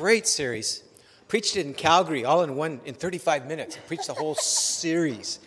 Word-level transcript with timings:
Great 0.00 0.26
series. 0.26 0.82
Preached 1.28 1.58
it 1.58 1.66
in 1.66 1.74
Calgary, 1.74 2.24
all 2.24 2.42
in 2.42 2.56
one, 2.56 2.80
in 2.86 2.94
35 2.94 3.46
minutes. 3.46 3.76
I 3.76 3.80
preached 3.80 4.06
the 4.06 4.14
whole 4.14 4.34
series. 4.40 5.40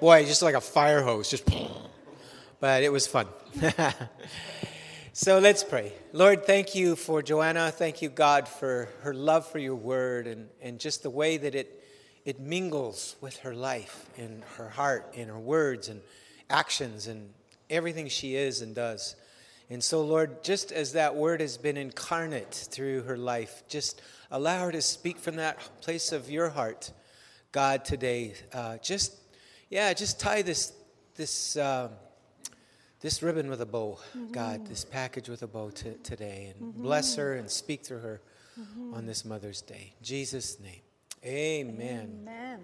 Boy, 0.00 0.24
just 0.24 0.40
like 0.40 0.54
a 0.54 0.62
fire 0.62 1.02
hose, 1.02 1.28
just. 1.28 1.46
But 2.58 2.82
it 2.82 2.90
was 2.90 3.06
fun. 3.06 3.26
so 5.12 5.38
let's 5.40 5.62
pray. 5.62 5.92
Lord, 6.14 6.46
thank 6.46 6.74
you 6.74 6.96
for 6.96 7.20
Joanna. 7.20 7.70
Thank 7.70 8.00
you, 8.00 8.08
God, 8.08 8.48
for 8.48 8.88
her 9.02 9.12
love 9.12 9.46
for 9.46 9.58
your 9.58 9.74
word 9.74 10.26
and, 10.26 10.48
and 10.62 10.80
just 10.80 11.02
the 11.02 11.10
way 11.10 11.36
that 11.36 11.54
it, 11.54 11.84
it 12.24 12.40
mingles 12.40 13.14
with 13.20 13.36
her 13.40 13.54
life 13.54 14.08
and 14.16 14.42
her 14.56 14.70
heart 14.70 15.12
and 15.18 15.28
her 15.28 15.38
words 15.38 15.90
and 15.90 16.00
actions 16.48 17.08
and 17.08 17.28
everything 17.68 18.08
she 18.08 18.36
is 18.36 18.62
and 18.62 18.74
does. 18.74 19.16
And 19.70 19.84
so, 19.84 20.00
Lord, 20.02 20.42
just 20.42 20.72
as 20.72 20.92
that 20.94 21.14
word 21.14 21.42
has 21.42 21.58
been 21.58 21.76
incarnate 21.76 22.54
through 22.70 23.02
her 23.02 23.18
life, 23.18 23.62
just 23.68 24.00
allow 24.30 24.64
her 24.64 24.72
to 24.72 24.80
speak 24.80 25.18
from 25.18 25.36
that 25.36 25.58
place 25.82 26.10
of 26.10 26.30
your 26.30 26.48
heart, 26.48 26.90
God, 27.52 27.84
today. 27.84 28.32
Uh, 28.50 28.78
just, 28.78 29.14
yeah, 29.68 29.92
just 29.92 30.18
tie 30.18 30.40
this, 30.40 30.72
this, 31.16 31.56
uh, 31.58 31.90
this 33.00 33.22
ribbon 33.22 33.50
with 33.50 33.60
a 33.60 33.66
bow, 33.66 33.98
mm-hmm. 34.16 34.32
God, 34.32 34.66
this 34.66 34.86
package 34.86 35.28
with 35.28 35.42
a 35.42 35.46
bow 35.46 35.68
t- 35.68 35.96
today, 36.02 36.54
and 36.54 36.72
mm-hmm. 36.72 36.82
bless 36.82 37.16
her 37.16 37.34
and 37.34 37.50
speak 37.50 37.84
through 37.84 38.00
her 38.00 38.22
mm-hmm. 38.58 38.94
on 38.94 39.04
this 39.04 39.26
Mother's 39.26 39.60
Day. 39.60 39.92
In 39.98 40.04
Jesus' 40.04 40.58
name, 40.60 40.80
amen. 41.22 42.20
Amen. 42.22 42.60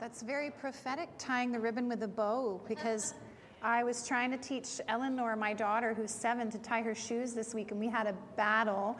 That's 0.00 0.22
very 0.22 0.50
prophetic, 0.50 1.08
tying 1.18 1.52
the 1.52 1.60
ribbon 1.60 1.88
with 1.88 2.02
a 2.02 2.08
bow, 2.08 2.60
because. 2.66 3.14
I 3.62 3.84
was 3.84 4.08
trying 4.08 4.30
to 4.30 4.38
teach 4.38 4.80
Eleanor, 4.88 5.36
my 5.36 5.52
daughter, 5.52 5.92
who's 5.92 6.10
seven, 6.10 6.50
to 6.50 6.58
tie 6.58 6.80
her 6.80 6.94
shoes 6.94 7.34
this 7.34 7.54
week, 7.54 7.72
and 7.72 7.78
we 7.78 7.88
had 7.88 8.06
a 8.06 8.14
battle. 8.34 8.98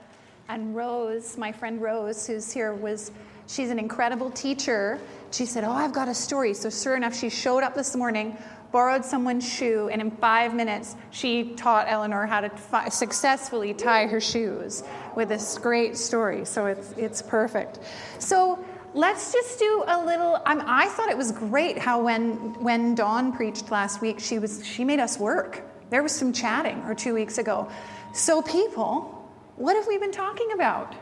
And 0.50 0.76
Rose, 0.76 1.38
my 1.38 1.50
friend 1.50 1.80
Rose, 1.80 2.26
who's 2.26 2.52
here, 2.52 2.74
was 2.74 3.10
she's 3.46 3.70
an 3.70 3.78
incredible 3.78 4.30
teacher. 4.30 4.98
She 5.30 5.46
said, 5.46 5.64
"Oh, 5.64 5.72
I've 5.72 5.94
got 5.94 6.08
a 6.08 6.14
story." 6.14 6.52
So 6.52 6.68
sure 6.68 6.94
enough, 6.94 7.16
she 7.16 7.30
showed 7.30 7.62
up 7.62 7.74
this 7.74 7.96
morning, 7.96 8.36
borrowed 8.70 9.02
someone's 9.02 9.48
shoe, 9.48 9.88
and 9.90 10.02
in 10.02 10.10
five 10.10 10.54
minutes, 10.54 10.94
she 11.10 11.54
taught 11.54 11.86
Eleanor 11.88 12.26
how 12.26 12.42
to 12.42 12.50
fi- 12.50 12.90
successfully 12.90 13.72
tie 13.72 14.08
her 14.08 14.20
shoes 14.20 14.82
with 15.16 15.30
this 15.30 15.56
great 15.56 15.96
story. 15.96 16.44
So 16.44 16.66
it's 16.66 16.92
it's 16.98 17.22
perfect. 17.22 17.78
So 18.18 18.62
let's 18.94 19.32
just 19.32 19.58
do 19.58 19.84
a 19.86 20.04
little 20.04 20.34
um, 20.46 20.62
i 20.66 20.88
thought 20.88 21.08
it 21.08 21.16
was 21.16 21.30
great 21.30 21.78
how 21.78 22.02
when 22.02 22.32
when 22.62 22.94
dawn 22.94 23.32
preached 23.32 23.70
last 23.70 24.00
week 24.00 24.18
she 24.18 24.38
was 24.38 24.66
she 24.66 24.84
made 24.84 24.98
us 24.98 25.18
work. 25.18 25.62
There 25.90 26.02
was 26.02 26.12
some 26.12 26.32
chatting 26.32 26.82
or 26.84 26.94
two 26.94 27.14
weeks 27.14 27.38
ago. 27.38 27.68
So 28.12 28.42
people 28.42 29.16
what 29.56 29.76
have 29.76 29.86
we 29.86 29.98
been 29.98 30.12
talking 30.12 30.52
about 30.52 30.94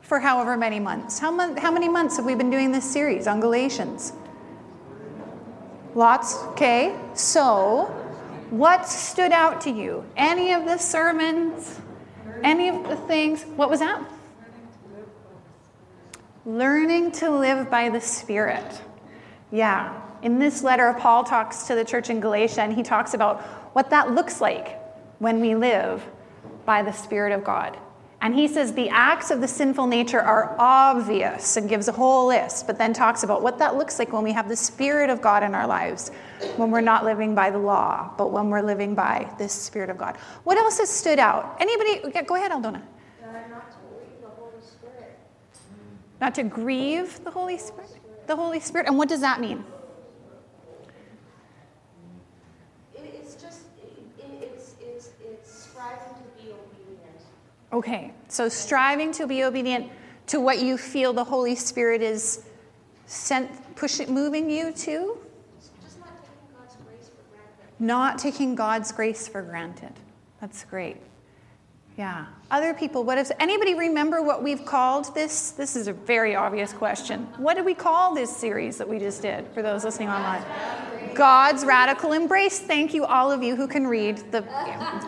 for 0.00 0.20
however 0.20 0.56
many 0.56 0.78
months? 0.78 1.18
How, 1.18 1.32
mon- 1.32 1.56
how 1.56 1.72
many 1.72 1.88
months 1.88 2.16
have 2.16 2.24
we 2.24 2.36
been 2.36 2.50
doing 2.50 2.70
this 2.70 2.88
series 2.88 3.26
on 3.26 3.40
galatians? 3.40 4.12
Lots? 5.96 6.36
Okay. 6.52 6.96
So 7.14 7.86
what 8.50 8.86
stood 8.86 9.32
out 9.32 9.60
to 9.62 9.70
you? 9.70 10.04
Any 10.16 10.52
of 10.52 10.64
the 10.64 10.78
sermons? 10.78 11.80
Any 12.44 12.68
of 12.68 12.88
the 12.88 12.96
things? 12.96 13.42
What 13.56 13.68
was 13.68 13.80
that 13.80 14.00
Learning 16.46 17.10
to 17.12 17.30
live 17.30 17.70
by 17.70 17.88
the 17.88 18.00
Spirit. 18.00 18.82
Yeah. 19.50 19.98
In 20.22 20.38
this 20.38 20.62
letter, 20.62 20.94
Paul 20.98 21.24
talks 21.24 21.66
to 21.68 21.74
the 21.74 21.84
church 21.84 22.10
in 22.10 22.20
Galatia 22.20 22.60
and 22.60 22.72
he 22.72 22.82
talks 22.82 23.14
about 23.14 23.40
what 23.74 23.88
that 23.90 24.12
looks 24.12 24.42
like 24.42 24.78
when 25.20 25.40
we 25.40 25.54
live 25.54 26.04
by 26.66 26.82
the 26.82 26.92
Spirit 26.92 27.32
of 27.32 27.44
God. 27.44 27.78
And 28.20 28.34
he 28.34 28.48
says 28.48 28.72
the 28.72 28.88
acts 28.90 29.30
of 29.30 29.40
the 29.40 29.48
sinful 29.48 29.86
nature 29.86 30.20
are 30.20 30.54
obvious 30.58 31.56
and 31.56 31.68
gives 31.68 31.88
a 31.88 31.92
whole 31.92 32.26
list, 32.26 32.66
but 32.66 32.78
then 32.78 32.92
talks 32.92 33.22
about 33.22 33.42
what 33.42 33.58
that 33.58 33.76
looks 33.76 33.98
like 33.98 34.12
when 34.12 34.22
we 34.22 34.32
have 34.32 34.48
the 34.48 34.56
Spirit 34.56 35.08
of 35.10 35.22
God 35.22 35.42
in 35.42 35.54
our 35.54 35.66
lives, 35.66 36.10
when 36.56 36.70
we're 36.70 36.80
not 36.80 37.04
living 37.04 37.34
by 37.34 37.50
the 37.50 37.58
law, 37.58 38.12
but 38.16 38.32
when 38.32 38.50
we're 38.50 38.62
living 38.62 38.94
by 38.94 39.30
this 39.38 39.52
Spirit 39.52 39.88
of 39.90 39.96
God. 39.96 40.16
What 40.44 40.58
else 40.58 40.78
has 40.78 40.90
stood 40.90 41.18
out? 41.18 41.56
Anybody? 41.60 42.22
Go 42.26 42.34
ahead, 42.34 42.50
Aldona. 42.50 42.82
Not 46.24 46.36
to 46.36 46.42
grieve 46.42 47.22
the 47.22 47.30
Holy 47.30 47.58
Spirit? 47.58 47.90
The 48.26 48.34
Holy 48.34 48.58
Spirit. 48.58 48.86
And 48.86 48.96
what 48.96 49.10
does 49.10 49.20
that 49.20 49.42
mean? 49.42 49.62
It's 52.94 53.34
just, 53.34 53.64
it's, 54.18 54.74
it's, 54.80 55.10
it's 55.22 55.68
striving 55.68 56.14
to 56.14 56.42
be 56.42 56.52
obedient. 56.52 57.20
Okay, 57.74 58.14
so 58.28 58.48
striving 58.48 59.12
to 59.12 59.26
be 59.26 59.44
obedient 59.44 59.92
to 60.28 60.40
what 60.40 60.62
you 60.62 60.78
feel 60.78 61.12
the 61.12 61.24
Holy 61.24 61.54
Spirit 61.54 62.00
is 62.00 62.46
sent, 63.04 63.76
pushing, 63.76 64.10
moving 64.10 64.48
you 64.48 64.72
to? 64.72 65.18
Not 65.20 65.28
taking 65.28 65.34
God's 66.54 66.72
grace 66.86 67.10
for 67.10 67.36
granted. 67.36 67.78
Not 67.78 68.18
taking 68.18 68.54
God's 68.54 68.92
grace 68.92 69.28
for 69.28 69.42
granted. 69.42 69.92
That's 70.40 70.64
great. 70.64 70.96
Yeah. 71.96 72.26
Other 72.50 72.74
people, 72.74 73.04
what 73.04 73.18
if 73.18 73.30
anybody 73.38 73.74
remember 73.74 74.20
what 74.20 74.42
we've 74.42 74.64
called 74.64 75.14
this? 75.14 75.52
This 75.52 75.76
is 75.76 75.86
a 75.86 75.92
very 75.92 76.34
obvious 76.34 76.72
question. 76.72 77.28
What 77.36 77.54
did 77.54 77.64
we 77.64 77.74
call 77.74 78.14
this 78.14 78.36
series 78.36 78.78
that 78.78 78.88
we 78.88 78.98
just 78.98 79.22
did 79.22 79.46
for 79.54 79.62
those 79.62 79.84
listening 79.84 80.08
online? 80.08 80.42
God's 81.14 81.64
radical 81.64 82.12
embrace. 82.12 82.58
Thank 82.58 82.94
you, 82.94 83.04
all 83.04 83.30
of 83.30 83.42
you 83.44 83.54
who 83.54 83.68
can 83.68 83.86
read 83.86 84.18
the, 84.32 84.40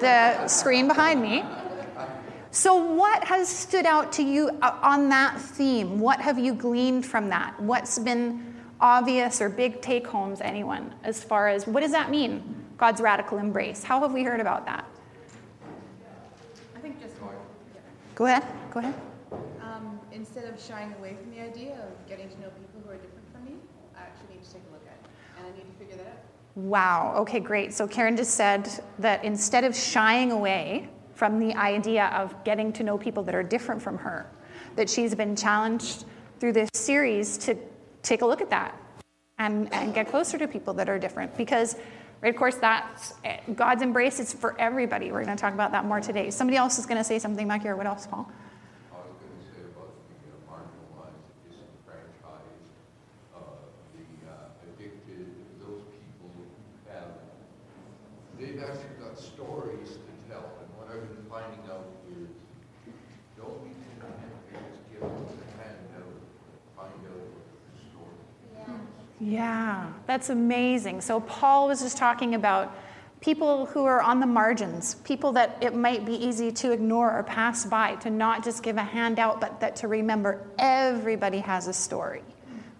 the 0.00 0.46
screen 0.46 0.86
behind 0.86 1.20
me. 1.20 1.44
So, 2.52 2.76
what 2.76 3.24
has 3.24 3.48
stood 3.48 3.84
out 3.84 4.12
to 4.12 4.22
you 4.22 4.48
uh, 4.62 4.78
on 4.80 5.08
that 5.10 5.38
theme? 5.38 5.98
What 5.98 6.20
have 6.20 6.38
you 6.38 6.54
gleaned 6.54 7.04
from 7.04 7.28
that? 7.28 7.60
What's 7.60 7.98
been 7.98 8.54
obvious 8.80 9.42
or 9.42 9.48
big 9.48 9.82
take 9.82 10.06
homes, 10.06 10.40
anyone, 10.40 10.94
as 11.02 11.22
far 11.22 11.48
as 11.48 11.66
what 11.66 11.80
does 11.80 11.92
that 11.92 12.10
mean? 12.10 12.64
God's 12.78 13.00
radical 13.00 13.38
embrace. 13.38 13.82
How 13.82 14.00
have 14.00 14.12
we 14.12 14.22
heard 14.22 14.40
about 14.40 14.64
that? 14.66 14.86
Go 18.16 18.24
ahead. 18.24 18.44
Go 18.70 18.80
ahead. 18.80 18.94
Um, 19.60 20.00
instead 20.10 20.46
of 20.46 20.58
shying 20.58 20.94
away 20.94 21.14
from 21.20 21.30
the 21.30 21.38
idea 21.38 21.74
of 21.86 22.08
getting 22.08 22.30
to 22.30 22.40
know 22.40 22.48
people 22.48 22.80
who 22.82 22.90
are 22.90 22.96
different 22.96 23.30
from 23.30 23.44
me, 23.44 23.52
I 23.94 24.00
actually 24.00 24.36
need 24.36 24.42
to 24.42 24.52
take 24.54 24.62
a 24.70 24.72
look 24.72 24.82
at 24.86 24.94
it, 24.94 25.10
and 25.36 25.46
I 25.46 25.50
need 25.54 25.70
to 25.70 25.78
figure 25.78 25.96
that 26.02 26.06
out. 26.06 26.18
Wow. 26.54 27.14
Okay, 27.18 27.40
great. 27.40 27.74
So 27.74 27.86
Karen 27.86 28.16
just 28.16 28.30
said 28.30 28.70
that 29.00 29.22
instead 29.22 29.64
of 29.64 29.76
shying 29.76 30.32
away 30.32 30.88
from 31.12 31.38
the 31.38 31.54
idea 31.56 32.06
of 32.06 32.42
getting 32.42 32.72
to 32.72 32.82
know 32.82 32.96
people 32.96 33.22
that 33.22 33.34
are 33.34 33.42
different 33.42 33.82
from 33.82 33.98
her, 33.98 34.26
that 34.76 34.88
she's 34.88 35.14
been 35.14 35.36
challenged 35.36 36.06
through 36.40 36.54
this 36.54 36.70
series 36.72 37.36
to 37.36 37.54
take 38.02 38.22
a 38.22 38.26
look 38.26 38.40
at 38.40 38.48
that 38.48 38.80
and, 39.38 39.70
and 39.74 39.92
get 39.92 40.08
closer 40.08 40.38
to 40.38 40.48
people 40.48 40.72
that 40.72 40.88
are 40.88 40.98
different 40.98 41.36
because 41.36 41.76
Right? 42.22 42.30
Of 42.34 42.38
course, 42.38 42.56
that's 42.56 43.14
eh, 43.24 43.38
God's 43.54 43.82
embrace 43.82 44.18
is 44.20 44.32
for 44.32 44.58
everybody. 44.58 45.12
We're 45.12 45.24
going 45.24 45.36
to 45.36 45.40
talk 45.40 45.52
about 45.52 45.72
that 45.72 45.84
more 45.84 46.00
today. 46.00 46.30
Somebody 46.30 46.56
else 46.56 46.78
is 46.78 46.86
going 46.86 46.98
to 46.98 47.04
say 47.04 47.18
something 47.18 47.46
back 47.46 47.62
here. 47.62 47.76
What 47.76 47.86
else, 47.86 48.06
Paul? 48.06 48.30
I 48.90 48.96
was 48.96 49.12
going 49.20 49.36
to 49.36 49.44
say 49.44 49.60
about 49.68 49.92
the 50.08 50.16
uh, 50.32 50.48
marginalized, 50.48 51.20
the 51.44 51.52
disenfranchised, 51.52 52.72
uh, 53.36 53.68
the 53.92 54.04
uh, 54.32 54.64
addicted, 54.64 55.28
those 55.60 55.84
people 55.92 56.32
who 56.32 56.48
have, 56.88 57.20
they've 58.40 58.64
actually 58.64 58.96
got 58.96 59.20
stories 59.20 60.00
to 60.00 60.12
tell. 60.32 60.56
And 60.56 60.72
what 60.80 60.88
I've 60.88 61.04
been 61.04 61.28
finding 61.28 61.68
out 61.68 61.84
is 62.16 62.32
don't 63.36 63.60
be 63.60 63.76
content 64.00 64.32
to 64.48 64.56
just 64.56 64.80
give 64.88 65.04
them 65.04 65.20
the 65.20 65.44
handout, 65.60 66.16
find 66.80 66.96
out 67.12 67.28
the 67.28 67.76
story. 67.92 68.16
Yeah. 69.26 69.88
That's 70.06 70.30
amazing. 70.30 71.00
So, 71.00 71.18
Paul 71.18 71.66
was 71.66 71.82
just 71.82 71.96
talking 71.96 72.36
about 72.36 72.76
people 73.20 73.66
who 73.66 73.84
are 73.84 74.00
on 74.00 74.20
the 74.20 74.26
margins, 74.26 74.94
people 74.96 75.32
that 75.32 75.58
it 75.60 75.74
might 75.74 76.06
be 76.06 76.12
easy 76.12 76.52
to 76.52 76.70
ignore 76.70 77.12
or 77.12 77.24
pass 77.24 77.66
by, 77.66 77.96
to 77.96 78.10
not 78.10 78.44
just 78.44 78.62
give 78.62 78.76
a 78.76 78.84
handout, 78.84 79.40
but 79.40 79.58
that 79.58 79.74
to 79.76 79.88
remember 79.88 80.46
everybody 80.60 81.38
has 81.38 81.66
a 81.66 81.72
story, 81.72 82.22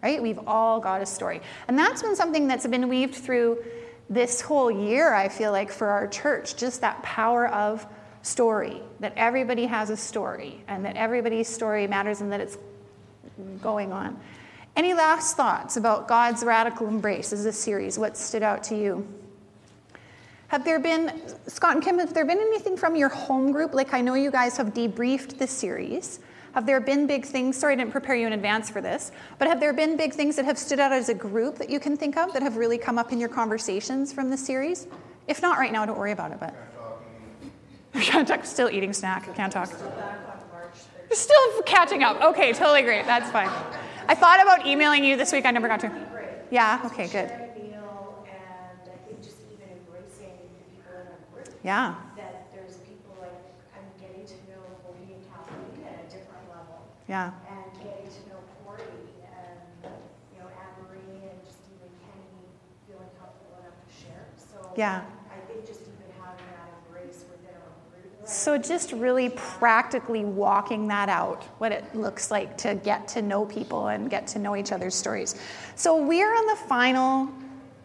right? 0.05 0.23
We've 0.23 0.39
all 0.47 0.79
got 0.79 1.03
a 1.03 1.07
story. 1.07 1.41
And 1.67 1.77
that's 1.77 2.01
been 2.01 2.15
something 2.15 2.47
that's 2.47 2.67
been 2.67 2.89
weaved 2.89 3.17
through 3.17 3.65
this 4.09 4.41
whole 4.41 4.71
year, 4.71 5.13
I 5.13 5.29
feel 5.29 5.51
like, 5.51 5.73
for 5.73 5.89
our 5.89 6.07
church, 6.07 6.55
just 6.55 6.81
that 6.83 7.03
power 7.03 7.49
of 7.49 7.85
story, 8.23 8.83
that 9.01 9.15
everybody 9.17 9.67
has 9.67 9.91
a 9.91 9.97
story, 9.97 10.63
and 10.69 10.85
that 10.85 10.95
everybody's 10.95 11.49
story 11.49 11.89
matters 11.89 12.21
and 12.21 12.31
that 12.31 12.41
it's 12.41 12.57
going 13.61 13.93
on. 13.93 14.21
Any 14.77 14.93
last 14.93 15.39
thoughts 15.39 15.79
about 15.79 16.07
God's 16.07 16.45
radical 16.45 16.87
embrace 16.87 17.33
as 17.33 17.47
a 17.47 17.53
series? 17.53 17.99
What 17.99 18.15
stood 18.17 18.43
out 18.43 18.63
to 18.65 18.77
you? 18.77 19.09
Have 20.49 20.65
there 20.65 20.79
been, 20.79 21.23
Scott 21.47 21.75
and 21.75 21.83
Kim, 21.83 21.99
have 21.99 22.13
there 22.13 22.27
been 22.27 22.39
anything 22.39 22.77
from 22.77 22.95
your 22.95 23.09
home 23.09 23.53
group? 23.53 23.73
Like 23.73 23.95
I 23.95 24.03
know 24.03 24.15
you 24.15 24.31
guys 24.31 24.59
have 24.59 24.75
debriefed 24.75 25.39
the 25.39 25.47
series. 25.47 26.21
Have 26.53 26.67
there 26.67 26.79
been 26.79 27.07
big 27.07 27.25
things? 27.25 27.57
Sorry, 27.57 27.73
I 27.73 27.77
didn't 27.77 27.91
prepare 27.91 28.17
you 28.17 28.27
in 28.27 28.33
advance 28.35 28.71
for 28.71 28.81
this, 28.81 29.13
but 29.39 29.49
have 29.49 29.61
there 29.61 29.73
been 29.73 29.97
big 29.97 30.13
things 30.13 30.37
that 30.37 30.45
have 30.45 30.59
stood 30.59 30.79
out 30.79 30.93
as 30.93 31.09
a 31.09 31.15
group 31.15 31.57
that 31.57 31.69
you 31.69 31.81
can 31.81 31.97
think 31.97 32.17
of 32.17 32.33
that 32.35 32.43
have 32.43 32.57
really 32.57 32.79
come 32.79 32.99
up 32.99 33.13
in 33.13 33.19
your 33.19 33.29
conversations 33.29 34.13
from 34.13 34.31
the 34.31 34.37
series? 34.37 34.87
If 35.27 35.43
not 35.43 35.59
right 35.59 35.73
now, 35.73 35.85
don't 35.87 35.99
worry 35.99 36.13
about 36.13 36.33
it. 36.33 36.41
But 36.41 36.55
can't 37.95 38.29
talk. 38.29 38.45
Still 38.45 38.71
eating 38.71 38.93
snack. 38.93 39.35
Can't 39.35 39.53
talk. 39.53 39.71
Still 41.11 41.63
catching 41.65 42.03
up. 42.03 42.21
Okay, 42.23 42.53
totally 42.53 42.83
great. 42.83 43.07
That's 43.07 43.31
fine. 43.31 43.51
I 44.09 44.15
thought 44.15 44.41
about 44.43 44.67
emailing 44.67 45.05
you 45.05 45.17
this 45.17 45.33
week. 45.33 45.47
I 45.47 45.51
never 45.51 45.69
got 45.69 45.81
to. 45.81 45.91
Yeah, 46.51 46.81
okay, 46.87 47.05
good. 47.09 47.29
Sharing 47.29 47.51
a 47.51 47.59
meal 47.59 48.25
and 48.31 48.87
I 48.87 48.97
think 49.07 49.19
just 49.23 49.43
even 49.51 49.67
embracing 49.67 50.31
the 50.39 50.63
people 50.71 50.95
in 50.95 51.07
our 51.11 51.19
group. 51.35 51.51
Yeah, 51.65 51.95
That 52.17 52.47
there's 52.55 52.79
people 52.87 53.19
like, 53.19 53.35
I'm 53.75 53.83
getting 53.99 54.23
to 54.23 54.39
know 54.47 54.63
and 54.95 55.19
Kathleen 55.27 55.83
at 55.91 56.07
a 56.07 56.07
different 56.07 56.47
level. 56.55 56.87
yeah. 57.11 57.35
And 57.51 57.67
getting 57.83 58.07
to 58.07 58.21
know 58.31 58.39
Corey 58.63 58.87
and, 59.27 59.91
you 60.31 60.39
know, 60.39 60.47
Anne 60.55 60.75
Marie 60.87 61.27
and 61.35 61.43
just 61.43 61.67
even 61.75 61.91
Kenny 61.99 62.31
feeling 62.87 63.11
comfortable 63.19 63.59
enough 63.59 63.75
to 63.75 63.91
share. 63.91 64.31
So 64.39 64.71
Yeah. 64.79 65.03
I 65.35 65.43
think 65.51 65.67
just 65.67 65.83
even 65.83 66.15
having 66.23 66.47
that 66.55 66.71
embrace 66.87 67.27
within 67.27 67.59
our 67.59 67.75
group. 67.91 68.15
So 68.27 68.59
just 68.59 68.93
really 68.93 69.31
practically 69.31 70.25
walking 70.25 70.89
that 70.89 71.09
out, 71.09 71.45
what 71.59 71.71
it 71.71 71.95
looks 71.95 72.31
like 72.31 72.59
to 72.59 72.75
get 72.75 73.07
to 73.09 73.23
know 73.23 73.47
people 73.47 73.87
and 73.87 74.11
get 74.11 74.27
to 74.29 74.39
know 74.39 74.57
each 74.57 74.73
other's 74.73 74.95
stories. 74.95 75.37
So 75.77 76.05
we're 76.05 76.35
on 76.35 76.47
the 76.47 76.57
final 76.69 77.29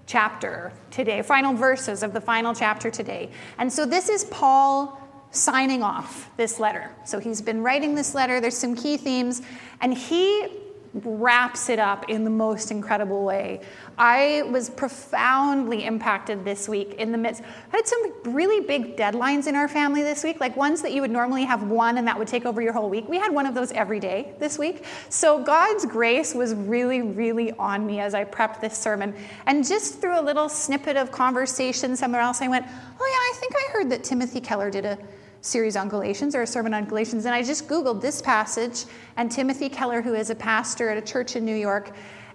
chapter 0.08 0.74
today, 0.90 1.22
final 1.22 1.54
verses 1.54 2.02
of 2.04 2.12
the 2.12 2.22
final 2.22 2.56
chapter 2.56 2.90
today. 2.90 3.30
And 3.60 3.72
so 3.72 3.86
this 3.86 4.10
is 4.10 4.26
Paul 4.26 5.00
signing 5.30 5.84
off 5.84 6.30
this 6.38 6.60
letter. 6.60 6.92
So 7.06 7.20
he's 7.20 7.42
been 7.42 7.62
writing 7.62 7.96
this 7.96 8.14
letter, 8.16 8.42
there's 8.42 8.58
some 8.58 8.76
key 8.76 8.98
themes, 8.98 9.42
and 9.80 9.94
he 9.94 10.48
wraps 10.94 11.70
it 11.70 11.80
up 11.80 12.10
in 12.10 12.26
the 12.26 12.30
most 12.30 12.70
incredible 12.70 13.24
way. 13.24 13.62
I 13.98 14.44
was 14.50 14.70
profoundly 14.70 15.86
impacted 15.86 16.44
this 16.44 16.68
week 16.68 16.96
in 16.96 17.14
the 17.14 17.18
midst. 17.18 17.44
I 17.72 17.78
had 17.78 17.88
some 17.88 18.12
really 18.26 18.66
big 18.66 18.98
deadlines 18.98 19.48
in 19.48 19.56
our 19.56 19.70
family 19.70 20.04
this 20.04 20.24
week, 20.24 20.42
like 20.42 20.58
ones 20.58 20.82
that 20.82 20.92
you 20.92 21.02
would 21.02 21.12
normally 21.12 21.46
have 21.46 21.64
one 21.64 21.98
and 21.98 22.08
that 22.08 22.20
would 22.20 22.28
take 22.28 22.46
over 22.46 22.62
your 22.62 22.74
whole 22.74 22.90
week. 22.90 23.08
We 23.08 23.18
had 23.18 23.34
one 23.34 23.46
of 23.46 23.56
those 23.56 23.72
every 23.72 24.02
day 24.02 24.34
this 24.40 24.60
week. 24.60 24.84
So 25.10 25.42
God's 25.42 25.86
grace 25.86 26.36
was 26.36 26.54
really, 26.54 27.02
really 27.02 27.52
on 27.54 27.86
me 27.86 28.02
as 28.02 28.14
I 28.14 28.26
prepped 28.26 28.60
this 28.60 28.78
sermon. 28.78 29.16
And 29.46 29.66
just 29.66 30.02
through 30.02 30.20
a 30.20 30.24
little 30.24 30.50
snippet 30.50 30.98
of 30.98 31.12
conversation 31.12 31.96
somewhere 31.96 32.22
else, 32.22 32.42
I 32.42 32.50
went, 32.50 32.66
Oh, 32.68 33.06
yeah, 33.06 33.36
I 33.36 33.40
think 33.40 33.54
I 33.56 33.72
heard 33.72 33.90
that 33.92 34.04
Timothy 34.04 34.42
Keller 34.42 34.70
did 34.70 34.86
a 34.86 34.98
series 35.42 35.76
on 35.76 35.90
Galatians 35.90 36.36
or 36.36 36.44
a 36.44 36.48
sermon 36.48 36.74
on 36.74 36.86
Galatians. 36.86 37.26
And 37.26 37.36
I 37.36 37.44
just 37.44 37.68
Googled 37.68 38.00
this 38.00 38.22
passage 38.22 38.86
and 39.18 39.32
Timothy 39.32 39.70
Keller, 39.70 40.02
who 40.02 40.14
is 40.14 40.30
a 40.30 40.36
pastor 40.36 40.90
at 40.90 40.98
a 40.98 41.02
church 41.02 41.36
in 41.36 41.44
New 41.44 41.56
York, 41.56 41.92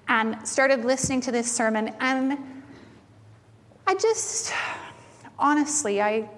and 0.09 0.47
started 0.47 0.85
listening 0.85 1.21
to 1.23 1.33
this 1.33 1.51
sermon. 1.51 1.95
And 2.01 2.39
I 3.87 3.95
just, 3.95 4.53
honestly, 5.39 6.01
I. 6.03 6.29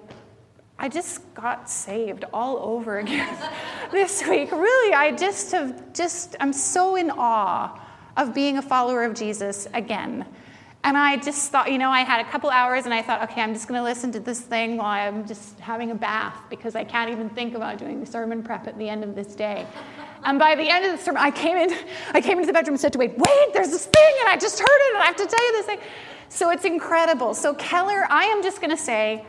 I 0.81 0.87
just 0.87 1.33
got 1.33 1.69
saved 1.69 2.23
all 2.31 2.57
over 2.59 2.99
again 2.99 3.37
this 3.91 4.25
week. 4.25 4.49
Really, 4.49 4.93
I 4.93 5.11
just 5.11 5.51
have 5.51 5.91
just, 5.91 6.37
I'm 6.39 6.53
so 6.53 6.95
in 6.95 7.11
awe 7.11 7.77
of 8.15 8.33
being 8.33 8.57
a 8.57 8.61
follower 8.61 9.03
of 9.03 9.13
Jesus 9.13 9.67
again. 9.73 10.25
And 10.83 10.97
I 10.97 11.17
just 11.17 11.51
thought, 11.51 11.71
you 11.71 11.77
know, 11.77 11.89
I 11.89 12.01
had 12.01 12.25
a 12.25 12.29
couple 12.29 12.49
hours 12.49 12.85
and 12.85 12.93
I 12.93 13.01
thought, 13.01 13.21
okay, 13.23 13.41
I'm 13.41 13.53
just 13.53 13.67
going 13.67 13.79
to 13.79 13.83
listen 13.83 14.11
to 14.13 14.19
this 14.19 14.39
thing 14.39 14.77
while 14.77 14.87
I'm 14.87 15.27
just 15.27 15.59
having 15.59 15.91
a 15.91 15.95
bath 15.95 16.37
because 16.49 16.75
I 16.75 16.85
can't 16.85 17.11
even 17.11 17.29
think 17.29 17.53
about 17.53 17.77
doing 17.77 17.99
the 17.99 18.05
sermon 18.05 18.41
prep 18.41 18.65
at 18.65 18.77
the 18.77 18.87
end 18.87 19.03
of 19.03 19.13
this 19.13 19.35
day. 19.35 19.67
And 20.23 20.39
by 20.39 20.55
the 20.55 20.69
end 20.69 20.85
of 20.85 20.97
the 20.97 21.03
sermon, 21.03 21.21
I 21.21 21.31
came 21.31 21.57
in, 21.57 21.75
I 22.13 22.21
came 22.21 22.37
into 22.37 22.47
the 22.47 22.53
bedroom 22.53 22.75
and 22.75 22.81
said 22.81 22.93
to 22.93 22.99
Wade, 22.99 23.13
wait, 23.17 23.53
there's 23.53 23.71
this 23.71 23.85
thing, 23.85 24.15
and 24.21 24.29
I 24.29 24.37
just 24.37 24.59
heard 24.59 24.67
it, 24.67 24.95
and 24.95 25.03
I 25.03 25.05
have 25.05 25.15
to 25.17 25.25
tell 25.25 25.45
you 25.45 25.51
this 25.53 25.65
thing. 25.65 25.79
So 26.29 26.49
it's 26.49 26.65
incredible. 26.65 27.33
So 27.33 27.53
Keller, 27.53 28.05
I 28.09 28.25
am 28.25 28.43
just 28.43 28.61
going 28.61 28.71
to 28.75 28.81
say, 28.81 29.25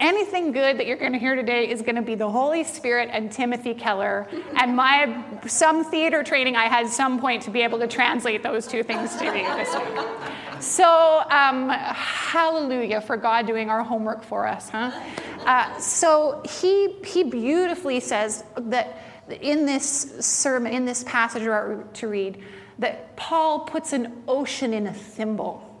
anything 0.00 0.50
good 0.50 0.78
that 0.78 0.86
you're 0.86 0.96
going 0.96 1.12
to 1.12 1.18
hear 1.18 1.36
today 1.36 1.68
is 1.68 1.80
going 1.80 1.94
to 1.94 2.02
be 2.02 2.16
the 2.16 2.28
Holy 2.28 2.64
Spirit 2.64 3.08
and 3.12 3.30
Timothy 3.30 3.72
Keller 3.72 4.26
and 4.56 4.74
my 4.74 5.24
some 5.46 5.84
theater 5.84 6.24
training 6.24 6.56
I 6.56 6.64
had 6.64 6.88
some 6.88 7.20
point 7.20 7.42
to 7.42 7.50
be 7.50 7.62
able 7.62 7.78
to 7.78 7.86
translate 7.86 8.42
those 8.42 8.66
two 8.66 8.82
things 8.82 9.14
to 9.16 9.26
you 9.26 9.32
this 9.32 9.72
week. 9.74 10.51
So 10.62 11.24
um, 11.28 11.70
hallelujah 11.70 13.00
for 13.00 13.16
God 13.16 13.48
doing 13.48 13.68
our 13.68 13.82
homework 13.82 14.22
for 14.22 14.46
us, 14.46 14.70
huh? 14.70 14.92
Uh, 15.44 15.76
so 15.80 16.40
he 16.48 16.94
he 17.04 17.24
beautifully 17.24 17.98
says 17.98 18.44
that 18.56 18.96
in 19.40 19.66
this 19.66 20.14
sermon, 20.24 20.72
in 20.72 20.84
this 20.84 21.02
passage 21.02 21.42
we're 21.42 21.82
to 21.82 22.06
read, 22.06 22.44
that 22.78 23.16
Paul 23.16 23.60
puts 23.60 23.92
an 23.92 24.22
ocean 24.28 24.72
in 24.72 24.86
a 24.86 24.94
thimble 24.94 25.71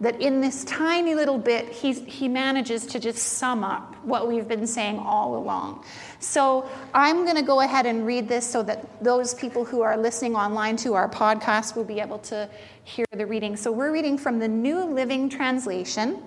that 0.00 0.20
in 0.20 0.40
this 0.40 0.64
tiny 0.64 1.14
little 1.14 1.38
bit, 1.38 1.68
he's, 1.68 2.04
he 2.04 2.28
manages 2.28 2.86
to 2.86 3.00
just 3.00 3.18
sum 3.18 3.64
up 3.64 3.96
what 4.04 4.28
we've 4.28 4.46
been 4.46 4.66
saying 4.66 4.98
all 4.98 5.36
along. 5.36 5.84
So 6.20 6.68
I'm 6.94 7.24
going 7.24 7.36
to 7.36 7.42
go 7.42 7.60
ahead 7.60 7.84
and 7.84 8.06
read 8.06 8.28
this 8.28 8.48
so 8.48 8.62
that 8.62 9.02
those 9.02 9.34
people 9.34 9.64
who 9.64 9.82
are 9.82 9.96
listening 9.96 10.36
online 10.36 10.76
to 10.78 10.94
our 10.94 11.08
podcast 11.08 11.74
will 11.74 11.84
be 11.84 11.98
able 11.98 12.18
to 12.20 12.48
hear 12.84 13.06
the 13.12 13.26
reading. 13.26 13.56
So 13.56 13.72
we're 13.72 13.92
reading 13.92 14.16
from 14.16 14.38
the 14.38 14.48
New 14.48 14.84
Living 14.84 15.28
Translation 15.28 16.22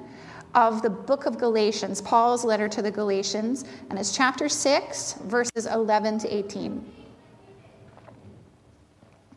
of 0.53 0.81
the 0.81 0.89
book 0.89 1.25
of 1.25 1.37
Galatians, 1.37 2.01
Paul's 2.01 2.43
letter 2.43 2.67
to 2.67 2.81
the 2.81 2.91
Galatians, 2.91 3.63
and 3.89 3.97
it's 3.97 4.13
chapter 4.13 4.49
6, 4.49 5.13
verses 5.23 5.65
11 5.65 6.19
to 6.19 6.35
18. 6.35 6.85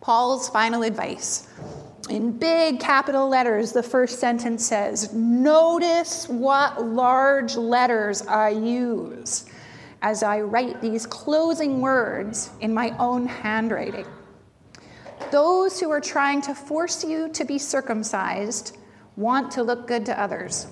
Paul's 0.00 0.48
final 0.48 0.82
advice. 0.82 1.48
In 2.10 2.32
big 2.32 2.80
capital 2.80 3.28
letters, 3.28 3.72
the 3.72 3.82
first 3.82 4.18
sentence 4.18 4.64
says, 4.64 5.12
Notice 5.14 6.28
what 6.28 6.84
large 6.84 7.56
letters 7.56 8.22
I 8.26 8.50
use 8.50 9.46
as 10.02 10.22
I 10.22 10.40
write 10.40 10.82
these 10.82 11.06
closing 11.06 11.80
words 11.80 12.50
in 12.60 12.74
my 12.74 12.90
own 12.98 13.26
handwriting. 13.26 14.06
Those 15.30 15.80
who 15.80 15.90
are 15.90 16.00
trying 16.00 16.42
to 16.42 16.54
force 16.54 17.02
you 17.02 17.30
to 17.30 17.44
be 17.44 17.58
circumcised 17.58 18.76
want 19.16 19.50
to 19.52 19.62
look 19.62 19.86
good 19.86 20.04
to 20.06 20.20
others. 20.20 20.66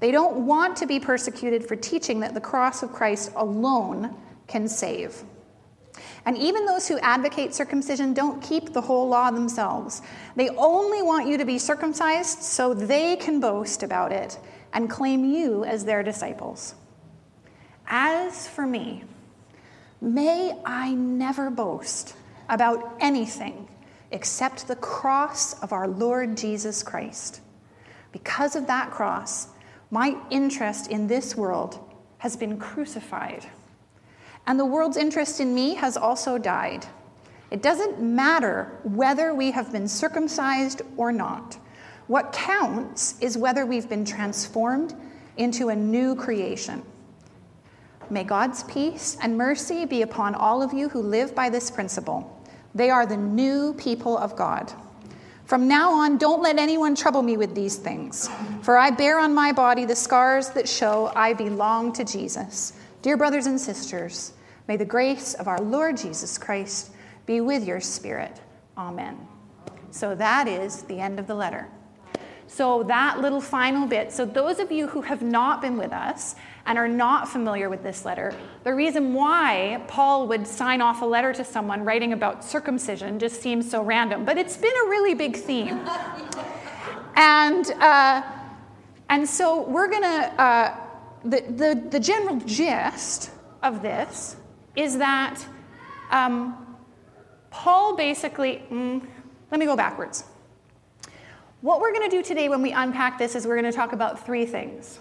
They 0.00 0.10
don't 0.10 0.46
want 0.46 0.76
to 0.76 0.86
be 0.86 1.00
persecuted 1.00 1.66
for 1.66 1.76
teaching 1.76 2.20
that 2.20 2.34
the 2.34 2.40
cross 2.40 2.82
of 2.82 2.92
Christ 2.92 3.32
alone 3.36 4.14
can 4.46 4.68
save. 4.68 5.22
And 6.26 6.36
even 6.36 6.66
those 6.66 6.86
who 6.86 6.98
advocate 6.98 7.54
circumcision 7.54 8.12
don't 8.12 8.42
keep 8.42 8.72
the 8.72 8.80
whole 8.80 9.08
law 9.08 9.30
themselves. 9.30 10.02
They 10.36 10.50
only 10.50 11.02
want 11.02 11.28
you 11.28 11.38
to 11.38 11.44
be 11.44 11.58
circumcised 11.58 12.42
so 12.42 12.74
they 12.74 13.16
can 13.16 13.40
boast 13.40 13.82
about 13.82 14.12
it 14.12 14.38
and 14.72 14.90
claim 14.90 15.24
you 15.24 15.64
as 15.64 15.84
their 15.84 16.02
disciples. 16.02 16.74
As 17.86 18.46
for 18.46 18.66
me, 18.66 19.04
may 20.00 20.56
I 20.64 20.92
never 20.94 21.50
boast 21.50 22.14
about 22.48 22.96
anything 23.00 23.68
except 24.10 24.68
the 24.68 24.76
cross 24.76 25.60
of 25.62 25.72
our 25.72 25.88
Lord 25.88 26.36
Jesus 26.36 26.82
Christ. 26.82 27.40
Because 28.12 28.56
of 28.56 28.66
that 28.66 28.90
cross, 28.90 29.48
my 29.90 30.16
interest 30.30 30.90
in 30.90 31.06
this 31.06 31.36
world 31.36 31.78
has 32.18 32.36
been 32.36 32.58
crucified 32.58 33.46
and 34.46 34.58
the 34.58 34.64
world's 34.64 34.96
interest 34.96 35.40
in 35.40 35.54
me 35.54 35.74
has 35.74 35.96
also 35.96 36.38
died. 36.38 36.86
It 37.50 37.62
doesn't 37.62 38.00
matter 38.00 38.78
whether 38.84 39.34
we 39.34 39.50
have 39.50 39.72
been 39.72 39.88
circumcised 39.88 40.82
or 40.96 41.12
not. 41.12 41.58
What 42.06 42.32
counts 42.32 43.16
is 43.20 43.36
whether 43.36 43.66
we've 43.66 43.88
been 43.88 44.04
transformed 44.04 44.94
into 45.36 45.68
a 45.68 45.76
new 45.76 46.14
creation. 46.14 46.82
May 48.08 48.24
God's 48.24 48.64
peace 48.64 49.16
and 49.22 49.38
mercy 49.38 49.84
be 49.84 50.02
upon 50.02 50.34
all 50.34 50.62
of 50.62 50.72
you 50.72 50.88
who 50.88 51.00
live 51.00 51.34
by 51.34 51.48
this 51.48 51.70
principle. 51.70 52.36
They 52.74 52.90
are 52.90 53.06
the 53.06 53.16
new 53.16 53.74
people 53.74 54.18
of 54.18 54.36
God. 54.36 54.72
From 55.50 55.66
now 55.66 55.90
on, 55.90 56.16
don't 56.16 56.42
let 56.42 56.60
anyone 56.60 56.94
trouble 56.94 57.22
me 57.22 57.36
with 57.36 57.56
these 57.56 57.74
things, 57.74 58.30
for 58.62 58.78
I 58.78 58.92
bear 58.92 59.18
on 59.18 59.34
my 59.34 59.50
body 59.50 59.84
the 59.84 59.96
scars 59.96 60.50
that 60.50 60.68
show 60.68 61.10
I 61.16 61.32
belong 61.32 61.92
to 61.94 62.04
Jesus. 62.04 62.74
Dear 63.02 63.16
brothers 63.16 63.46
and 63.46 63.60
sisters, 63.60 64.34
may 64.68 64.76
the 64.76 64.84
grace 64.84 65.34
of 65.34 65.48
our 65.48 65.58
Lord 65.58 65.96
Jesus 65.96 66.38
Christ 66.38 66.92
be 67.26 67.40
with 67.40 67.66
your 67.66 67.80
spirit. 67.80 68.40
Amen. 68.78 69.18
So 69.90 70.14
that 70.14 70.46
is 70.46 70.82
the 70.82 71.00
end 71.00 71.18
of 71.18 71.26
the 71.26 71.34
letter. 71.34 71.66
So, 72.52 72.82
that 72.82 73.20
little 73.20 73.40
final 73.40 73.86
bit. 73.86 74.10
So, 74.10 74.26
those 74.26 74.58
of 74.58 74.72
you 74.72 74.88
who 74.88 75.02
have 75.02 75.22
not 75.22 75.62
been 75.62 75.76
with 75.76 75.92
us 75.92 76.34
and 76.66 76.76
are 76.76 76.88
not 76.88 77.28
familiar 77.28 77.70
with 77.70 77.84
this 77.84 78.04
letter, 78.04 78.34
the 78.64 78.74
reason 78.74 79.14
why 79.14 79.80
Paul 79.86 80.26
would 80.26 80.44
sign 80.48 80.80
off 80.80 81.00
a 81.00 81.04
letter 81.04 81.32
to 81.32 81.44
someone 81.44 81.84
writing 81.84 82.12
about 82.12 82.44
circumcision 82.44 83.20
just 83.20 83.40
seems 83.40 83.70
so 83.70 83.82
random, 83.84 84.24
but 84.24 84.36
it's 84.36 84.56
been 84.56 84.74
a 84.84 84.88
really 84.88 85.14
big 85.14 85.36
theme. 85.36 85.78
and, 87.14 87.70
uh, 87.78 88.20
and 89.08 89.28
so, 89.28 89.62
we're 89.62 89.88
going 89.88 90.02
to, 90.02 90.42
uh, 90.42 90.76
the, 91.24 91.42
the, 91.50 91.88
the 91.88 92.00
general 92.00 92.36
gist 92.40 93.30
of 93.62 93.80
this 93.80 94.34
is 94.74 94.98
that 94.98 95.40
um, 96.10 96.76
Paul 97.52 97.94
basically, 97.94 98.64
mm, 98.72 99.06
let 99.52 99.60
me 99.60 99.66
go 99.66 99.76
backwards. 99.76 100.24
What 101.62 101.82
we're 101.82 101.92
going 101.92 102.08
to 102.08 102.16
do 102.16 102.22
today 102.22 102.48
when 102.48 102.62
we 102.62 102.72
unpack 102.72 103.18
this 103.18 103.34
is 103.34 103.46
we're 103.46 103.60
going 103.60 103.70
to 103.70 103.76
talk 103.76 103.92
about 103.92 104.24
three 104.24 104.46
things, 104.46 104.98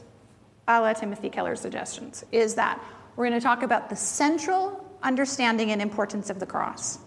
a 0.68 0.82
la 0.82 0.92
Timothy 0.92 1.30
Keller's 1.30 1.62
suggestions, 1.62 2.26
is 2.34 2.56
that 2.56 2.84
we're 3.16 3.30
going 3.30 3.40
to 3.40 3.44
talk 3.44 3.64
about 3.64 3.90
the 3.90 3.96
central 3.96 4.86
understanding 5.02 5.72
and 5.72 5.82
importance 5.82 6.30
of 6.30 6.38
the 6.38 6.46
cross. 6.46 7.00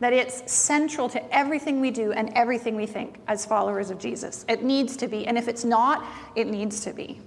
That 0.00 0.12
it's 0.12 0.50
central 0.52 1.08
to 1.10 1.32
everything 1.32 1.80
we 1.80 1.92
do 1.92 2.10
and 2.10 2.32
everything 2.34 2.74
we 2.74 2.86
think 2.86 3.20
as 3.28 3.46
followers 3.46 3.90
of 3.90 4.00
Jesus. 4.00 4.44
It 4.48 4.64
needs 4.64 4.96
to 4.96 5.06
be. 5.06 5.24
And 5.28 5.38
if 5.38 5.46
it's 5.46 5.64
not, 5.64 6.04
it 6.34 6.48
needs 6.48 6.80
to 6.80 6.92
be. 6.92 7.20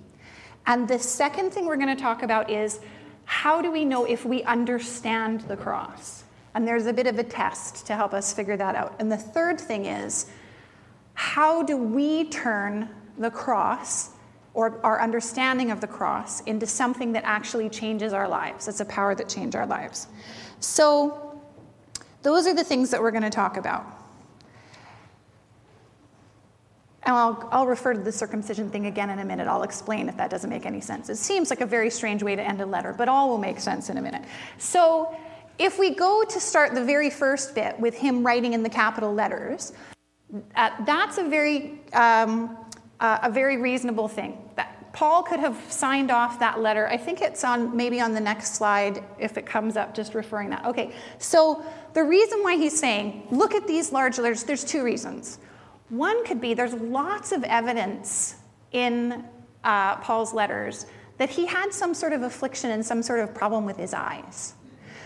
And 0.65 0.85
the 0.85 0.99
second 0.99 1.51
thing 1.51 1.65
we're 1.65 1.77
going 1.77 1.95
to 1.95 2.01
talk 2.01 2.23
about 2.23 2.49
is 2.49 2.81
how 3.23 3.61
do 3.61 3.71
we 3.71 3.85
know 3.85 4.03
if 4.03 4.25
we 4.25 4.43
understand 4.43 5.41
the 5.41 5.55
cross? 5.55 6.25
And 6.53 6.67
there's 6.67 6.87
a 6.87 6.93
bit 6.93 7.07
of 7.07 7.17
a 7.19 7.23
test 7.23 7.85
to 7.87 7.95
help 7.95 8.13
us 8.13 8.33
figure 8.33 8.57
that 8.57 8.75
out. 8.75 8.95
And 8.99 9.09
the 9.09 9.17
third 9.17 9.61
thing 9.61 9.85
is 9.85 10.25
how 11.17 11.63
do 11.63 11.75
we 11.75 12.25
turn 12.25 12.87
the 13.17 13.31
cross 13.31 14.11
or 14.53 14.79
our 14.83 15.01
understanding 15.01 15.71
of 15.71 15.81
the 15.81 15.87
cross 15.87 16.41
into 16.41 16.67
something 16.67 17.11
that 17.13 17.23
actually 17.25 17.69
changes 17.69 18.13
our 18.13 18.27
lives? 18.27 18.67
It's 18.67 18.81
a 18.81 18.85
power 18.85 19.15
that 19.15 19.27
changes 19.27 19.55
our 19.55 19.65
lives. 19.65 20.05
So, 20.59 21.41
those 22.21 22.45
are 22.45 22.53
the 22.53 22.63
things 22.63 22.91
that 22.91 23.01
we're 23.01 23.09
going 23.09 23.23
to 23.23 23.31
talk 23.31 23.57
about. 23.57 23.83
And 27.01 27.15
I'll, 27.15 27.49
I'll 27.51 27.65
refer 27.65 27.95
to 27.95 27.99
the 27.99 28.11
circumcision 28.11 28.69
thing 28.69 28.85
again 28.85 29.09
in 29.09 29.17
a 29.17 29.25
minute. 29.25 29.47
I'll 29.47 29.63
explain 29.63 30.09
if 30.09 30.17
that 30.17 30.29
doesn't 30.29 30.51
make 30.51 30.67
any 30.67 30.81
sense. 30.81 31.09
It 31.09 31.15
seems 31.15 31.49
like 31.49 31.61
a 31.61 31.65
very 31.65 31.89
strange 31.89 32.21
way 32.21 32.35
to 32.35 32.43
end 32.43 32.61
a 32.61 32.65
letter, 32.67 32.93
but 32.95 33.09
all 33.09 33.27
will 33.27 33.39
make 33.39 33.59
sense 33.59 33.89
in 33.89 33.97
a 33.97 34.01
minute. 34.03 34.23
So, 34.59 35.17
if 35.57 35.79
we 35.79 35.95
go 35.95 36.23
to 36.23 36.39
start 36.39 36.75
the 36.75 36.83
very 36.83 37.09
first 37.09 37.55
bit 37.55 37.79
with 37.79 37.97
him 37.97 38.23
writing 38.23 38.53
in 38.53 38.61
the 38.61 38.69
capital 38.69 39.11
letters, 39.11 39.73
uh, 40.55 40.69
that's 40.85 41.17
a 41.17 41.23
very, 41.23 41.79
um, 41.93 42.57
uh, 42.99 43.19
a 43.23 43.31
very 43.31 43.57
reasonable 43.57 44.07
thing. 44.07 44.37
That 44.55 44.91
Paul 44.93 45.23
could 45.23 45.39
have 45.39 45.57
signed 45.71 46.11
off 46.11 46.39
that 46.39 46.59
letter. 46.59 46.87
I 46.87 46.97
think 46.97 47.21
it's 47.21 47.43
on 47.43 47.75
maybe 47.75 48.01
on 48.01 48.13
the 48.13 48.19
next 48.19 48.55
slide 48.55 49.03
if 49.19 49.37
it 49.37 49.45
comes 49.45 49.77
up, 49.77 49.93
just 49.93 50.15
referring 50.15 50.49
that. 50.49 50.65
Okay, 50.65 50.91
so 51.17 51.63
the 51.93 52.03
reason 52.03 52.43
why 52.43 52.57
he's 52.57 52.77
saying, 52.77 53.27
look 53.31 53.53
at 53.53 53.67
these 53.67 53.91
large 53.91 54.17
letters, 54.17 54.43
there's 54.43 54.63
two 54.63 54.83
reasons. 54.83 55.39
One 55.89 56.25
could 56.25 56.41
be 56.41 56.53
there's 56.53 56.73
lots 56.73 57.31
of 57.31 57.43
evidence 57.43 58.35
in 58.71 59.23
uh, 59.63 59.97
Paul's 59.97 60.33
letters 60.33 60.85
that 61.17 61.29
he 61.29 61.45
had 61.45 61.73
some 61.73 61.93
sort 61.93 62.13
of 62.13 62.23
affliction 62.23 62.71
and 62.71 62.85
some 62.85 63.01
sort 63.01 63.19
of 63.19 63.33
problem 63.33 63.65
with 63.65 63.77
his 63.77 63.93
eyes. 63.93 64.53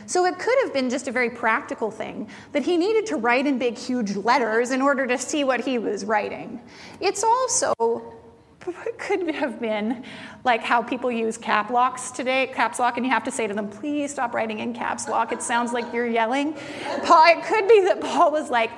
So 0.05 0.25
it 0.25 0.37
could 0.39 0.57
have 0.63 0.73
been 0.73 0.89
just 0.89 1.07
a 1.07 1.11
very 1.11 1.29
practical 1.29 1.91
thing 1.91 2.29
that 2.51 2.63
he 2.63 2.77
needed 2.77 3.05
to 3.07 3.17
write 3.17 3.47
in 3.47 3.57
big, 3.57 3.77
huge 3.77 4.15
letters 4.15 4.71
in 4.71 4.81
order 4.81 5.07
to 5.07 5.17
see 5.17 5.43
what 5.43 5.61
he 5.61 5.77
was 5.77 6.05
writing. 6.05 6.61
It's 6.99 7.23
also 7.23 8.17
could 8.97 9.33
have 9.33 9.59
been 9.59 10.03
like 10.43 10.61
how 10.61 10.81
people 10.81 11.11
use 11.11 11.37
cap 11.37 11.69
locks 11.71 12.11
today, 12.11 12.47
caps 12.53 12.79
lock, 12.79 12.97
and 12.97 13.05
you 13.05 13.11
have 13.11 13.23
to 13.23 13.31
say 13.31 13.47
to 13.47 13.53
them, 13.53 13.67
please 13.67 14.11
stop 14.11 14.33
writing 14.33 14.59
in 14.59 14.73
caps 14.73 15.07
lock. 15.07 15.31
It 15.31 15.41
sounds 15.41 15.73
like 15.73 15.91
you're 15.93 16.07
yelling. 16.07 16.53
Paul, 17.03 17.25
it 17.27 17.43
could 17.43 17.67
be 17.67 17.81
that 17.81 17.99
Paul 18.01 18.31
was 18.31 18.49
like, 18.49 18.71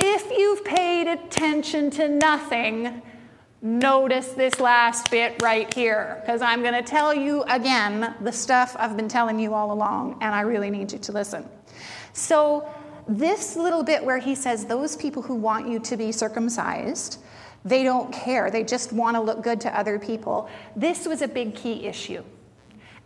if 0.00 0.30
you've 0.30 0.64
paid 0.64 1.08
attention 1.08 1.90
to 1.92 2.08
nothing, 2.08 3.02
notice 3.60 4.28
this 4.28 4.60
last 4.60 5.10
bit 5.10 5.40
right 5.42 5.72
here, 5.74 6.20
because 6.20 6.42
I'm 6.42 6.62
going 6.62 6.74
to 6.74 6.82
tell 6.82 7.14
you 7.14 7.42
again 7.44 8.14
the 8.20 8.32
stuff 8.32 8.76
I've 8.78 8.96
been 8.96 9.08
telling 9.08 9.38
you 9.38 9.54
all 9.54 9.72
along, 9.72 10.18
and 10.20 10.34
I 10.34 10.42
really 10.42 10.70
need 10.70 10.92
you 10.92 10.98
to 10.98 11.12
listen. 11.12 11.48
So, 12.12 12.68
this 13.08 13.56
little 13.56 13.82
bit 13.82 14.04
where 14.04 14.18
he 14.18 14.34
says, 14.34 14.66
Those 14.66 14.96
people 14.96 15.22
who 15.22 15.34
want 15.34 15.68
you 15.68 15.78
to 15.80 15.96
be 15.96 16.12
circumcised, 16.12 17.18
they 17.64 17.82
don't 17.82 18.12
care. 18.12 18.50
They 18.50 18.64
just 18.64 18.92
want 18.92 19.16
to 19.16 19.20
look 19.20 19.42
good 19.42 19.60
to 19.62 19.78
other 19.78 19.98
people. 19.98 20.48
This 20.76 21.06
was 21.06 21.22
a 21.22 21.28
big 21.28 21.54
key 21.54 21.86
issue. 21.86 22.22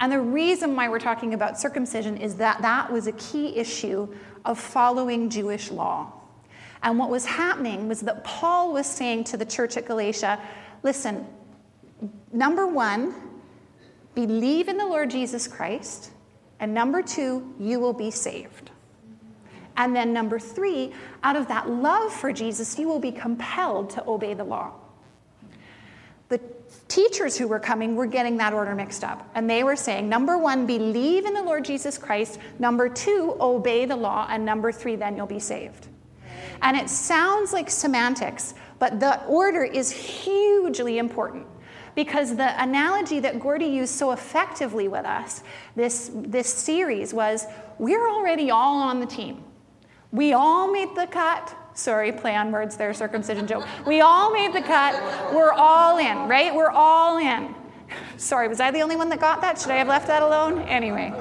And 0.00 0.11
the 0.11 0.21
reason 0.21 0.75
why 0.75 0.88
we're 0.88 0.99
talking 0.99 1.35
about 1.35 1.61
circumcision 1.61 2.16
is 2.16 2.37
that 2.37 2.61
that 2.62 2.90
was 2.92 3.06
a 3.06 3.12
key 3.12 3.56
issue 3.56 4.12
of 4.44 4.59
following 4.59 5.30
Jewish 5.30 5.71
law. 5.71 6.12
And 6.82 6.98
what 6.98 7.10
was 7.10 7.24
happening 7.24 7.88
was 7.88 8.00
that 8.00 8.24
Paul 8.24 8.72
was 8.72 8.86
saying 8.86 9.24
to 9.24 9.36
the 9.36 9.44
church 9.44 9.76
at 9.76 9.86
Galatia 9.86 10.40
listen, 10.82 11.26
number 12.32 12.66
one, 12.66 13.14
believe 14.14 14.68
in 14.68 14.76
the 14.76 14.86
Lord 14.86 15.10
Jesus 15.10 15.46
Christ. 15.46 16.10
And 16.58 16.74
number 16.74 17.02
two, 17.02 17.54
you 17.58 17.80
will 17.80 17.92
be 17.92 18.10
saved. 18.10 18.70
And 19.76 19.96
then 19.96 20.12
number 20.12 20.38
three, 20.38 20.92
out 21.22 21.36
of 21.36 21.48
that 21.48 21.68
love 21.70 22.12
for 22.12 22.32
Jesus, 22.32 22.78
you 22.78 22.88
will 22.88 22.98
be 22.98 23.12
compelled 23.12 23.90
to 23.90 24.06
obey 24.06 24.34
the 24.34 24.44
law. 24.44 24.72
The 26.28 26.40
teachers 26.88 27.38
who 27.38 27.48
were 27.48 27.58
coming 27.58 27.96
were 27.96 28.06
getting 28.06 28.36
that 28.38 28.52
order 28.52 28.74
mixed 28.74 29.02
up. 29.04 29.28
And 29.34 29.48
they 29.48 29.64
were 29.64 29.76
saying, 29.76 30.08
number 30.08 30.36
one, 30.36 30.66
believe 30.66 31.26
in 31.26 31.34
the 31.34 31.42
Lord 31.42 31.64
Jesus 31.64 31.96
Christ. 31.96 32.38
Number 32.58 32.88
two, 32.88 33.36
obey 33.40 33.86
the 33.86 33.96
law. 33.96 34.26
And 34.28 34.44
number 34.44 34.72
three, 34.72 34.96
then 34.96 35.16
you'll 35.16 35.26
be 35.26 35.40
saved. 35.40 35.88
And 36.62 36.76
it 36.76 36.88
sounds 36.88 37.52
like 37.52 37.69
semantics, 37.69 38.54
but 38.78 39.00
the 39.00 39.23
order 39.26 39.64
is 39.64 39.90
hugely 39.90 40.99
important 40.99 41.47
because 41.95 42.37
the 42.37 42.62
analogy 42.62 43.21
that 43.21 43.38
Gordy 43.38 43.66
used 43.66 43.95
so 43.95 44.12
effectively 44.12 44.88
with 44.88 45.04
us 45.04 45.42
this, 45.76 46.11
this 46.14 46.52
series 46.52 47.12
was 47.12 47.47
we're 47.78 48.09
already 48.09 48.50
all 48.50 48.81
on 48.81 49.00
the 49.00 49.07
team. 49.07 49.45
We 50.11 50.33
all 50.33 50.71
made 50.71 50.95
the 50.95 51.07
cut. 51.07 51.54
Sorry, 51.75 52.12
play 52.12 52.37
on 52.37 52.52
words 52.52 52.76
there, 52.76 52.92
circumcision 52.92 53.47
joke. 53.47 53.66
We 53.87 54.02
all 54.02 54.31
made 54.31 54.52
the 54.52 54.61
cut. 54.61 54.95
We're 55.35 55.52
all 55.52 55.99
in, 55.99 56.28
right? 56.28 56.54
We're 56.54 56.71
all 56.71 57.19
in. 57.19 57.54
Sorry, 58.19 58.47
was 58.47 58.61
I 58.61 58.71
the 58.71 58.81
only 58.81 58.97
one 58.97 59.09
that 59.09 59.21
got 59.21 59.40
that? 59.40 59.59
Should 59.59 59.71
I 59.71 59.76
have 59.76 59.88
left 59.88 60.07
that 60.09 60.23
alone? 60.23 60.61
Anyway, 60.62 61.12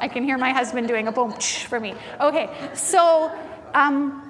I 0.00 0.06
can 0.08 0.22
hear 0.22 0.38
my 0.38 0.50
husband 0.50 0.86
doing 0.86 1.08
a 1.08 1.12
boom 1.12 1.32
for 1.32 1.80
me. 1.80 1.94
Okay, 2.20 2.48
so 2.74 3.36
um, 3.74 4.27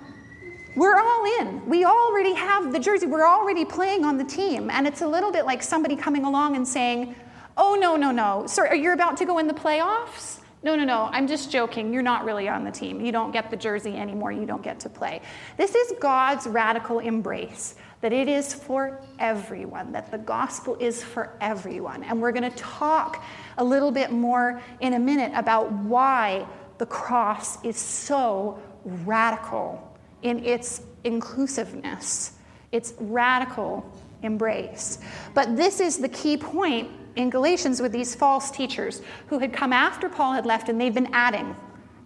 we're 0.79 0.97
all 0.97 1.41
in. 1.41 1.67
We 1.69 1.85
already 1.85 2.35
have 2.35 2.73
the 2.73 2.79
jersey. 2.79 3.07
We're 3.07 3.27
already 3.27 3.65
playing 3.65 4.05
on 4.05 4.17
the 4.17 4.25
team. 4.25 4.71
And 4.71 4.87
it's 4.87 5.03
a 5.03 5.09
little 5.09 5.33
bit 5.33 5.45
like 5.45 5.63
somebody 5.63 5.97
coming 5.97 6.25
along 6.25 6.57
and 6.57 6.67
saying, 6.67 7.15
Oh, 7.57 7.75
no, 7.75 7.97
no, 7.97 8.13
no. 8.13 8.47
Sorry, 8.47 8.69
are 8.69 8.77
you 8.77 8.93
about 8.93 9.17
to 9.17 9.27
go 9.27 9.39
in 9.39 9.49
the 9.49 9.55
playoffs? 9.55 10.39
No, 10.63 10.77
no, 10.77 10.85
no. 10.85 11.09
I'm 11.11 11.27
just 11.27 11.51
joking. 11.51 11.93
You're 11.93 12.03
not 12.03 12.25
really 12.25 12.49
on 12.49 12.65
the 12.65 12.71
team. 12.71 13.05
You 13.05 13.11
don't 13.11 13.33
get 13.33 13.51
the 13.51 13.57
jersey 13.57 13.97
anymore. 13.97 14.31
You 14.31 14.47
don't 14.47 14.63
get 14.63 14.79
to 14.81 14.89
play. 14.89 15.23
This 15.57 15.75
is 15.75 15.93
God's 16.01 16.47
radical 16.47 17.01
embrace 17.01 17.75
that 18.01 18.13
it 18.13 18.29
is 18.29 18.55
for 18.55 19.01
everyone, 19.19 19.91
that 19.91 20.13
the 20.13 20.19
gospel 20.19 20.77
is 20.79 21.03
for 21.03 21.37
everyone. 21.41 22.05
And 22.05 22.23
we're 22.23 22.31
going 22.31 22.49
to 22.49 22.57
talk 22.57 23.25
a 23.57 23.65
little 23.65 23.91
bit 23.91 24.13
more 24.13 24.63
in 24.81 24.95
a 24.95 24.99
minute 25.01 25.33
about 25.35 25.73
why 25.73 26.47
the 26.79 26.87
cross 26.87 27.63
is 27.65 27.77
so 27.77 28.63
radical 28.85 29.88
in 30.23 30.45
its 30.45 30.83
inclusiveness, 31.05 32.33
its 32.73 32.95
radical 32.99 33.91
embrace. 34.23 34.99
But 35.35 35.57
this 35.57 35.81
is 35.81 35.99
the 35.99 36.09
key 36.09 36.37
point 36.37 36.91
in 37.17 37.31
Galatians 37.31 37.81
with 37.81 37.93
these 37.93 38.15
false 38.15 38.51
teachers 38.51 39.03
who 39.29 39.39
had 39.39 39.53
come 39.53 39.73
after 39.73 40.09
Paul 40.09 40.33
had 40.33 40.47
left 40.47 40.69
and 40.69 40.81
they've 40.81 40.95
been 40.95 41.13
adding 41.13 41.55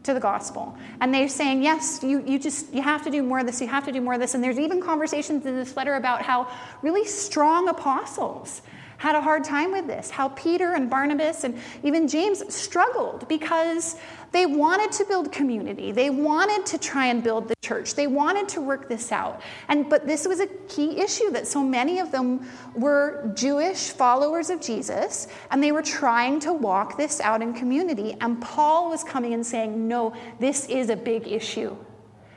to 0.05 0.15
the 0.15 0.21
gospel. 0.21 0.77
And 1.01 1.15
they're 1.15 1.29
saying, 1.29 1.63
yes, 1.63 2.01
you, 2.03 2.25
you 2.27 2.39
just 2.39 2.73
you 2.73 2.83
have 2.83 3.03
to 3.05 3.11
do 3.11 3.23
more 3.23 3.41
of 3.41 3.47
this, 3.47 3.61
you 3.61 3.69
have 3.69 3.85
to 3.85 3.93
do 3.93 4.01
more 4.01 4.15
of 4.15 4.21
this. 4.21 4.35
And 4.35 4.43
there's 4.43 4.59
even 4.59 4.81
conversations 4.81 5.47
in 5.47 5.57
this 5.57 5.77
letter 5.77 5.95
about 5.95 6.23
how 6.23 6.49
really 6.83 7.05
strong 7.05 7.69
apostles 7.69 8.63
had 9.03 9.17
a 9.17 9.21
hard 9.21 9.43
time 9.43 9.73
with 9.73 9.89
this, 9.89 10.11
how 10.11 10.29
Peter 10.29 10.75
and 10.75 10.89
Barnabas 10.89 11.43
and 11.43 11.59
even 11.83 12.07
James 12.07 12.41
struggled 12.55 13.27
because 13.27 13.97
they 14.31 14.47
wanted 14.47 14.93
to 14.93 15.05
build 15.07 15.33
community. 15.33 15.91
They 15.91 16.09
wanted 16.09 16.65
to 16.67 16.79
try 16.79 17.07
and 17.07 17.21
build 17.21 17.49
the 17.49 17.57
church. 17.65 17.97
They 17.97 18.07
wanted 18.07 18.49
to 18.51 18.61
work 18.61 18.89
this 18.89 19.11
out. 19.11 19.43
And 19.67 19.91
but 19.91 20.07
this 20.07 20.25
was 20.29 20.39
a 20.39 20.47
key 20.47 21.01
issue 21.01 21.31
that 21.33 21.49
so 21.49 21.65
many 21.65 21.99
of 21.99 22.13
them 22.13 22.49
were 22.77 23.33
Jewish 23.35 23.91
followers 23.91 24.51
of 24.51 24.61
Jesus 24.61 25.27
and 25.51 25.61
they 25.61 25.73
were 25.73 25.83
trying 25.83 26.39
to 26.39 26.53
walk 26.53 26.97
this 26.97 27.21
out 27.21 27.43
in 27.43 27.55
community. 27.55 28.17
And 28.21 28.41
Paul 28.41 28.89
was 28.89 29.03
coming 29.03 29.35
and 29.35 29.45
saying, 29.45 29.89
"No, 29.89 30.13
this 30.39 30.67
is 30.67 30.91
a 30.91 30.97
big 30.97 31.27
issue. 31.27 31.77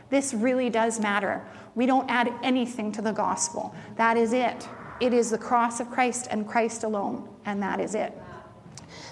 This 0.09 0.33
really 0.33 0.71
does 0.71 0.99
matter. 0.99 1.43
We 1.75 1.85
don't 1.85 2.09
add 2.09 2.33
anything 2.41 2.91
to 2.93 3.03
the 3.03 3.13
gospel. 3.13 3.75
That 3.97 4.17
is 4.17 4.33
it." 4.33 4.67
It 4.99 5.13
is 5.13 5.29
the 5.31 5.37
cross 5.37 5.79
of 5.79 5.89
Christ 5.89 6.27
and 6.31 6.47
Christ 6.47 6.83
alone, 6.83 7.27
and 7.45 7.61
that 7.61 7.79
is 7.79 7.95
it. 7.95 8.13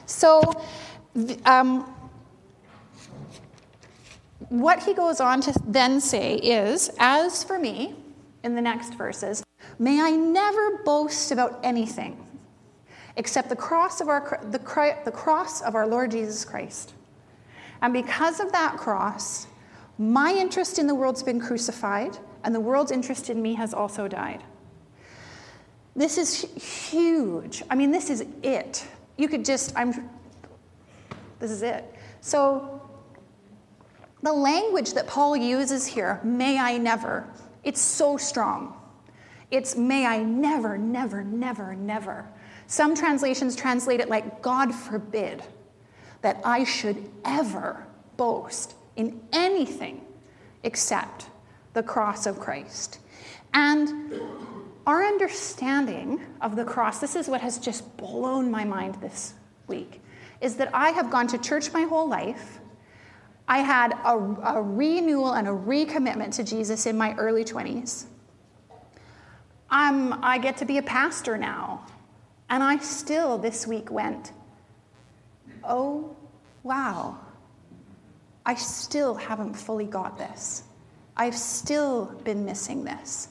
So, 0.06 0.62
um, 1.46 1.94
what 4.50 4.84
he 4.84 4.94
goes 4.94 5.20
on 5.20 5.42
to 5.42 5.54
then 5.68 6.00
say 6.00 6.36
is, 6.36 6.90
As 7.00 7.44
for 7.44 7.60
me, 7.60 7.96
in 8.44 8.56
the 8.56 8.62
next 8.62 8.96
verses, 8.96 9.44
may 9.80 10.02
I 10.02 10.12
never 10.12 10.84
boast 10.84 11.32
about 11.32 11.60
anything 11.64 12.20
except 13.16 13.50
the 13.50 13.56
cross 13.56 14.02
of 14.02 14.08
our, 14.10 14.40
the, 14.44 14.60
the 15.06 15.12
cross 15.12 15.62
of 15.62 15.76
our 15.76 15.88
Lord 15.88 16.12
Jesus 16.12 16.44
Christ. 16.46 16.94
And 17.82 17.94
because 17.94 18.40
of 18.40 18.52
that 18.52 18.78
cross, 18.78 19.48
my 19.98 20.34
interest 20.34 20.80
in 20.80 20.88
the 20.88 20.96
world's 20.96 21.22
been 21.22 21.40
crucified, 21.40 22.18
and 22.44 22.54
the 22.54 22.60
world's 22.60 22.92
interest 22.92 23.30
in 23.30 23.42
me 23.42 23.54
has 23.56 23.74
also 23.74 24.08
died. 24.08 24.44
This 25.96 26.18
is 26.18 26.42
huge. 26.92 27.64
I 27.70 27.76
mean, 27.76 27.92
this 27.92 28.10
is 28.10 28.26
it. 28.42 28.86
You 29.18 29.28
could 29.28 29.46
just, 29.46 29.74
I'm, 29.76 30.10
this 31.40 31.52
is 31.52 31.62
it. 31.62 31.84
So 32.22 32.82
The 34.24 34.32
language 34.32 34.94
that 34.94 35.06
Paul 35.06 35.36
uses 35.36 35.86
here, 35.86 36.22
may 36.24 36.58
I 36.58 36.78
never, 36.78 37.28
it's 37.66 37.82
so 37.82 38.16
strong. 38.16 38.74
It's 39.52 39.76
may 39.76 40.06
I 40.06 40.24
never, 40.24 40.78
never, 40.78 41.24
never, 41.26 41.76
never. 41.76 42.26
Some 42.66 42.96
translations 42.96 43.54
translate 43.54 44.00
it 44.00 44.08
like 44.08 44.42
God 44.42 44.74
forbid 44.74 45.44
that 46.22 46.40
I 46.46 46.64
should 46.64 47.12
ever 47.26 47.86
boast 48.16 48.76
in 48.96 49.20
anything 49.34 50.06
except 50.64 51.28
the 51.74 51.84
cross 51.84 52.26
of 52.26 52.40
Christ. 52.40 53.00
And 53.54 54.14
our 54.86 55.04
understanding 55.04 56.22
of 56.42 56.56
the 56.56 56.66
cross, 56.66 57.00
this 57.00 57.16
is 57.16 57.28
what 57.28 57.42
has 57.42 57.58
just 57.58 57.96
blown 57.98 58.52
my 58.52 58.66
mind 58.66 58.96
this 58.96 59.34
week, 59.68 60.02
is 60.42 60.56
that 60.58 60.70
I 60.74 60.90
have 60.90 61.10
gone 61.10 61.28
to 61.28 61.38
church 61.38 61.72
my 61.72 61.84
whole 61.84 62.08
life. 62.08 62.60
I 63.48 63.60
had 63.60 63.94
a, 64.04 64.18
a 64.56 64.62
renewal 64.62 65.34
and 65.34 65.48
a 65.48 65.52
recommitment 65.52 66.36
to 66.36 66.44
Jesus 66.44 66.86
in 66.86 66.98
my 66.98 67.14
early 67.16 67.46
20s. 67.46 68.06
I'm, 69.70 70.14
um, 70.14 70.20
I 70.22 70.38
get 70.38 70.58
to 70.58 70.66
be 70.66 70.78
a 70.78 70.84
pastor 70.84 71.38
now. 71.38 71.86
And 72.50 72.62
I 72.62 72.78
still 72.78 73.38
this 73.38 73.66
week 73.66 73.90
went, 73.90 74.32
oh, 75.64 76.16
wow, 76.62 77.18
I 78.46 78.56
still 78.56 79.16
haven't 79.16 79.56
fully 79.56 79.86
got 79.86 80.18
this. 80.18 80.64
I've 81.16 81.36
still 81.36 82.06
been 82.24 82.46
missing 82.46 82.84
this. 82.84 83.30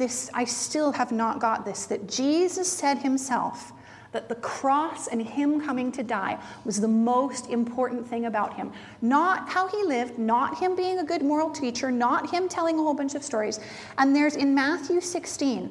This, 0.00 0.30
I 0.32 0.46
still 0.46 0.92
have 0.92 1.12
not 1.12 1.40
got 1.40 1.66
this. 1.66 1.84
That 1.84 2.08
Jesus 2.08 2.72
said 2.72 3.00
himself 3.00 3.70
that 4.12 4.30
the 4.30 4.34
cross 4.36 5.08
and 5.08 5.20
him 5.20 5.60
coming 5.60 5.92
to 5.92 6.02
die 6.02 6.38
was 6.64 6.80
the 6.80 6.88
most 6.88 7.50
important 7.50 8.06
thing 8.06 8.24
about 8.24 8.54
him. 8.54 8.72
Not 9.02 9.50
how 9.50 9.68
he 9.68 9.84
lived, 9.84 10.18
not 10.18 10.58
him 10.58 10.74
being 10.74 11.00
a 11.00 11.04
good 11.04 11.20
moral 11.20 11.50
teacher, 11.50 11.90
not 11.90 12.30
him 12.30 12.48
telling 12.48 12.78
a 12.78 12.82
whole 12.82 12.94
bunch 12.94 13.14
of 13.14 13.22
stories. 13.22 13.60
And 13.98 14.16
there's 14.16 14.36
in 14.36 14.54
Matthew 14.54 15.02
16, 15.02 15.70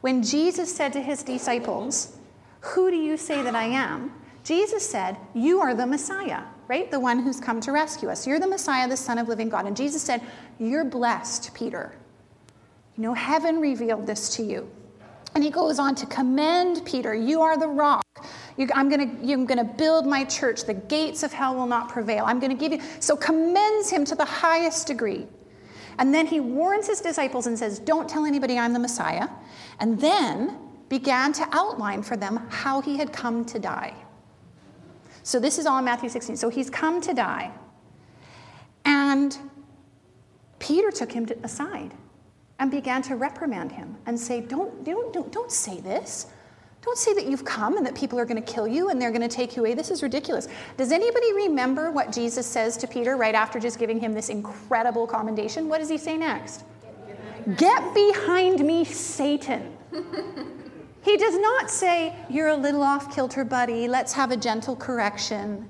when 0.00 0.22
Jesus 0.22 0.74
said 0.74 0.94
to 0.94 1.02
his 1.02 1.22
disciples, 1.22 2.16
Who 2.60 2.90
do 2.90 2.96
you 2.96 3.18
say 3.18 3.42
that 3.42 3.54
I 3.54 3.64
am? 3.64 4.14
Jesus 4.44 4.88
said, 4.88 5.18
You 5.34 5.60
are 5.60 5.74
the 5.74 5.86
Messiah, 5.86 6.44
right? 6.68 6.90
The 6.90 7.00
one 7.00 7.22
who's 7.22 7.38
come 7.38 7.60
to 7.60 7.72
rescue 7.72 8.08
us. 8.08 8.26
You're 8.26 8.40
the 8.40 8.48
Messiah, 8.48 8.88
the 8.88 8.96
Son 8.96 9.18
of 9.18 9.28
living 9.28 9.50
God. 9.50 9.66
And 9.66 9.76
Jesus 9.76 10.00
said, 10.00 10.22
You're 10.58 10.86
blessed, 10.86 11.52
Peter. 11.52 11.92
You 12.98 13.04
know, 13.04 13.14
heaven 13.14 13.60
revealed 13.60 14.08
this 14.08 14.34
to 14.36 14.42
you. 14.42 14.68
And 15.34 15.44
he 15.44 15.50
goes 15.50 15.78
on 15.78 15.94
to 15.94 16.06
commend 16.06 16.84
Peter. 16.84 17.14
You 17.14 17.42
are 17.42 17.56
the 17.56 17.68
rock. 17.68 18.04
You, 18.56 18.68
I'm 18.74 18.88
going 18.88 19.20
to 19.20 19.32
I'm 19.32 19.46
going 19.46 19.58
to 19.58 19.72
build 19.72 20.04
my 20.04 20.24
church. 20.24 20.64
The 20.64 20.74
gates 20.74 21.22
of 21.22 21.32
hell 21.32 21.54
will 21.54 21.66
not 21.66 21.88
prevail. 21.88 22.24
I'm 22.26 22.40
going 22.40 22.50
to 22.50 22.56
give 22.56 22.72
you. 22.72 22.84
So 22.98 23.16
commends 23.16 23.88
him 23.88 24.04
to 24.06 24.16
the 24.16 24.24
highest 24.24 24.88
degree. 24.88 25.28
And 26.00 26.12
then 26.12 26.26
he 26.26 26.40
warns 26.40 26.88
his 26.88 27.00
disciples 27.00 27.46
and 27.46 27.56
says, 27.56 27.78
Don't 27.78 28.08
tell 28.08 28.24
anybody 28.24 28.58
I'm 28.58 28.72
the 28.72 28.80
Messiah. 28.80 29.28
And 29.78 30.00
then 30.00 30.58
began 30.88 31.32
to 31.34 31.48
outline 31.52 32.02
for 32.02 32.16
them 32.16 32.48
how 32.48 32.80
he 32.80 32.96
had 32.96 33.12
come 33.12 33.44
to 33.44 33.60
die. 33.60 33.94
So 35.22 35.38
this 35.38 35.58
is 35.58 35.66
all 35.66 35.78
in 35.78 35.84
Matthew 35.84 36.08
16. 36.08 36.36
So 36.36 36.48
he's 36.48 36.68
come 36.68 37.00
to 37.02 37.14
die. 37.14 37.52
And 38.84 39.38
Peter 40.58 40.90
took 40.90 41.12
him 41.12 41.28
aside 41.44 41.94
and 42.58 42.70
began 42.70 43.02
to 43.02 43.16
reprimand 43.16 43.72
him 43.72 43.96
and 44.06 44.18
say, 44.18 44.40
Don't, 44.40 44.84
don't, 44.84 45.12
don't, 45.12 45.32
don't 45.32 45.52
say 45.52 45.80
this. 45.80 46.26
Don't 46.82 46.96
say 46.96 47.12
that 47.14 47.26
you've 47.26 47.44
come 47.44 47.76
and 47.76 47.84
that 47.84 47.94
people 47.94 48.18
are 48.18 48.24
going 48.24 48.42
to 48.42 48.52
kill 48.52 48.66
you 48.66 48.88
and 48.88 49.02
they're 49.02 49.10
going 49.10 49.20
to 49.20 49.28
take 49.28 49.56
you 49.56 49.62
away. 49.62 49.74
This 49.74 49.90
is 49.90 50.02
ridiculous. 50.02 50.48
Does 50.76 50.92
anybody 50.92 51.32
remember 51.34 51.90
what 51.90 52.12
Jesus 52.12 52.46
says 52.46 52.76
to 52.78 52.86
Peter 52.86 53.16
right 53.16 53.34
after 53.34 53.58
just 53.58 53.78
giving 53.78 53.98
him 53.98 54.14
this 54.14 54.28
incredible 54.28 55.06
commendation? 55.06 55.68
What 55.68 55.78
does 55.78 55.88
he 55.88 55.98
say 55.98 56.16
next? 56.16 56.64
Get 57.56 57.94
behind 57.94 58.64
me, 58.64 58.84
Satan. 58.84 59.76
he 61.02 61.16
does 61.16 61.38
not 61.38 61.70
say, 61.70 62.14
You're 62.28 62.48
a 62.48 62.56
little 62.56 62.82
off 62.82 63.14
kilter, 63.14 63.44
buddy. 63.44 63.88
Let's 63.88 64.12
have 64.12 64.30
a 64.30 64.36
gentle 64.36 64.76
correction. 64.76 65.68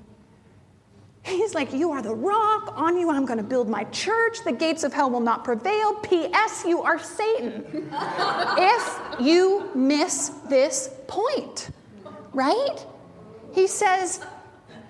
He's 1.29 1.53
like, 1.53 1.71
You 1.73 1.91
are 1.91 2.01
the 2.01 2.13
rock. 2.13 2.73
On 2.75 2.97
you, 2.97 3.09
I'm 3.09 3.25
going 3.25 3.37
to 3.37 3.43
build 3.43 3.69
my 3.69 3.83
church. 3.85 4.43
The 4.43 4.51
gates 4.51 4.83
of 4.83 4.93
hell 4.93 5.09
will 5.09 5.19
not 5.19 5.43
prevail. 5.43 5.95
P.S. 5.95 6.65
You 6.67 6.81
are 6.81 6.99
Satan. 6.99 7.89
if 7.93 9.19
you 9.19 9.69
miss 9.75 10.29
this 10.49 10.89
point, 11.07 11.69
right? 12.33 12.85
He 13.53 13.67
says, 13.67 14.21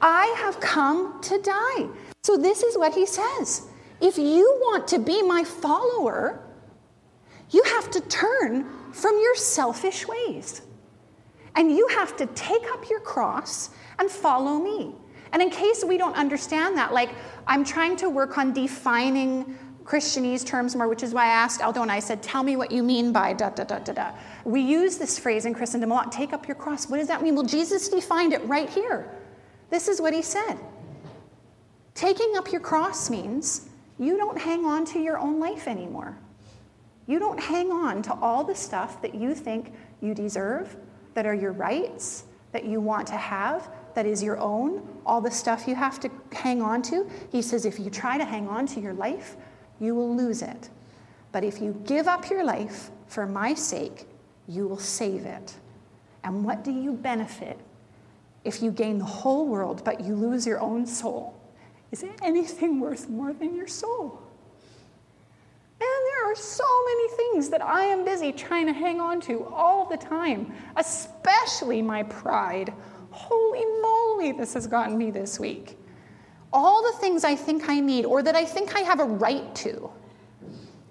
I 0.01 0.33
have 0.37 0.59
come 0.59 1.21
to 1.21 1.41
die. 1.41 1.87
So, 2.23 2.37
this 2.37 2.63
is 2.63 2.77
what 2.77 2.93
he 2.93 3.05
says. 3.05 3.67
If 4.01 4.17
you 4.17 4.57
want 4.61 4.87
to 4.89 4.99
be 4.99 5.21
my 5.21 5.43
follower, 5.43 6.41
you 7.51 7.63
have 7.63 7.91
to 7.91 8.01
turn 8.01 8.65
from 8.91 9.19
your 9.19 9.35
selfish 9.35 10.07
ways. 10.07 10.61
And 11.55 11.75
you 11.75 11.87
have 11.89 12.15
to 12.17 12.25
take 12.27 12.63
up 12.71 12.89
your 12.89 12.99
cross 12.99 13.71
and 13.97 14.09
follow 14.09 14.59
me. 14.59 14.95
And 15.31 15.41
in 15.41 15.49
case 15.49 15.83
we 15.83 15.97
don't 15.97 16.15
understand 16.15 16.77
that, 16.77 16.93
like 16.93 17.09
I'm 17.47 17.63
trying 17.63 17.95
to 17.97 18.09
work 18.09 18.37
on 18.37 18.53
defining 18.53 19.57
Christianese 19.83 20.45
terms 20.45 20.75
more, 20.75 20.87
which 20.87 21.01
is 21.01 21.13
why 21.13 21.25
I 21.25 21.29
asked 21.29 21.61
Aldo 21.61 21.81
and 21.81 21.91
I 21.91 21.99
said, 21.99 22.21
Tell 22.21 22.43
me 22.43 22.55
what 22.55 22.71
you 22.71 22.83
mean 22.83 23.11
by 23.11 23.33
da 23.33 23.49
da 23.49 23.63
da 23.63 23.79
da 23.79 23.93
da. 23.93 24.11
We 24.45 24.61
use 24.61 24.97
this 24.97 25.17
phrase 25.17 25.45
in 25.45 25.53
Christendom 25.53 25.91
a 25.91 25.95
lot 25.95 26.11
take 26.11 26.31
up 26.31 26.47
your 26.47 26.55
cross. 26.55 26.87
What 26.87 26.97
does 26.97 27.07
that 27.07 27.23
mean? 27.23 27.35
Well, 27.35 27.45
Jesus 27.45 27.89
defined 27.89 28.33
it 28.33 28.45
right 28.45 28.69
here. 28.69 29.09
This 29.71 29.87
is 29.87 29.99
what 29.99 30.13
he 30.13 30.21
said. 30.21 30.57
Taking 31.95 32.37
up 32.37 32.51
your 32.51 32.61
cross 32.61 33.09
means 33.09 33.67
you 33.97 34.15
don't 34.17 34.37
hang 34.37 34.63
on 34.63 34.85
to 34.85 34.99
your 34.99 35.17
own 35.17 35.39
life 35.39 35.67
anymore. 35.67 36.17
You 37.07 37.17
don't 37.17 37.39
hang 37.39 37.71
on 37.71 38.03
to 38.03 38.13
all 38.13 38.43
the 38.43 38.53
stuff 38.53 39.01
that 39.01 39.15
you 39.15 39.33
think 39.33 39.73
you 40.01 40.13
deserve, 40.13 40.77
that 41.15 41.25
are 41.25 41.33
your 41.33 41.51
rights, 41.51 42.25
that 42.51 42.65
you 42.65 42.79
want 42.79 43.07
to 43.07 43.17
have, 43.17 43.69
that 43.99 44.05
is 44.05 44.23
your 44.23 44.37
own, 44.37 44.81
all 45.05 45.19
the 45.19 45.29
stuff 45.29 45.67
you 45.67 45.75
have 45.75 45.99
to 45.99 46.09
hang 46.31 46.61
on 46.61 46.81
to. 46.81 47.05
He 47.33 47.41
says, 47.41 47.65
if 47.65 47.77
you 47.77 47.89
try 47.89 48.17
to 48.17 48.23
hang 48.23 48.47
on 48.47 48.65
to 48.67 48.79
your 48.79 48.93
life, 48.93 49.35
you 49.81 49.93
will 49.93 50.15
lose 50.15 50.41
it. 50.41 50.69
But 51.33 51.43
if 51.43 51.59
you 51.59 51.73
give 51.85 52.07
up 52.07 52.29
your 52.29 52.45
life 52.45 52.91
for 53.07 53.27
my 53.27 53.53
sake, 53.53 54.07
you 54.47 54.69
will 54.69 54.79
save 54.79 55.25
it. 55.25 55.53
And 56.23 56.45
what 56.45 56.63
do 56.63 56.71
you 56.71 56.93
benefit 56.93 57.59
if 58.45 58.63
you 58.63 58.71
gain 58.71 58.99
the 58.99 59.03
whole 59.03 59.45
world 59.45 59.83
but 59.83 59.99
you 59.99 60.15
lose 60.15 60.47
your 60.47 60.61
own 60.61 60.85
soul? 60.85 61.37
Is 61.91 62.05
anything 62.21 62.79
worth 62.79 63.09
more 63.09 63.33
than 63.33 63.53
your 63.53 63.67
soul? 63.67 64.21
And 65.81 65.89
there 66.07 66.31
are 66.31 66.35
so 66.35 66.63
many 66.85 67.09
things 67.17 67.49
that 67.49 67.61
I 67.61 67.83
am 67.83 68.05
busy 68.05 68.31
trying 68.31 68.67
to 68.67 68.73
hang 68.73 69.01
on 69.01 69.19
to 69.21 69.45
all 69.47 69.89
the 69.89 69.97
time, 69.97 70.53
especially 70.77 71.81
my 71.81 72.03
pride. 72.03 72.73
Holy 73.11 73.78
this 74.19 74.53
has 74.53 74.67
gotten 74.67 74.97
me 74.97 75.11
this 75.11 75.39
week. 75.39 75.77
All 76.51 76.83
the 76.83 76.97
things 76.99 77.23
I 77.23 77.35
think 77.35 77.69
I 77.69 77.79
need 77.79 78.05
or 78.05 78.21
that 78.23 78.35
I 78.35 78.45
think 78.45 78.75
I 78.75 78.79
have 78.79 78.99
a 78.99 79.05
right 79.05 79.53
to. 79.55 79.89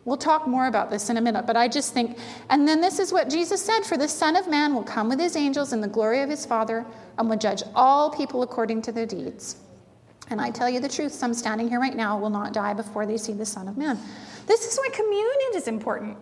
We'll 0.05 0.17
talk 0.17 0.47
more 0.47 0.69
about 0.69 0.91
this 0.91 1.11
in 1.11 1.19
a 1.19 1.21
minute, 1.21 1.47
but 1.47 1.57
I 1.57 1.69
just 1.69 1.93
think, 1.93 2.19
and 2.49 2.67
then 2.67 2.81
this 2.81 2.99
is 2.99 3.13
what 3.13 3.29
Jesus 3.29 3.63
said 3.63 3.85
For 3.85 3.99
the 3.99 4.09
Son 4.09 4.37
of 4.37 4.49
Man 4.49 4.75
will 4.75 4.83
come 4.83 5.11
with 5.11 5.21
his 5.21 5.37
angels 5.37 5.75
in 5.75 5.83
the 5.83 5.89
glory 5.89 6.23
of 6.23 6.31
his 6.31 6.47
Father 6.47 6.87
and 7.19 7.29
will 7.29 7.37
judge 7.37 7.63
all 7.75 8.11
people 8.11 8.43
according 8.43 8.81
to 8.83 8.93
their 8.93 9.05
deeds. 9.05 9.57
And 10.31 10.41
I 10.41 10.51
tell 10.51 10.69
you 10.69 10.81
the 10.81 10.89
truth, 10.89 11.13
some 11.13 11.35
standing 11.35 11.69
here 11.69 11.81
right 11.81 11.97
now 11.97 12.19
will 12.19 12.31
not 12.31 12.53
die 12.53 12.73
before 12.73 13.05
they 13.05 13.19
see 13.19 13.33
the 13.33 13.47
Son 13.47 13.69
of 13.69 13.77
Man. 13.77 13.99
This 14.47 14.67
is 14.67 14.79
why 14.79 14.89
communion 14.95 15.51
is 15.55 15.69
important. 15.69 16.17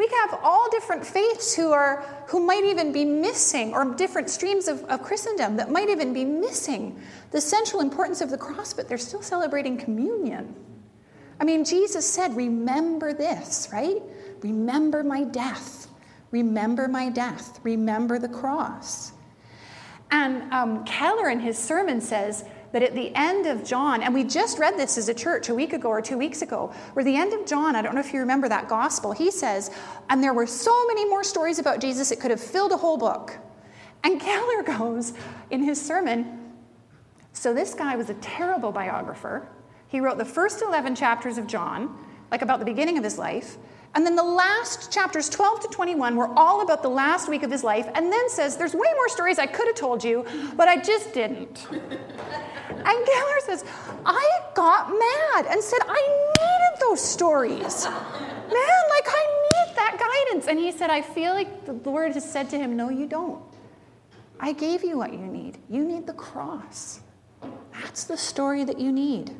We 0.00 0.08
have 0.22 0.40
all 0.42 0.66
different 0.70 1.04
faiths 1.04 1.54
who 1.54 1.72
are 1.72 2.02
who 2.28 2.40
might 2.40 2.64
even 2.64 2.90
be 2.90 3.04
missing, 3.04 3.74
or 3.74 3.84
different 3.84 4.30
streams 4.30 4.66
of, 4.66 4.82
of 4.84 5.02
Christendom 5.02 5.58
that 5.58 5.70
might 5.70 5.90
even 5.90 6.14
be 6.14 6.24
missing 6.24 6.98
the 7.32 7.40
central 7.42 7.82
importance 7.82 8.22
of 8.22 8.30
the 8.30 8.38
cross, 8.38 8.72
but 8.72 8.88
they're 8.88 8.96
still 8.96 9.20
celebrating 9.20 9.76
communion. 9.76 10.54
I 11.38 11.44
mean, 11.44 11.66
Jesus 11.66 12.10
said, 12.10 12.34
Remember 12.34 13.12
this, 13.12 13.68
right? 13.74 14.00
Remember 14.40 15.04
my 15.04 15.22
death. 15.22 15.88
Remember 16.30 16.88
my 16.88 17.10
death. 17.10 17.60
Remember 17.62 18.18
the 18.18 18.28
cross. 18.30 19.12
And 20.10 20.50
um, 20.50 20.82
Keller 20.86 21.28
in 21.28 21.40
his 21.40 21.58
sermon 21.58 22.00
says, 22.00 22.46
that 22.72 22.82
at 22.82 22.94
the 22.94 23.12
end 23.14 23.46
of 23.46 23.64
John, 23.64 24.02
and 24.02 24.14
we 24.14 24.24
just 24.24 24.58
read 24.58 24.76
this 24.76 24.96
as 24.96 25.08
a 25.08 25.14
church 25.14 25.48
a 25.48 25.54
week 25.54 25.72
ago 25.72 25.88
or 25.88 26.00
two 26.00 26.16
weeks 26.16 26.42
ago, 26.42 26.72
where 26.92 27.04
the 27.04 27.16
end 27.16 27.32
of 27.32 27.46
John, 27.46 27.74
I 27.74 27.82
don't 27.82 27.94
know 27.94 28.00
if 28.00 28.12
you 28.12 28.20
remember 28.20 28.48
that 28.48 28.68
gospel, 28.68 29.12
he 29.12 29.30
says, 29.30 29.70
and 30.08 30.22
there 30.22 30.34
were 30.34 30.46
so 30.46 30.86
many 30.86 31.08
more 31.08 31.24
stories 31.24 31.58
about 31.58 31.80
Jesus, 31.80 32.10
it 32.10 32.20
could 32.20 32.30
have 32.30 32.40
filled 32.40 32.72
a 32.72 32.76
whole 32.76 32.96
book. 32.96 33.36
And 34.04 34.20
Keller 34.20 34.62
goes 34.78 35.12
in 35.50 35.62
his 35.62 35.80
sermon, 35.80 36.52
so 37.32 37.54
this 37.54 37.74
guy 37.74 37.96
was 37.96 38.10
a 38.10 38.14
terrible 38.14 38.72
biographer. 38.72 39.48
He 39.88 40.00
wrote 40.00 40.18
the 40.18 40.24
first 40.24 40.62
11 40.62 40.94
chapters 40.94 41.38
of 41.38 41.46
John, 41.46 41.96
like 42.30 42.42
about 42.42 42.58
the 42.60 42.64
beginning 42.64 42.98
of 42.98 43.04
his 43.04 43.18
life, 43.18 43.56
And 43.94 44.06
then 44.06 44.14
the 44.14 44.22
last 44.22 44.92
chapters 44.92 45.28
12 45.28 45.60
to 45.60 45.68
21 45.68 46.14
were 46.14 46.28
all 46.38 46.60
about 46.60 46.82
the 46.82 46.88
last 46.88 47.28
week 47.28 47.42
of 47.42 47.50
his 47.50 47.64
life, 47.64 47.88
and 47.94 48.12
then 48.12 48.28
says, 48.30 48.56
There's 48.56 48.74
way 48.74 48.88
more 48.94 49.08
stories 49.08 49.38
I 49.38 49.46
could 49.46 49.66
have 49.66 49.76
told 49.76 50.04
you, 50.04 50.24
but 50.56 50.68
I 50.68 50.80
just 50.80 51.12
didn't. 51.12 51.66
and 51.70 52.84
Keller 52.84 53.40
says, 53.40 53.64
I 54.06 54.40
got 54.54 54.90
mad 54.90 55.46
and 55.50 55.62
said, 55.62 55.80
I 55.88 56.00
needed 56.00 56.80
those 56.80 57.00
stories. 57.00 57.84
Man, 57.84 58.82
like 58.90 59.06
I 59.08 59.42
need 59.52 59.76
that 59.76 59.96
guidance. 59.98 60.46
And 60.46 60.58
he 60.58 60.70
said, 60.70 60.90
I 60.90 61.02
feel 61.02 61.32
like 61.32 61.66
the 61.66 61.72
Lord 61.72 62.12
has 62.12 62.30
said 62.30 62.48
to 62.50 62.58
him, 62.58 62.76
No, 62.76 62.90
you 62.90 63.06
don't. 63.06 63.42
I 64.38 64.52
gave 64.52 64.84
you 64.84 64.96
what 64.96 65.12
you 65.12 65.26
need. 65.26 65.58
You 65.68 65.84
need 65.84 66.06
the 66.06 66.14
cross. 66.14 67.00
That's 67.72 68.04
the 68.04 68.16
story 68.16 68.64
that 68.64 68.78
you 68.78 68.92
need. 68.92 69.34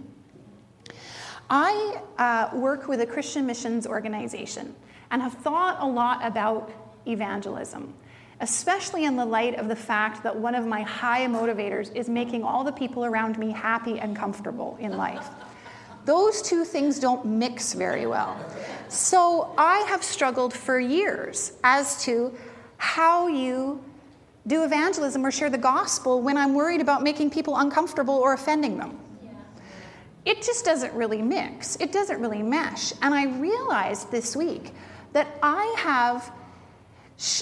I 1.50 2.00
uh, 2.16 2.56
work 2.56 2.86
with 2.86 3.00
a 3.00 3.06
Christian 3.06 3.44
missions 3.44 3.84
organization 3.84 4.72
and 5.10 5.20
have 5.20 5.34
thought 5.34 5.78
a 5.80 5.86
lot 5.86 6.24
about 6.24 6.70
evangelism, 7.06 7.92
especially 8.40 9.04
in 9.04 9.16
the 9.16 9.24
light 9.24 9.56
of 9.56 9.66
the 9.66 9.74
fact 9.74 10.22
that 10.22 10.36
one 10.36 10.54
of 10.54 10.64
my 10.64 10.82
high 10.82 11.26
motivators 11.26 11.92
is 11.96 12.08
making 12.08 12.44
all 12.44 12.62
the 12.62 12.70
people 12.70 13.04
around 13.04 13.36
me 13.36 13.50
happy 13.50 13.98
and 13.98 14.14
comfortable 14.14 14.76
in 14.80 14.96
life. 14.96 15.26
Those 16.04 16.40
two 16.40 16.64
things 16.64 17.00
don't 17.00 17.26
mix 17.26 17.72
very 17.72 18.06
well. 18.06 18.38
So 18.88 19.52
I 19.58 19.78
have 19.88 20.04
struggled 20.04 20.54
for 20.54 20.78
years 20.78 21.54
as 21.64 22.02
to 22.04 22.32
how 22.76 23.26
you 23.26 23.82
do 24.46 24.62
evangelism 24.62 25.26
or 25.26 25.32
share 25.32 25.50
the 25.50 25.58
gospel 25.58 26.22
when 26.22 26.36
I'm 26.36 26.54
worried 26.54 26.80
about 26.80 27.02
making 27.02 27.30
people 27.30 27.56
uncomfortable 27.56 28.14
or 28.14 28.34
offending 28.34 28.78
them 28.78 28.98
it 30.24 30.42
just 30.42 30.64
doesn't 30.64 30.92
really 30.92 31.22
mix. 31.22 31.76
It 31.76 31.92
doesn't 31.92 32.20
really 32.20 32.42
mesh. 32.42 32.92
And 33.02 33.14
I 33.14 33.26
realized 33.38 34.10
this 34.10 34.36
week 34.36 34.72
that 35.12 35.26
I 35.42 35.74
have, 35.78 36.32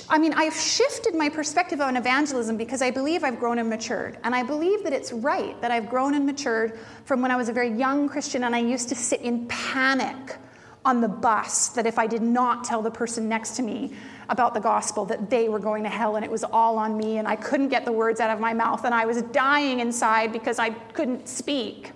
I 0.08 0.18
mean, 0.18 0.32
I've 0.34 0.54
shifted 0.54 1.14
my 1.14 1.28
perspective 1.28 1.80
on 1.80 1.96
evangelism 1.96 2.56
because 2.56 2.80
I 2.80 2.90
believe 2.90 3.24
I've 3.24 3.40
grown 3.40 3.58
and 3.58 3.68
matured. 3.68 4.18
And 4.22 4.34
I 4.34 4.42
believe 4.42 4.84
that 4.84 4.92
it's 4.92 5.12
right 5.12 5.60
that 5.60 5.70
I've 5.70 5.88
grown 5.88 6.14
and 6.14 6.24
matured 6.24 6.78
from 7.04 7.20
when 7.20 7.30
I 7.30 7.36
was 7.36 7.48
a 7.48 7.52
very 7.52 7.70
young 7.70 8.08
Christian 8.08 8.44
and 8.44 8.54
I 8.54 8.60
used 8.60 8.88
to 8.90 8.94
sit 8.94 9.22
in 9.22 9.46
panic 9.48 10.36
on 10.84 11.00
the 11.00 11.08
bus 11.08 11.68
that 11.70 11.86
if 11.86 11.98
I 11.98 12.06
did 12.06 12.22
not 12.22 12.64
tell 12.64 12.80
the 12.80 12.90
person 12.90 13.28
next 13.28 13.56
to 13.56 13.62
me 13.62 13.92
about 14.28 14.54
the 14.54 14.60
gospel 14.60 15.04
that 15.06 15.28
they 15.28 15.48
were 15.48 15.58
going 15.58 15.82
to 15.82 15.88
hell 15.88 16.16
and 16.16 16.24
it 16.24 16.30
was 16.30 16.44
all 16.44 16.78
on 16.78 16.96
me 16.96 17.18
and 17.18 17.26
I 17.26 17.34
couldn't 17.36 17.68
get 17.68 17.84
the 17.84 17.92
words 17.92 18.20
out 18.20 18.30
of 18.30 18.40
my 18.40 18.54
mouth 18.54 18.84
and 18.84 18.94
I 18.94 19.04
was 19.04 19.22
dying 19.22 19.80
inside 19.80 20.32
because 20.32 20.58
I 20.58 20.70
couldn't 20.70 21.28
speak. 21.28 21.92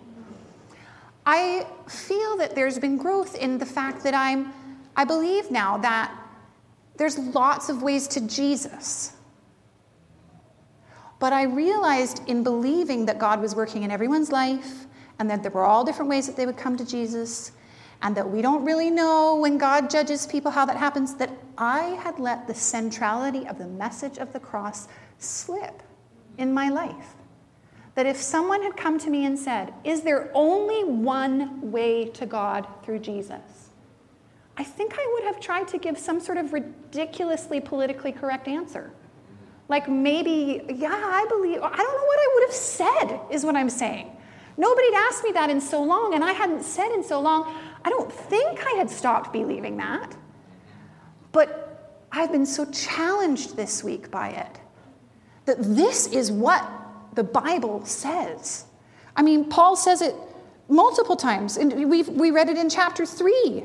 I 1.25 1.67
feel 1.89 2.37
that 2.39 2.55
there's 2.55 2.79
been 2.79 2.97
growth 2.97 3.37
in 3.37 3.59
the 3.59 3.67
fact 3.67 4.03
that 4.05 4.15
I'm, 4.15 4.53
I 4.97 5.05
believe 5.05 5.51
now 5.51 5.79
that 5.79 6.13
there's 6.97 7.19
lots 7.19 7.69
of 7.69 7.83
ways 7.83 8.09
to 8.09 8.21
Jesus. 8.21 9.13
But 11.19 11.33
I 11.33 11.45
realized 11.45 12.29
in 12.29 12.43
believing 12.43 13.07
that 13.07 13.19
God 13.19 13.41
was 13.41 13.55
working 13.55 13.85
in 13.85 13.91
everyone's 13.91 14.33
life 14.33 14.87
and 15.19 15.31
that 15.31 15.43
there 15.43 15.53
were 15.53 15.65
all 15.65 15.85
different 15.85 16.11
ways 16.11 16.27
that 16.27 16.37
they 16.37 16.47
would 16.47 16.57
come 16.57 16.77
to 16.77 16.85
Jesus 16.85 17.53
and 18.03 18.17
that 18.17 18.29
we 18.29 18.43
don't 18.43 18.65
really 18.65 18.91
know 18.91 19.37
when 19.37 19.57
God 19.59 19.89
judges 19.89 20.27
people 20.27 20.51
how 20.51 20.65
that 20.65 20.77
happens, 20.77 21.15
that 21.15 21.31
I 21.57 21.99
had 22.03 22.19
let 22.19 22.49
the 22.49 22.55
centrality 22.55 23.47
of 23.47 23.59
the 23.59 23.69
message 23.69 24.19
of 24.19 24.33
the 24.33 24.41
cross 24.41 24.89
slip 25.19 25.85
in 26.39 26.53
my 26.53 26.69
life 26.69 27.12
that 27.95 28.07
if 28.07 28.17
someone 28.17 28.63
had 28.63 28.77
come 28.77 28.99
to 28.99 29.11
me 29.11 29.27
and 29.27 29.39
said, 29.39 29.73
Is 29.85 30.03
there 30.03 30.31
only 30.35 30.85
one 30.85 31.71
way 31.71 32.07
to 32.07 32.27
God 32.27 32.67
through 32.83 33.01
Jesus? 33.01 33.71
I 34.57 34.65
think 34.65 34.95
I 34.99 35.11
would 35.15 35.25
have 35.25 35.41
tried 35.41 35.69
to 35.69 35.79
give 35.79 35.99
some 35.99 36.21
sort 36.21 36.39
of 36.39 36.53
ridiculously 36.53 37.61
politically 37.61 38.13
correct 38.13 38.49
answer. 38.49 38.93
Like 39.69 39.89
maybe, 39.89 40.63
yeah, 40.69 40.91
I 40.93 41.27
believe, 41.29 41.59
I 41.63 41.77
don't 41.77 41.79
know 41.79 42.05
what 42.05 42.19
I 42.19 42.31
would 42.35 42.43
have 42.45 42.55
said, 42.55 43.21
is 43.31 43.45
what 43.45 43.57
I'm 43.57 43.71
saying. 43.71 44.15
Nobody'd 44.57 44.95
asked 44.95 45.25
me 45.25 45.33
that 45.33 45.49
in 45.49 45.61
so 45.61 45.83
long, 45.83 46.15
and 46.15 46.23
I 46.23 46.33
hadn't 46.33 46.63
said 46.63 46.93
in 46.93 47.03
so 47.03 47.21
long. 47.21 47.55
I 47.85 47.91
don't 47.91 48.13
think 48.13 48.65
I 48.67 48.73
had 48.73 48.91
stopped 48.91 49.33
believing 49.33 49.79
that. 49.79 50.15
But 51.33 52.07
I've 52.13 52.31
been 52.31 52.45
so 52.45 52.71
challenged 52.71 53.57
this 53.57 53.83
week 53.83 54.11
by 54.11 54.29
it 54.29 54.61
that 55.47 55.57
this 55.61 56.07
is 56.09 56.31
what 56.31 56.63
the 57.15 57.25
Bible 57.25 57.85
says. 57.85 58.65
I 59.17 59.23
mean, 59.23 59.49
Paul 59.49 59.77
says 59.77 60.03
it 60.03 60.15
multiple 60.69 61.17
times, 61.17 61.57
and 61.57 61.73
we 61.89 62.03
we 62.03 62.31
read 62.31 62.49
it 62.49 62.57
in 62.57 62.71
chapter 62.71 63.05
3. 63.05 63.65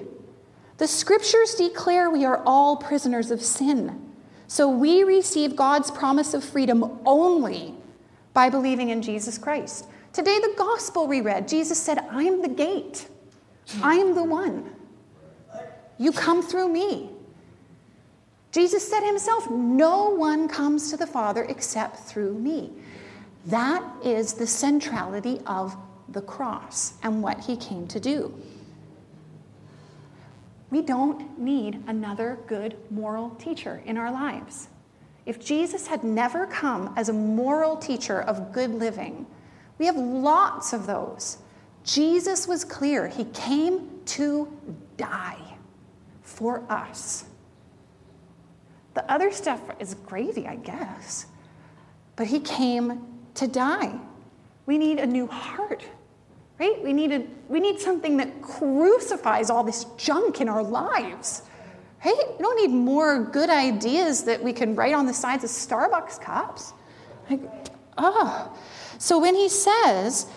The 0.78 0.88
scriptures 0.88 1.56
declare 1.56 2.10
we 2.10 2.26
are 2.26 2.42
all 2.46 2.78
prisoners 2.78 3.32
of 3.32 3.42
sin. 3.42 4.04
So 4.48 4.70
we 4.70 5.04
receive 5.04 5.56
God's 5.56 5.92
promise 5.92 6.34
of 6.34 6.44
freedom 6.44 7.00
only 7.06 7.74
by 8.34 8.50
believing 8.50 8.90
in 8.90 9.02
Jesus 9.02 9.38
Christ. 9.38 9.88
Today, 10.14 10.40
the 10.40 10.54
gospel 10.58 11.08
we 11.08 11.22
read, 11.22 11.48
Jesus 11.48 11.82
said, 11.82 12.00
I'm 12.10 12.42
the 12.42 12.48
gate, 12.48 13.08
I 13.84 13.96
am 13.96 14.16
the 14.16 14.24
one. 14.24 14.72
You 15.98 16.12
come 16.12 16.42
through 16.42 16.70
me. 16.70 17.10
Jesus 18.52 18.88
said 18.88 19.06
himself, 19.06 19.50
No 19.50 20.10
one 20.10 20.48
comes 20.48 20.90
to 20.92 20.98
the 20.98 21.08
Father 21.08 21.44
except 21.44 21.98
through 21.98 22.36
me. 22.36 22.72
That 23.48 23.84
is 24.04 24.34
the 24.34 24.46
centrality 24.46 25.40
of 25.46 25.76
the 26.10 26.22
cross 26.22 26.94
and 27.02 27.24
what 27.24 27.40
he 27.40 27.56
came 27.56 27.88
to 27.88 28.00
do. 28.00 28.34
We 30.70 30.82
don't 30.82 31.40
need 31.40 31.82
another 31.88 32.40
good 32.48 32.76
moral 32.90 33.30
teacher 33.32 33.82
in 33.86 33.98
our 33.98 34.12
lives. 34.12 34.68
If 35.26 35.44
Jesus 35.44 35.88
had 35.88 36.04
never 36.04 36.46
come 36.46 36.94
as 36.98 37.08
a 37.08 37.14
moral 37.14 37.78
teacher 37.78 38.22
of 38.22 38.52
good 38.52 38.72
living, 38.72 39.26
we 39.78 39.86
have 39.86 39.96
lots 39.96 40.74
of 40.74 40.86
those. 40.86 41.38
Jesus 41.86 42.50
was 42.50 42.66
clear. 42.66 43.08
He 43.08 43.24
came 43.26 44.02
to 44.08 44.52
die 44.98 45.56
for 46.22 46.64
us. 46.70 47.24
The 48.94 49.10
other 49.10 49.32
stuff 49.32 49.62
is 49.80 49.94
gravy, 49.94 50.48
I 50.48 50.58
guess. 50.58 51.28
But 52.18 52.28
he 52.28 52.42
came 52.42 53.17
to 53.38 53.48
die. 53.48 54.00
We 54.66 54.78
need 54.78 55.00
a 55.00 55.06
new 55.06 55.28
heart, 55.28 55.84
right? 56.60 56.84
We 56.84 56.94
need, 56.94 57.12
a, 57.12 57.26
we 57.48 57.60
need 57.60 57.80
something 57.80 58.18
that 58.18 58.42
crucifies 58.42 59.50
all 59.50 59.64
this 59.64 59.86
junk 59.98 60.42
in 60.42 60.50
our 60.50 60.64
lives, 60.64 61.44
right? 62.06 62.16
We 62.38 62.44
don't 62.44 62.62
need 62.62 62.76
more 62.76 63.24
good 63.24 63.50
ideas 63.50 64.24
that 64.26 64.44
we 64.44 64.54
can 64.54 64.76
write 64.76 64.94
on 64.94 65.06
the 65.06 65.14
sides 65.14 65.44
of 65.44 65.50
Starbucks 65.50 66.22
cups. 66.22 66.74
Like, 67.30 67.42
oh. 67.98 68.58
So 68.98 69.20
when 69.20 69.36
he 69.36 69.50
says, 69.50 70.28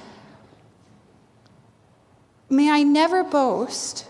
May 2.51 2.69
I 2.69 2.83
never 2.83 3.23
boast 3.23 4.09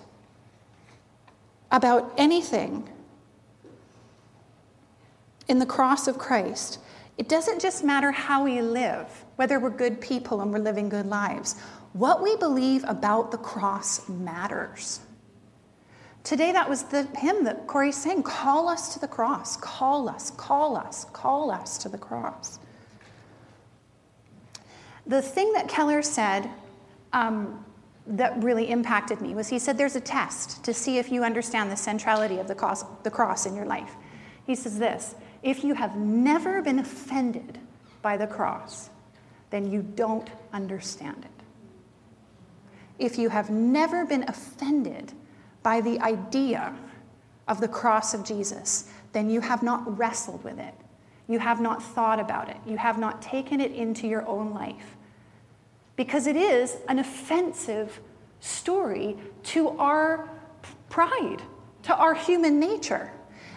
about 1.71 2.11
anything 2.17 2.89
in 5.47 5.59
the 5.59 5.67
cross 5.67 6.09
of 6.09 6.17
Christ, 6.17 6.79
it 7.21 7.29
doesn't 7.29 7.61
just 7.61 7.85
matter 7.85 8.11
how 8.11 8.45
we 8.45 8.63
live, 8.63 9.27
whether 9.37 9.61
we're 9.61 9.69
good 9.69 10.01
people 10.01 10.41
and 10.41 10.51
we're 10.51 10.59
living 10.59 10.89
good 10.89 11.05
lives. 11.05 11.61
What 11.93 12.23
we 12.23 12.35
believe 12.37 12.83
about 12.89 13.31
the 13.31 13.37
cross 13.37 14.09
matters. 14.09 15.01
Today, 16.25 16.51
that 16.51 16.67
was 16.67 16.85
the 16.85 17.03
hymn 17.19 17.45
that 17.45 17.67
Corey 17.67 17.93
sang 17.93 18.23
Call 18.23 18.71
us 18.71 18.95
to 18.95 19.01
the 19.01 19.07
cross, 19.07 19.59
call 19.59 20.09
us, 20.09 20.31
call 20.31 20.79
us, 20.79 21.05
call 21.13 21.51
us 21.51 21.77
to 21.77 21.91
the 21.91 21.99
cross. 21.99 22.59
The 25.07 25.21
thing 25.21 25.53
that 25.53 25.69
Keller 25.69 26.01
said 26.01 26.49
um, 27.13 27.63
that 28.07 28.43
really 28.43 28.71
impacted 28.71 29.21
me 29.21 29.35
was 29.35 29.47
he 29.49 29.59
said 29.59 29.77
there's 29.77 29.95
a 29.95 30.01
test 30.01 30.65
to 30.65 30.73
see 30.73 30.97
if 30.97 31.13
you 31.13 31.23
understand 31.23 31.71
the 31.71 31.77
centrality 31.77 32.39
of 32.39 32.49
the 32.49 32.55
cross, 32.55 32.83
the 33.03 33.11
cross 33.11 33.45
in 33.45 33.55
your 33.55 33.67
life. 33.67 33.95
He 34.47 34.55
says 34.55 34.79
this 34.79 35.17
if 35.43 35.65
you 35.65 35.75
have 35.75 35.97
never 35.97 36.63
been 36.63 36.79
offended 36.79 37.59
by 38.03 38.17
the 38.17 38.27
cross, 38.27 38.91
then 39.51 39.71
you 39.71 39.83
don't 39.83 40.31
understand 40.53 41.25
it. 41.25 41.45
If 42.99 43.19
you 43.19 43.31
have 43.31 43.51
never 43.51 44.05
been 44.05 44.25
offended 44.29 45.13
by 45.63 45.81
the 45.81 45.99
idea 46.01 46.75
of 47.49 47.61
the 47.61 47.69
cross 47.69 48.15
of 48.15 48.25
Jesus, 48.25 48.91
then 49.13 49.31
you 49.31 49.41
have 49.41 49.63
not 49.63 49.99
wrestled 49.99 50.45
with 50.45 50.59
it. 50.59 50.75
You 51.27 51.39
have 51.39 51.61
not 51.61 51.83
thought 51.83 52.21
about 52.21 52.49
it. 52.49 52.57
You 52.67 52.77
have 52.77 52.99
not 52.99 53.23
taken 53.23 53.61
it 53.61 53.73
into 53.73 54.07
your 54.07 54.27
own 54.27 54.53
life. 54.53 54.97
Because 55.97 56.27
it 56.27 56.37
is 56.37 56.77
an 56.89 56.99
offensive 56.99 58.01
story 58.41 59.17
to 59.45 59.71
our 59.79 60.29
pride, 60.89 61.43
to 61.85 61.95
our 61.95 62.15
human 62.15 62.59
nature. 62.59 63.13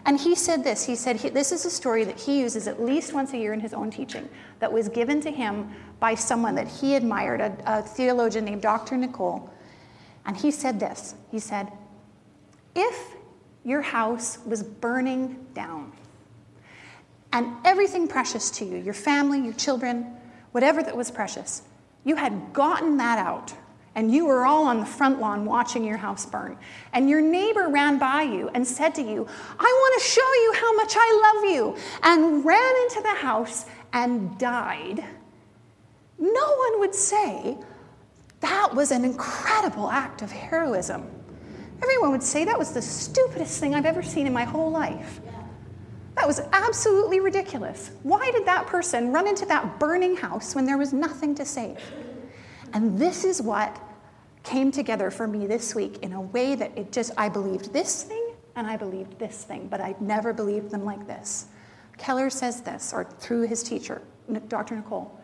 And 0.06 0.20
he 0.20 0.36
said 0.36 0.63
this 0.63 0.86
he 0.86 0.96
said, 0.96 1.20
This 1.20 1.52
is 1.52 1.66
a 1.66 1.70
story 1.70 2.04
that 2.04 2.20
he 2.20 2.39
uses 2.39 2.68
at 2.68 2.82
least 2.82 3.13
once 3.13 3.34
a 3.34 3.38
year 3.38 3.54
in 3.54 3.60
his 3.60 3.74
own 3.74 3.89
teaching 3.89 4.28
that 4.60 4.72
was 4.72 4.89
given 4.89 5.22
to 5.22 5.32
him 5.32 5.72
by 6.00 6.16
someone 6.16 6.56
that 6.56 6.68
he 6.68 6.96
admired, 6.96 7.39
a, 7.39 7.56
a 7.66 7.82
theologian 7.82 8.46
named 8.46 8.62
Dr. 8.62 8.98
Nicole. 8.98 9.50
And 10.26 10.36
he 10.36 10.52
said 10.52 10.80
this 10.80 11.16
He 11.32 11.39
said, 11.39 11.72
If 12.76 13.16
your 13.63 13.82
house 13.82 14.39
was 14.46 14.62
burning 14.62 15.46
down. 15.54 15.92
And 17.32 17.56
everything 17.66 18.08
precious 18.08 18.52
to 18.52 18.66
you, 18.66 18.78
your 18.78 18.94
family, 18.94 19.39
your 19.39 19.54
children, 19.54 20.16
whatever 20.52 20.84
that 20.84 20.96
was 20.96 21.10
precious, 21.10 21.63
you 22.04 22.16
had 22.16 22.54
gotten 22.54 22.98
that 22.98 23.18
out. 23.18 23.54
And 23.95 24.12
you 24.12 24.25
were 24.25 24.45
all 24.45 24.65
on 24.65 24.79
the 24.79 24.86
front 24.86 25.19
lawn 25.19 25.45
watching 25.45 25.84
your 25.84 25.97
house 25.97 26.25
burn. 26.25 26.58
And 26.93 27.10
your 27.10 27.21
neighbor 27.21 27.67
ran 27.67 27.99
by 27.99 28.23
you 28.23 28.49
and 28.53 28.65
said 28.65 28.95
to 28.95 29.01
you, 29.01 29.27
I 29.60 29.63
want 29.63 30.01
to 30.01 30.10
show 30.10 30.34
you 30.34 30.53
how 30.56 30.75
much 30.75 30.93
I 30.97 31.34
love 31.36 31.51
you, 31.53 31.75
and 32.01 32.43
ran 32.43 32.75
into 32.84 33.01
the 33.03 33.15
house 33.15 33.65
and 33.93 34.38
died. 34.39 35.03
No 36.17 36.56
one 36.56 36.79
would 36.79 36.95
say 36.95 37.58
that 38.39 38.73
was 38.73 38.91
an 38.91 39.06
incredible 39.06 39.89
act 39.89 40.21
of 40.21 40.32
heroism. 40.32 41.10
Everyone 41.82 42.12
would 42.12 42.23
say 42.23 42.45
that 42.45 42.58
was 42.58 42.71
the 42.71 42.82
stupidest 42.82 43.60
thing 43.60 43.75
I've 43.75 43.86
ever 43.86 44.01
seen 44.01 44.25
in 44.25 44.34
my 44.34 44.43
whole 44.43 44.71
life. 44.71 45.21
That 46.15 46.27
was 46.27 46.39
absolutely 46.51 47.19
ridiculous. 47.19 47.91
Why 48.03 48.32
did 48.32 48.45
that 48.45 48.67
person 48.67 49.12
run 49.12 49.27
into 49.27 49.45
that 49.47 49.79
burning 49.79 50.15
house 50.15 50.56
when 50.56 50.65
there 50.65 50.77
was 50.77 50.93
nothing 50.93 51.36
to 51.36 51.45
save? 51.45 51.77
And 52.73 52.97
this 52.99 53.23
is 53.23 53.41
what 53.41 53.79
came 54.43 54.71
together 54.71 55.09
for 55.09 55.27
me 55.27 55.47
this 55.47 55.73
week 55.73 55.99
in 56.01 56.13
a 56.13 56.21
way 56.21 56.55
that 56.55 56.77
it 56.77 56.91
just, 56.91 57.12
I 57.17 57.29
believed 57.29 57.71
this 57.71 58.03
thing 58.03 58.33
and 58.55 58.67
I 58.67 58.77
believed 58.77 59.17
this 59.19 59.43
thing, 59.43 59.67
but 59.67 59.79
I'd 59.79 60.01
never 60.01 60.33
believed 60.33 60.71
them 60.71 60.83
like 60.83 61.07
this. 61.07 61.47
Keller 61.97 62.29
says 62.29 62.62
this, 62.62 62.91
or 62.93 63.05
through 63.05 63.43
his 63.43 63.63
teacher, 63.63 64.01
Dr. 64.47 64.75
Nicole 64.75 65.19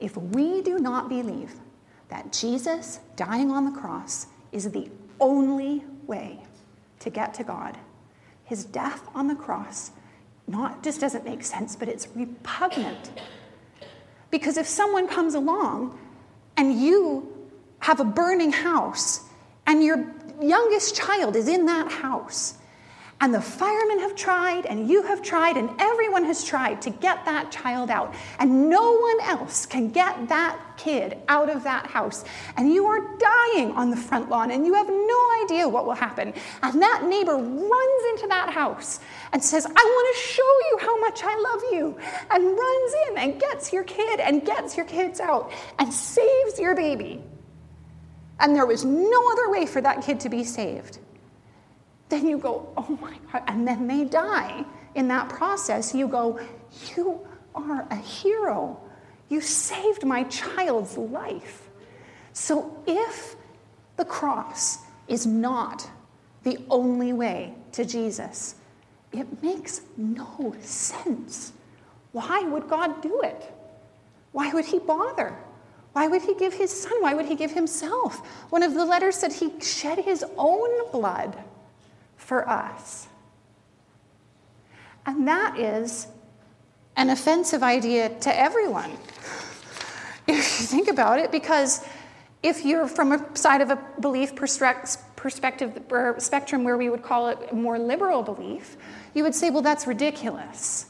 if 0.00 0.16
we 0.16 0.60
do 0.62 0.78
not 0.78 1.08
believe 1.08 1.54
that 2.08 2.32
Jesus 2.32 3.00
dying 3.16 3.50
on 3.50 3.64
the 3.64 3.78
cross 3.80 4.26
is 4.52 4.70
the 4.70 4.90
only 5.20 5.84
way 6.06 6.40
to 7.00 7.10
get 7.10 7.34
to 7.34 7.44
God. 7.44 7.78
His 8.44 8.64
death 8.64 9.08
on 9.14 9.28
the 9.28 9.34
cross 9.34 9.92
not 10.46 10.82
just 10.82 11.00
doesn't 11.00 11.24
make 11.24 11.42
sense, 11.42 11.74
but 11.74 11.88
it's 11.88 12.06
repugnant. 12.14 13.12
Because 14.30 14.58
if 14.58 14.66
someone 14.66 15.08
comes 15.08 15.34
along 15.34 15.98
and 16.56 16.80
you 16.80 17.28
have 17.80 18.00
a 18.00 18.04
burning 18.04 18.52
house 18.52 19.20
and 19.66 19.82
your 19.82 20.04
youngest 20.40 20.96
child 20.96 21.36
is 21.36 21.48
in 21.48 21.66
that 21.66 21.90
house, 21.90 22.54
and 23.20 23.32
the 23.32 23.40
firemen 23.40 24.00
have 24.00 24.16
tried, 24.16 24.66
and 24.66 24.88
you 24.88 25.02
have 25.04 25.22
tried, 25.22 25.56
and 25.56 25.70
everyone 25.78 26.24
has 26.24 26.44
tried 26.44 26.82
to 26.82 26.90
get 26.90 27.24
that 27.24 27.50
child 27.50 27.88
out. 27.88 28.14
And 28.38 28.68
no 28.68 28.98
one 28.98 29.20
else 29.22 29.66
can 29.66 29.90
get 29.90 30.28
that 30.28 30.58
kid 30.76 31.18
out 31.28 31.48
of 31.48 31.62
that 31.64 31.86
house. 31.86 32.24
And 32.56 32.72
you 32.72 32.86
are 32.86 33.16
dying 33.16 33.70
on 33.72 33.90
the 33.90 33.96
front 33.96 34.28
lawn, 34.28 34.50
and 34.50 34.66
you 34.66 34.74
have 34.74 34.88
no 34.88 35.42
idea 35.44 35.68
what 35.68 35.86
will 35.86 35.94
happen. 35.94 36.34
And 36.62 36.82
that 36.82 37.04
neighbor 37.04 37.36
runs 37.36 38.04
into 38.10 38.26
that 38.28 38.50
house 38.52 39.00
and 39.32 39.42
says, 39.42 39.64
I 39.64 39.70
want 39.70 40.16
to 40.16 40.22
show 40.22 40.42
you 40.42 40.78
how 40.80 41.00
much 41.00 41.20
I 41.24 41.38
love 41.38 41.62
you. 41.72 41.98
And 42.30 42.44
runs 42.44 42.94
in 43.08 43.18
and 43.18 43.40
gets 43.40 43.72
your 43.72 43.84
kid 43.84 44.20
and 44.20 44.44
gets 44.44 44.76
your 44.76 44.86
kids 44.86 45.20
out 45.20 45.52
and 45.78 45.92
saves 45.92 46.58
your 46.58 46.74
baby. 46.74 47.22
And 48.40 48.56
there 48.56 48.66
was 48.66 48.84
no 48.84 49.32
other 49.32 49.50
way 49.50 49.66
for 49.66 49.80
that 49.80 50.02
kid 50.02 50.20
to 50.20 50.28
be 50.28 50.42
saved 50.42 50.98
then 52.08 52.26
you 52.26 52.38
go, 52.38 52.72
oh 52.76 52.98
my 53.00 53.16
God, 53.32 53.42
and 53.46 53.66
then 53.66 53.86
they 53.86 54.04
die. 54.04 54.64
In 54.94 55.08
that 55.08 55.28
process, 55.28 55.94
you 55.94 56.06
go, 56.06 56.38
you 56.96 57.26
are 57.54 57.86
a 57.90 57.96
hero. 57.96 58.80
You 59.28 59.40
saved 59.40 60.04
my 60.04 60.24
child's 60.24 60.96
life. 60.96 61.68
So 62.32 62.76
if 62.86 63.36
the 63.96 64.04
cross 64.04 64.78
is 65.08 65.26
not 65.26 65.88
the 66.42 66.58
only 66.68 67.12
way 67.12 67.54
to 67.72 67.84
Jesus, 67.84 68.56
it 69.12 69.42
makes 69.42 69.82
no 69.96 70.54
sense. 70.60 71.52
Why 72.12 72.42
would 72.42 72.68
God 72.68 73.02
do 73.02 73.22
it? 73.22 73.52
Why 74.32 74.52
would 74.52 74.64
he 74.64 74.78
bother? 74.78 75.36
Why 75.92 76.08
would 76.08 76.22
he 76.22 76.34
give 76.34 76.54
his 76.54 76.70
son? 76.70 76.92
Why 77.00 77.14
would 77.14 77.26
he 77.26 77.36
give 77.36 77.52
himself? 77.52 78.26
One 78.50 78.62
of 78.62 78.74
the 78.74 78.84
letters 78.84 79.16
said 79.16 79.32
he 79.32 79.52
shed 79.60 79.98
his 79.98 80.24
own 80.36 80.90
blood 80.90 81.36
for 82.24 82.48
us. 82.48 83.06
And 85.06 85.28
that 85.28 85.58
is 85.58 86.08
an 86.96 87.10
offensive 87.10 87.62
idea 87.62 88.08
to 88.20 88.38
everyone. 88.38 88.90
If 90.26 90.36
you 90.38 90.66
think 90.66 90.88
about 90.88 91.18
it, 91.18 91.30
because 91.30 91.86
if 92.42 92.64
you're 92.64 92.88
from 92.88 93.12
a 93.12 93.36
side 93.36 93.60
of 93.60 93.68
a 93.68 93.78
belief 94.00 94.34
perspective 94.34 95.82
or 95.90 96.18
spectrum 96.18 96.64
where 96.64 96.78
we 96.78 96.88
would 96.88 97.02
call 97.02 97.28
it 97.28 97.52
more 97.52 97.78
liberal 97.78 98.22
belief, 98.22 98.78
you 99.12 99.22
would 99.22 99.34
say, 99.34 99.50
well, 99.50 99.60
that's 99.60 99.86
ridiculous. 99.86 100.86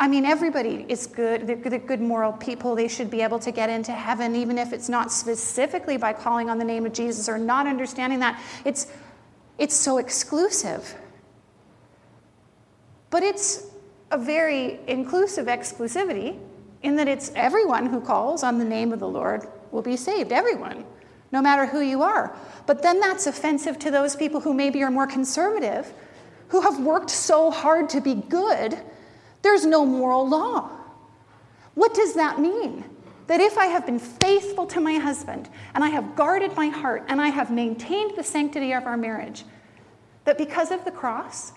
I 0.00 0.08
mean, 0.08 0.24
everybody 0.24 0.86
is 0.88 1.06
good. 1.06 1.46
They're 1.46 1.78
good 1.78 2.00
moral 2.00 2.32
people. 2.32 2.74
They 2.74 2.88
should 2.88 3.10
be 3.10 3.20
able 3.20 3.38
to 3.40 3.52
get 3.52 3.68
into 3.68 3.92
heaven, 3.92 4.34
even 4.34 4.56
if 4.56 4.72
it's 4.72 4.88
not 4.88 5.12
specifically 5.12 5.98
by 5.98 6.14
calling 6.14 6.48
on 6.48 6.58
the 6.58 6.64
name 6.64 6.86
of 6.86 6.94
Jesus 6.94 7.28
or 7.28 7.36
not 7.36 7.66
understanding 7.66 8.20
that. 8.20 8.42
It's 8.64 8.86
it's 9.62 9.76
so 9.76 9.98
exclusive. 9.98 10.96
But 13.10 13.22
it's 13.22 13.64
a 14.10 14.18
very 14.18 14.80
inclusive 14.88 15.46
exclusivity 15.46 16.36
in 16.82 16.96
that 16.96 17.06
it's 17.06 17.30
everyone 17.36 17.86
who 17.86 18.00
calls 18.00 18.42
on 18.42 18.58
the 18.58 18.64
name 18.64 18.92
of 18.92 18.98
the 18.98 19.06
Lord 19.06 19.46
will 19.70 19.80
be 19.80 19.96
saved. 19.96 20.32
Everyone, 20.32 20.84
no 21.30 21.40
matter 21.40 21.64
who 21.64 21.78
you 21.78 22.02
are. 22.02 22.36
But 22.66 22.82
then 22.82 22.98
that's 22.98 23.28
offensive 23.28 23.78
to 23.78 23.92
those 23.92 24.16
people 24.16 24.40
who 24.40 24.52
maybe 24.52 24.82
are 24.82 24.90
more 24.90 25.06
conservative, 25.06 25.92
who 26.48 26.60
have 26.62 26.80
worked 26.80 27.10
so 27.10 27.52
hard 27.52 27.88
to 27.90 28.00
be 28.00 28.16
good, 28.16 28.76
there's 29.42 29.64
no 29.64 29.86
moral 29.86 30.28
law. 30.28 30.70
What 31.74 31.94
does 31.94 32.14
that 32.14 32.40
mean? 32.40 32.84
That 33.32 33.40
if 33.40 33.56
I 33.56 33.64
have 33.64 33.86
been 33.86 33.98
faithful 33.98 34.66
to 34.66 34.78
my 34.78 34.98
husband 34.98 35.48
and 35.74 35.82
I 35.82 35.88
have 35.88 36.14
guarded 36.14 36.54
my 36.54 36.66
heart 36.66 37.04
and 37.08 37.18
I 37.18 37.28
have 37.28 37.50
maintained 37.50 38.12
the 38.14 38.22
sanctity 38.22 38.72
of 38.72 38.84
our 38.84 38.98
marriage, 38.98 39.44
that 40.24 40.36
because 40.36 40.70
of 40.70 40.84
the 40.84 40.90
cross, 40.90 41.52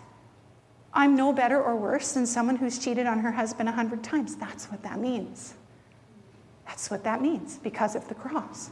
I'm 0.93 1.17
no 1.17 1.33
better 1.33 1.61
or 1.61 1.75
worse 1.75 2.13
than 2.13 2.25
someone 2.27 2.55
who's 2.55 2.79
cheated 2.79 3.07
on 3.07 3.19
her 3.19 3.31
husband 3.33 3.67
a 3.67 3.73
hundred 3.73 4.05
times. 4.05 4.37
That's 4.37 4.71
what 4.71 4.83
that 4.83 4.99
means. 4.99 5.55
That's 6.65 6.89
what 6.89 7.03
that 7.03 7.21
means 7.21 7.57
because 7.57 7.93
of 7.97 8.07
the 8.07 8.15
cross. 8.15 8.69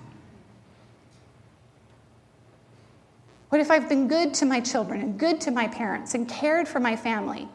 What 3.50 3.60
if 3.60 3.70
I've 3.70 3.90
been 3.90 4.08
good 4.08 4.34
to 4.36 4.46
my 4.46 4.62
children 4.62 5.02
and 5.02 5.20
good 5.20 5.42
to 5.42 5.52
my 5.52 5.68
parents 5.68 6.16
and 6.16 6.26
cared 6.30 6.70
for 6.70 6.80
my 6.80 6.96
family? 6.96 7.50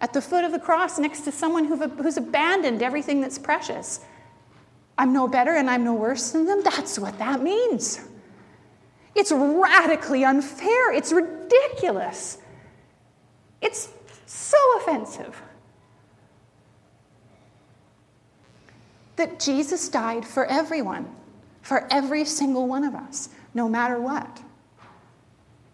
At 0.00 0.12
the 0.12 0.22
foot 0.22 0.44
of 0.44 0.52
the 0.52 0.60
cross, 0.60 0.98
next 0.98 1.22
to 1.22 1.32
someone 1.32 1.64
who's 1.64 2.16
abandoned 2.16 2.82
everything 2.82 3.20
that's 3.20 3.38
precious. 3.38 4.00
I'm 4.96 5.12
no 5.12 5.26
better 5.28 5.54
and 5.54 5.68
I'm 5.68 5.84
no 5.84 5.94
worse 5.94 6.30
than 6.30 6.46
them. 6.46 6.62
That's 6.62 6.98
what 6.98 7.18
that 7.18 7.42
means. 7.42 8.00
It's 9.14 9.32
radically 9.32 10.24
unfair. 10.24 10.92
It's 10.92 11.12
ridiculous. 11.12 12.38
It's 13.60 13.88
so 14.26 14.56
offensive. 14.76 15.40
That 19.16 19.40
Jesus 19.40 19.88
died 19.88 20.24
for 20.24 20.46
everyone, 20.46 21.12
for 21.62 21.88
every 21.90 22.24
single 22.24 22.68
one 22.68 22.84
of 22.84 22.94
us, 22.94 23.30
no 23.54 23.68
matter 23.68 24.00
what, 24.00 24.40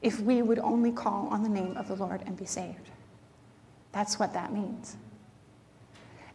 if 0.01 0.19
we 0.21 0.41
would 0.41 0.59
only 0.61 0.93
call 0.93 1.29
on 1.29 1.43
the 1.43 1.49
name 1.51 1.77
of 1.77 1.89
the 1.89 1.95
Lord 1.95 2.23
and 2.25 2.39
be 2.39 2.47
saved. 2.47 2.89
That's 3.95 4.19
what 4.19 4.35
that 4.35 4.53
means. 4.53 4.97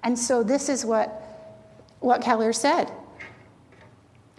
And 0.01 0.17
so, 0.17 0.43
this 0.43 0.69
is 0.69 0.85
what, 0.85 1.09
what 1.99 2.21
Keller 2.21 2.53
said. 2.53 2.89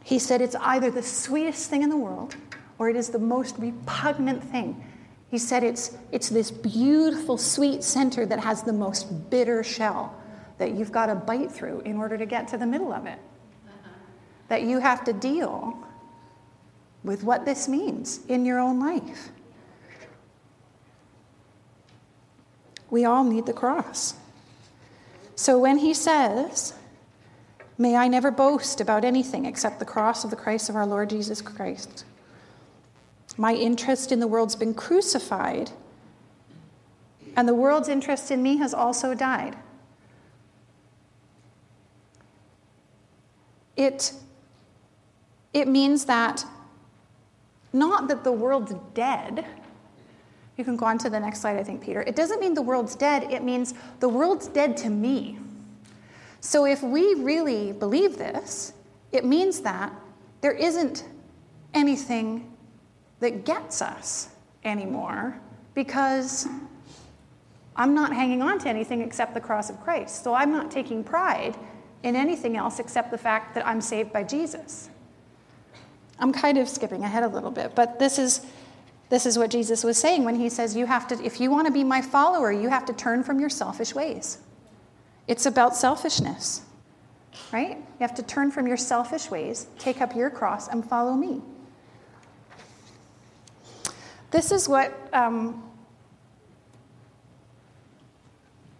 He 0.03 0.19
said 0.19 0.41
it's 0.41 0.57
either 0.57 0.91
the 0.91 1.03
sweetest 1.03 1.69
thing 1.69 1.83
in 1.83 1.91
the 1.91 1.97
world 1.97 2.35
or 2.79 2.89
it 2.89 2.97
is 2.97 3.11
the 3.11 3.19
most 3.19 3.57
repugnant 3.59 4.43
thing. 4.43 4.83
He 5.31 5.37
said 5.37 5.63
it's, 5.63 5.97
it's 6.11 6.31
this 6.31 6.51
beautiful, 6.51 7.37
sweet 7.37 7.85
center 7.85 8.25
that 8.25 8.41
has 8.41 8.63
the 8.63 8.73
most 8.73 9.31
bitter 9.31 9.63
shell 9.63 10.17
that 10.57 10.73
you've 10.73 10.91
got 10.91 11.07
to 11.07 11.15
bite 11.15 11.53
through 11.53 11.81
in 11.81 11.99
order 11.99 12.17
to 12.17 12.27
get 12.27 12.49
to 12.49 12.57
the 12.57 12.67
middle 12.67 12.93
of 12.93 13.07
it. 13.07 13.19
That 14.49 14.63
you 14.63 14.79
have 14.79 15.05
to 15.05 15.13
deal 15.13 15.79
with 17.05 17.23
what 17.23 17.45
this 17.45 17.69
means 17.69 18.25
in 18.27 18.45
your 18.45 18.59
own 18.59 18.81
life. 18.81 19.31
We 22.90 23.05
all 23.05 23.24
need 23.24 23.46
the 23.46 23.53
cross. 23.53 24.14
So 25.35 25.59
when 25.59 25.79
he 25.79 25.94
says, 25.94 26.74
May 27.81 27.96
I 27.96 28.09
never 28.09 28.31
boast 28.31 28.83
about 28.83 29.07
anything 29.07 29.46
except 29.46 29.79
the 29.79 29.87
cross 29.87 30.22
of 30.22 30.29
the 30.29 30.37
Christ 30.37 30.68
of 30.68 30.76
our 30.76 30.85
Lord 30.85 31.09
Jesus 31.09 31.40
Christ, 31.40 32.05
my 33.38 33.55
interest 33.55 34.12
in 34.12 34.20
the 34.20 34.26
world's 34.26 34.55
been 34.55 34.74
crucified, 34.74 35.70
and 37.35 37.48
the 37.48 37.55
world's 37.55 37.88
interest 37.88 38.31
in 38.31 38.42
me 38.42 38.59
has 38.59 38.74
also 38.74 39.14
died. 39.14 39.57
It, 43.79 44.12
it 45.55 45.66
means 45.66 46.05
that 46.05 46.44
not 47.72 48.09
that 48.09 48.24
the 48.24 48.33
world's 48.33 48.74
dead. 48.92 49.46
You 50.61 50.64
can 50.64 50.77
go 50.77 50.85
on 50.85 50.99
to 50.99 51.09
the 51.09 51.18
next 51.18 51.40
slide, 51.40 51.57
I 51.57 51.62
think, 51.62 51.81
Peter. 51.81 52.03
It 52.03 52.14
doesn't 52.14 52.38
mean 52.38 52.53
the 52.53 52.61
world's 52.61 52.94
dead, 52.94 53.33
it 53.33 53.42
means 53.42 53.73
the 54.01 54.11
world's 54.11 54.46
dead 54.46 54.77
to 54.77 54.90
me. 54.90 55.38
So 56.40 56.66
if 56.66 56.83
we 56.83 57.14
really 57.14 57.73
believe 57.73 58.18
this, 58.18 58.75
it 59.11 59.25
means 59.25 59.61
that 59.61 59.90
there 60.42 60.53
isn't 60.53 61.05
anything 61.73 62.55
that 63.20 63.46
gets 63.46 63.81
us 63.81 64.29
anymore 64.62 65.40
because 65.73 66.46
I'm 67.75 67.94
not 67.94 68.12
hanging 68.12 68.42
on 68.42 68.59
to 68.59 68.68
anything 68.68 69.01
except 69.01 69.33
the 69.33 69.40
cross 69.40 69.70
of 69.70 69.81
Christ. 69.81 70.23
So 70.23 70.35
I'm 70.35 70.53
not 70.53 70.70
taking 70.70 71.03
pride 71.03 71.57
in 72.03 72.16
anything 72.16 72.59
else 72.59 72.81
except 72.81 73.11
the 73.11 73.18
fact 73.18 73.55
that 73.55 73.66
I'm 73.66 73.81
saved 73.81 74.12
by 74.12 74.25
Jesus. 74.25 74.90
I'm 76.18 76.35
kind 76.35 76.59
of 76.59 76.68
skipping 76.68 77.03
ahead 77.03 77.23
a 77.23 77.29
little 77.29 77.51
bit, 77.51 77.75
but 77.75 77.99
this 77.99 78.18
is 78.18 78.44
this 79.11 79.27
is 79.27 79.37
what 79.37 79.51
Jesus 79.51 79.83
was 79.83 79.99
saying 79.99 80.25
when 80.25 80.37
he 80.37 80.49
says 80.49 80.77
you 80.77 80.87
have 80.87 81.09
to 81.09 81.23
if 81.23 81.40
you 81.40 81.51
want 81.51 81.66
to 81.66 81.73
be 81.73 81.85
my 81.85 82.01
follower, 82.01 82.51
you 82.51 82.68
have 82.68 82.87
to 82.87 82.92
turn 82.92 83.23
from 83.25 83.40
your 83.40 83.51
selfish 83.51 83.94
ways. 83.94 84.38
It's 85.27 85.46
about 85.46 85.77
selfishness. 85.77 86.62
Right? 87.53 87.77
You 87.77 88.01
have 88.01 88.14
to 88.14 88.23
turn 88.23 88.53
from 88.53 88.66
your 88.66 88.77
selfish 88.77 89.31
ways, 89.31 89.66
take 89.79 90.01
up 90.01 90.14
your 90.14 90.31
cross 90.31 90.68
and 90.68 90.88
follow 90.88 91.14
me. 91.14 91.42
This 94.31 94.53
is 94.53 94.68
what 94.68 94.96
um, 95.12 95.68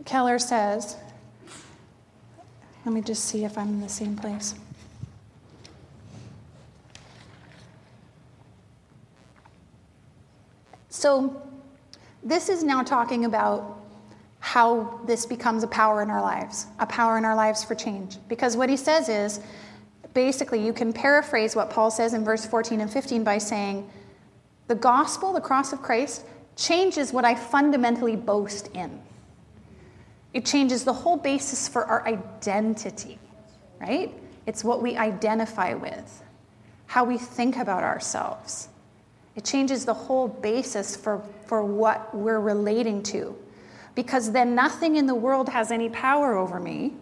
Keller 0.04 0.38
says. 0.38 0.96
Let 2.84 2.94
me 2.94 3.00
just 3.00 3.24
see 3.24 3.44
if 3.44 3.58
I'm 3.58 3.68
in 3.68 3.80
the 3.80 3.88
same 3.88 4.16
place. 4.16 4.54
So, 11.00 11.40
this 12.22 12.50
is 12.50 12.62
now 12.62 12.82
talking 12.82 13.24
about 13.24 13.80
how 14.40 15.00
this 15.06 15.24
becomes 15.24 15.62
a 15.62 15.66
power 15.66 16.02
in 16.02 16.10
our 16.10 16.20
lives, 16.20 16.66
a 16.78 16.84
power 16.84 17.16
in 17.16 17.24
our 17.24 17.34
lives 17.34 17.64
for 17.64 17.74
change. 17.74 18.18
Because 18.28 18.54
what 18.54 18.68
he 18.68 18.76
says 18.76 19.08
is 19.08 19.40
basically, 20.12 20.62
you 20.62 20.74
can 20.74 20.92
paraphrase 20.92 21.56
what 21.56 21.70
Paul 21.70 21.90
says 21.90 22.12
in 22.12 22.22
verse 22.22 22.44
14 22.44 22.82
and 22.82 22.92
15 22.92 23.24
by 23.24 23.38
saying, 23.38 23.88
The 24.66 24.74
gospel, 24.74 25.32
the 25.32 25.40
cross 25.40 25.72
of 25.72 25.80
Christ, 25.80 26.26
changes 26.54 27.14
what 27.14 27.24
I 27.24 27.34
fundamentally 27.34 28.16
boast 28.16 28.68
in. 28.74 29.00
It 30.34 30.44
changes 30.44 30.84
the 30.84 30.92
whole 30.92 31.16
basis 31.16 31.66
for 31.66 31.86
our 31.86 32.06
identity, 32.06 33.18
right? 33.80 34.12
It's 34.44 34.62
what 34.62 34.82
we 34.82 34.98
identify 34.98 35.72
with, 35.72 36.22
how 36.88 37.04
we 37.04 37.16
think 37.16 37.56
about 37.56 37.84
ourselves. 37.84 38.68
It 39.36 39.44
changes 39.44 39.84
the 39.84 39.94
whole 39.94 40.28
basis 40.28 40.96
for, 40.96 41.22
for 41.46 41.62
what 41.62 42.14
we're 42.14 42.40
relating 42.40 43.02
to. 43.04 43.36
Because 43.94 44.32
then 44.32 44.54
nothing 44.54 44.96
in 44.96 45.06
the 45.06 45.14
world 45.14 45.48
has 45.48 45.70
any 45.70 45.88
power 45.88 46.36
over 46.36 46.60
me. 46.60 46.94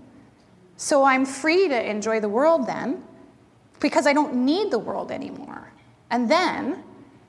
So 0.76 1.04
I'm 1.04 1.24
free 1.24 1.68
to 1.68 1.90
enjoy 1.90 2.20
the 2.20 2.28
world 2.28 2.66
then, 2.66 3.02
because 3.80 4.06
I 4.06 4.12
don't 4.12 4.34
need 4.44 4.70
the 4.70 4.78
world 4.78 5.10
anymore. 5.10 5.72
And 6.10 6.30
then 6.30 6.82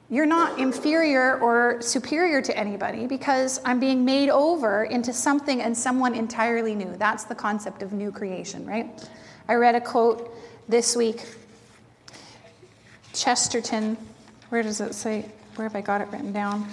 you're 0.09 0.25
not 0.25 0.57
inferior 0.57 1.39
or 1.39 1.81
superior 1.81 2.41
to 2.41 2.57
anybody 2.57 3.05
because 3.05 3.61
I'm 3.63 3.79
being 3.79 4.03
made 4.03 4.29
over 4.29 4.85
into 4.85 5.13
something 5.13 5.61
and 5.61 5.77
someone 5.77 6.15
entirely 6.15 6.73
new. 6.73 6.95
That's 6.97 7.25
the 7.25 7.35
concept 7.35 7.83
of 7.83 7.93
new 7.93 8.11
creation, 8.11 8.65
right? 8.65 9.07
I 9.47 9.53
read 9.53 9.75
a 9.75 9.81
quote 9.81 10.33
this 10.67 10.95
week. 10.95 11.25
Chesterton, 13.13 13.97
where 14.49 14.63
does 14.63 14.81
it 14.81 14.93
say? 14.93 15.25
Where 15.55 15.67
have 15.67 15.75
I 15.75 15.81
got 15.81 16.01
it 16.01 16.07
written 16.11 16.31
down? 16.31 16.67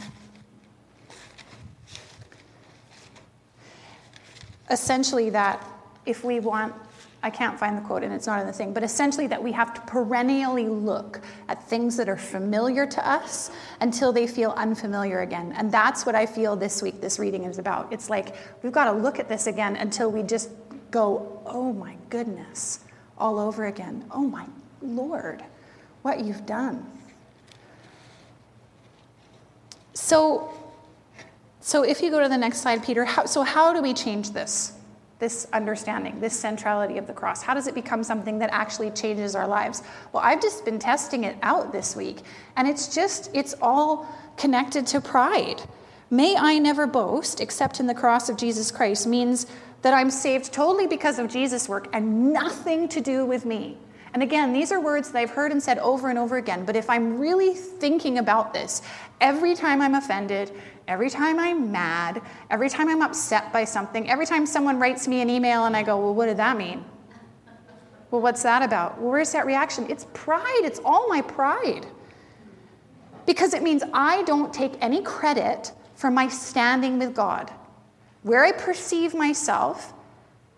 Essentially, 4.71 5.31
that 5.31 5.65
if 6.05 6.25
we 6.25 6.41
want 6.41 6.75
I 7.27 7.31
can't 7.31 7.59
find 7.59 7.77
the 7.77 7.83
quote 7.83 8.05
and 8.05 8.13
it's 8.13 8.29
not 8.29 8.41
in 8.41 8.47
the 8.47 8.53
thing, 8.53 8.73
but 8.73 8.85
essentially 8.85 9.27
that 9.27 9.43
we 9.43 9.51
have 9.51 9.75
to 9.75 9.81
perennially 9.81 10.69
look 10.69 11.21
at 11.49 11.69
things 11.69 11.97
that 11.97 12.09
are 12.09 12.17
familiar 12.17 12.87
to 12.87 13.09
us 13.09 13.51
until 13.81 14.13
they 14.13 14.29
feel 14.29 14.53
unfamiliar 14.53 15.23
again. 15.23 15.53
And 15.57 15.73
that's 15.73 16.07
what 16.07 16.15
I 16.15 16.25
feel 16.25 16.55
this 16.55 16.83
week 16.83 17.01
this 17.01 17.19
reading 17.19 17.43
is 17.43 17.59
about. 17.59 17.93
It's 17.93 18.09
like 18.09 18.37
we've 18.63 18.71
got 18.71 18.85
to 18.85 18.93
look 18.93 19.19
at 19.19 19.29
this 19.29 19.49
again 19.49 19.75
until 19.75 20.09
we 20.09 20.23
just 20.23 20.51
go, 20.93 21.43
oh 21.47 21.73
my 21.73 21.97
goodness, 22.11 22.85
all 23.19 23.41
over 23.41 23.67
again. 23.67 24.05
Oh 24.13 24.23
my 24.23 24.47
Lord, 24.81 25.43
what 26.03 26.21
you've 26.21 26.47
done. 26.47 26.96
So, 29.97 30.53
so 31.61 31.83
if 31.83 32.03
you 32.03 32.11
go 32.11 32.23
to 32.23 32.29
the 32.29 32.37
next 32.37 32.61
slide, 32.61 32.85
Peter, 32.85 33.07
how, 33.07 33.25
so 33.25 33.43
how 33.43 33.73
do 33.73 33.81
we 33.81 33.95
change 33.95 34.31
this? 34.31 34.75
this 35.19 35.47
understanding, 35.55 36.21
this 36.21 36.39
centrality 36.39 36.99
of 36.99 37.07
the 37.07 37.13
cross? 37.15 37.43
How 37.43 37.55
does 37.55 37.67
it 37.67 37.75
become 37.75 38.05
something 38.05 38.39
that 38.41 38.51
actually 38.53 38.91
changes 38.91 39.35
our 39.35 39.49
lives? 39.49 39.83
Well, 40.13 40.23
I've 40.23 40.43
just 40.43 40.67
been 40.67 40.79
testing 40.79 41.25
it 41.25 41.37
out 41.43 41.73
this 41.73 41.97
week, 41.97 42.19
and 42.57 42.69
it's 42.69 42.95
just, 42.95 43.31
it's 43.33 43.55
all 43.63 44.07
connected 44.37 44.87
to 44.89 45.01
pride. 45.01 45.63
May 46.11 46.37
I 46.37 46.59
never 46.59 46.87
boast 46.87 47.41
except 47.41 47.81
in 47.81 47.87
the 47.87 47.95
cross 47.95 48.29
of 48.29 48.37
Jesus 48.37 48.71
Christ 48.71 49.07
means 49.07 49.47
that 49.81 49.95
I'm 49.95 50.11
saved 50.11 50.53
totally 50.53 50.87
because 50.87 51.19
of 51.19 51.31
Jesus' 51.31 51.67
work 51.67 51.89
and 51.95 52.33
nothing 52.35 52.87
to 52.91 53.01
do 53.01 53.25
with 53.25 53.47
me. 53.47 53.79
And 54.17 54.23
again, 54.23 54.55
these 54.55 54.73
are 54.73 54.81
words 54.81 55.11
that 55.13 55.19
I've 55.19 55.29
heard 55.29 55.53
and 55.53 55.63
said 55.63 55.77
over 55.81 56.09
and 56.09 56.19
over 56.19 56.39
again, 56.39 56.65
but 56.65 56.75
if 56.75 56.89
I'm 56.89 57.19
really 57.19 57.53
thinking 57.53 58.17
about 58.17 58.55
this, 58.55 58.81
every 59.21 59.55
time 59.55 59.83
I'm 59.83 59.95
offended, 59.95 60.51
Every 60.89 61.11
time 61.11 61.41
I'm 61.41 61.73
mad, 61.73 62.23
every 62.49 62.71
time 62.71 62.89
I'm 62.89 63.03
upset 63.03 63.53
by 63.53 63.65
something, 63.65 64.09
every 64.09 64.25
time 64.25 64.47
someone 64.47 64.79
writes 64.79 65.09
me 65.09 65.21
an 65.21 65.29
email 65.29 65.65
and 65.65 65.77
I 65.77 65.83
go, 65.83 65.99
Well, 65.99 66.15
what 66.15 66.27
did 66.27 66.37
that 66.37 66.57
mean? 66.57 66.85
Well, 68.11 68.21
what's 68.21 68.45
that 68.45 68.63
about? 68.63 69.01
Well, 69.01 69.11
where's 69.11 69.33
that 69.33 69.47
reaction? 69.47 69.91
It's 69.91 70.07
pride. 70.15 70.61
It's 70.63 70.81
all 70.85 71.09
my 71.09 71.23
pride. 71.23 71.87
Because 73.27 73.53
it 73.53 73.65
means 73.65 73.83
I 73.93 74.23
don't 74.23 74.55
take 74.55 74.75
any 74.81 75.03
credit 75.03 75.73
for 75.97 76.09
my 76.09 76.29
standing 76.29 77.01
with 77.01 77.15
God. 77.15 77.51
Where 78.23 78.45
I 78.45 78.53
perceive 78.53 79.13
myself 79.13 79.93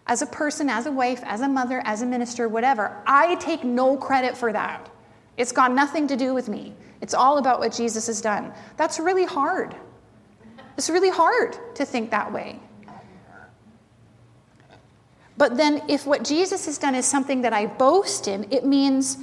as 0.08 0.22
a 0.22 0.26
person, 0.26 0.70
as 0.70 0.86
a 0.86 0.92
wife, 0.92 1.22
as 1.24 1.42
a 1.42 1.48
mother, 1.48 1.82
as 1.84 2.02
a 2.02 2.06
minister, 2.06 2.48
whatever, 2.48 2.96
I 3.06 3.34
take 3.36 3.62
no 3.62 3.96
credit 3.96 4.36
for 4.36 4.52
that. 4.52 4.90
It's 5.36 5.52
got 5.52 5.72
nothing 5.72 6.08
to 6.08 6.16
do 6.16 6.34
with 6.34 6.48
me. 6.48 6.74
It's 7.00 7.14
all 7.14 7.38
about 7.38 7.60
what 7.60 7.72
Jesus 7.72 8.06
has 8.08 8.20
done. 8.20 8.52
That's 8.76 8.98
really 8.98 9.26
hard. 9.26 9.76
It's 10.76 10.90
really 10.90 11.10
hard 11.10 11.56
to 11.76 11.84
think 11.84 12.10
that 12.10 12.32
way. 12.32 12.58
But 15.36 15.56
then, 15.56 15.82
if 15.88 16.04
what 16.04 16.24
Jesus 16.24 16.66
has 16.66 16.78
done 16.78 16.96
is 16.96 17.06
something 17.06 17.42
that 17.42 17.52
I 17.52 17.66
boast 17.66 18.26
in, 18.26 18.50
it 18.50 18.64
means 18.64 19.18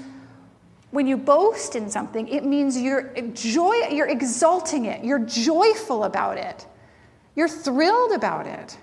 when 0.92 1.08
you 1.08 1.18
boast 1.18 1.76
in 1.76 1.90
something, 1.90 2.30
it 2.30 2.46
means 2.46 2.80
you're 2.80 3.14
joy, 3.34 3.76
you're 3.92 4.08
exalting 4.08 4.86
it, 4.86 5.04
you're 5.04 5.20
joyful 5.20 6.06
about 6.06 6.38
it, 6.38 6.66
you're 7.36 7.50
thrilled 7.50 8.14
about 8.14 8.48
it. 8.48 8.78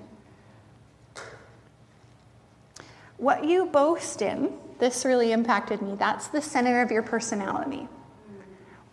What 3.22 3.44
you 3.44 3.66
boast 3.66 4.20
in, 4.20 4.52
this 4.80 5.04
really 5.04 5.30
impacted 5.30 5.80
me, 5.80 5.94
that's 5.94 6.26
the 6.26 6.42
center 6.42 6.82
of 6.82 6.90
your 6.90 7.04
personality. 7.04 7.86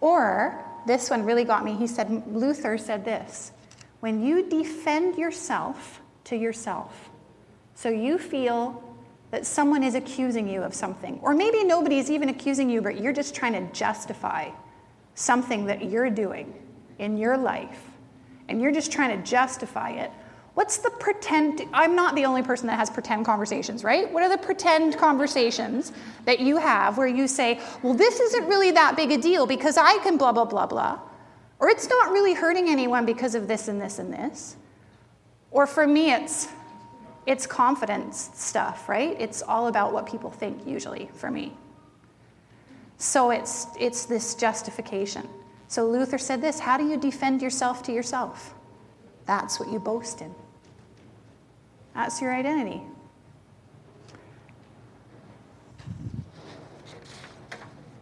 Or, 0.01 0.63
this 0.85 1.09
one 1.09 1.23
really 1.23 1.45
got 1.45 1.65
me. 1.65 1.73
He 1.73 1.87
said, 1.87 2.27
Luther 2.27 2.77
said 2.77 3.03
this 3.03 3.51
when 4.01 4.23
you 4.23 4.47
defend 4.47 5.17
yourself 5.17 6.03
to 6.25 6.35
yourself. 6.35 7.09
So 7.73 7.89
you 7.89 8.19
feel 8.19 8.83
that 9.31 9.47
someone 9.47 9.81
is 9.81 9.95
accusing 9.95 10.47
you 10.47 10.61
of 10.61 10.75
something, 10.75 11.19
or 11.23 11.33
maybe 11.33 11.63
nobody 11.63 11.97
is 11.97 12.11
even 12.11 12.29
accusing 12.29 12.69
you, 12.69 12.83
but 12.83 13.01
you're 13.01 13.11
just 13.11 13.33
trying 13.33 13.53
to 13.53 13.73
justify 13.73 14.51
something 15.15 15.65
that 15.65 15.85
you're 15.85 16.11
doing 16.11 16.53
in 16.99 17.17
your 17.17 17.35
life, 17.35 17.81
and 18.47 18.61
you're 18.61 18.71
just 18.71 18.91
trying 18.91 19.19
to 19.19 19.27
justify 19.27 19.89
it. 19.89 20.11
What's 20.59 20.79
the 20.79 20.89
pretend? 20.89 21.61
I'm 21.71 21.95
not 21.95 22.15
the 22.15 22.25
only 22.25 22.43
person 22.43 22.67
that 22.67 22.77
has 22.77 22.89
pretend 22.89 23.25
conversations, 23.25 23.81
right? 23.81 24.11
What 24.11 24.23
are 24.23 24.29
the 24.29 24.37
pretend 24.37 24.97
conversations 24.97 25.93
that 26.25 26.41
you 26.41 26.57
have 26.57 26.97
where 26.97 27.07
you 27.07 27.29
say, 27.29 27.61
well, 27.81 27.93
this 27.93 28.19
isn't 28.19 28.45
really 28.45 28.71
that 28.71 28.97
big 28.97 29.09
a 29.13 29.17
deal 29.17 29.47
because 29.47 29.77
I 29.77 29.99
can 29.99 30.17
blah, 30.17 30.33
blah, 30.33 30.43
blah, 30.43 30.65
blah. 30.65 30.99
Or 31.59 31.69
it's 31.69 31.87
not 31.87 32.11
really 32.11 32.33
hurting 32.33 32.67
anyone 32.67 33.05
because 33.05 33.35
of 33.35 33.47
this 33.47 33.69
and 33.69 33.81
this 33.81 33.99
and 33.99 34.11
this. 34.11 34.57
Or 35.49 35.65
for 35.65 35.87
me, 35.87 36.11
it's, 36.11 36.49
it's 37.25 37.47
confidence 37.47 38.29
stuff, 38.33 38.89
right? 38.89 39.15
It's 39.17 39.41
all 39.41 39.67
about 39.67 39.93
what 39.93 40.07
people 40.07 40.29
think, 40.29 40.67
usually, 40.67 41.09
for 41.13 41.31
me. 41.31 41.53
So 42.97 43.31
it's, 43.31 43.67
it's 43.79 44.03
this 44.03 44.35
justification. 44.35 45.25
So 45.69 45.87
Luther 45.87 46.17
said 46.17 46.41
this 46.41 46.59
How 46.59 46.77
do 46.77 46.85
you 46.85 46.97
defend 46.97 47.41
yourself 47.41 47.81
to 47.83 47.93
yourself? 47.93 48.53
That's 49.25 49.57
what 49.57 49.71
you 49.71 49.79
boast 49.79 50.19
in. 50.19 50.35
That's 51.99 52.21
your 52.21 52.33
identity. 52.33 52.81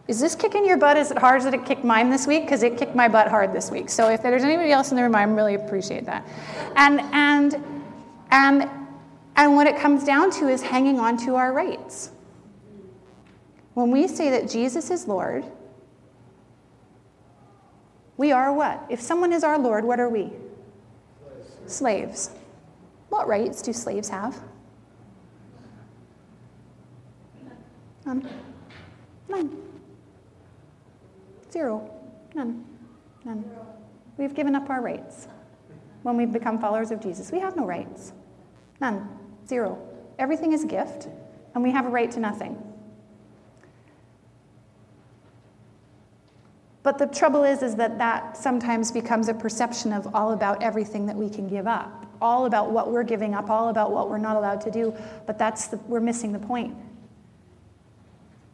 Is 0.06 0.20
this 0.20 0.36
kicking 0.36 0.64
your 0.64 0.76
butt 0.76 0.96
as 0.96 1.10
it 1.10 1.18
hard 1.18 1.40
as 1.40 1.46
it 1.52 1.64
kicked 1.64 1.82
mine 1.82 2.08
this 2.08 2.24
week? 2.24 2.44
Because 2.44 2.62
it 2.62 2.78
kicked 2.78 2.94
my 2.94 3.08
butt 3.08 3.26
hard 3.26 3.52
this 3.52 3.72
week. 3.72 3.88
So 3.90 4.08
if 4.08 4.22
there's 4.22 4.44
anybody 4.44 4.70
else 4.70 4.92
in 4.92 4.96
the 4.96 5.02
room, 5.02 5.16
I 5.16 5.24
really 5.24 5.56
appreciate 5.56 6.06
that. 6.06 6.24
And 6.76 7.00
and 7.12 7.56
and 8.30 8.70
and 9.34 9.56
what 9.56 9.66
it 9.66 9.76
comes 9.76 10.04
down 10.04 10.30
to 10.34 10.46
is 10.46 10.62
hanging 10.62 11.00
on 11.00 11.16
to 11.26 11.34
our 11.34 11.52
rights. 11.52 12.12
When 13.74 13.90
we 13.90 14.06
say 14.06 14.30
that 14.30 14.48
Jesus 14.48 14.92
is 14.92 15.08
Lord, 15.08 15.44
we 18.16 18.30
are 18.30 18.52
what? 18.52 18.86
If 18.90 19.00
someone 19.00 19.32
is 19.32 19.42
our 19.42 19.58
Lord, 19.58 19.84
what 19.84 19.98
are 19.98 20.08
we? 20.08 20.30
Slaves. 21.66 22.30
What 23.08 23.26
rights 23.26 23.62
do 23.62 23.72
slaves 23.72 24.08
have? 24.08 24.40
None. 28.04 28.28
None. 29.28 29.62
Zero. 31.50 31.90
None. 32.34 32.64
None. 33.24 33.44
We've 34.16 34.34
given 34.34 34.54
up 34.54 34.68
our 34.70 34.80
rights 34.80 35.28
when 36.02 36.16
we've 36.16 36.32
become 36.32 36.58
followers 36.58 36.90
of 36.90 37.00
Jesus. 37.00 37.30
We 37.32 37.40
have 37.40 37.56
no 37.56 37.66
rights. 37.66 38.12
None. 38.80 39.08
Zero. 39.46 39.78
Everything 40.18 40.52
is 40.52 40.64
a 40.64 40.66
gift, 40.66 41.08
and 41.54 41.62
we 41.62 41.70
have 41.70 41.86
a 41.86 41.88
right 41.88 42.10
to 42.10 42.20
nothing. 42.20 42.67
But 46.88 46.96
the 46.96 47.06
trouble 47.06 47.44
is, 47.44 47.62
is 47.62 47.76
that 47.76 47.98
that 47.98 48.34
sometimes 48.34 48.90
becomes 48.90 49.28
a 49.28 49.34
perception 49.34 49.92
of 49.92 50.14
all 50.14 50.32
about 50.32 50.62
everything 50.62 51.04
that 51.04 51.16
we 51.16 51.28
can 51.28 51.46
give 51.46 51.66
up, 51.66 52.06
all 52.18 52.46
about 52.46 52.70
what 52.70 52.90
we're 52.90 53.02
giving 53.02 53.34
up, 53.34 53.50
all 53.50 53.68
about 53.68 53.92
what 53.92 54.08
we're 54.08 54.16
not 54.16 54.36
allowed 54.36 54.62
to 54.62 54.70
do. 54.70 54.94
But 55.26 55.38
that's 55.38 55.66
the, 55.66 55.76
we're 55.86 56.00
missing 56.00 56.32
the 56.32 56.38
point. 56.38 56.74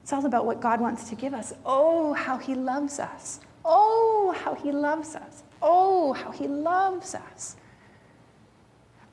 It's 0.03 0.12
all 0.12 0.26
about 0.26 0.47
what 0.47 0.61
God 0.61 0.80
wants 0.80 1.09
to 1.11 1.14
give 1.14 1.32
us. 1.32 1.53
Oh, 1.64 2.12
how 2.12 2.37
He 2.37 2.57
loves 2.57 2.99
us. 2.99 3.39
Oh, 3.64 4.35
how 4.37 4.57
He 4.57 4.72
loves 4.72 5.14
us. 5.14 5.45
Oh, 5.62 6.12
how 6.12 6.32
He 6.32 6.49
loves 6.49 7.14
us. 7.14 7.55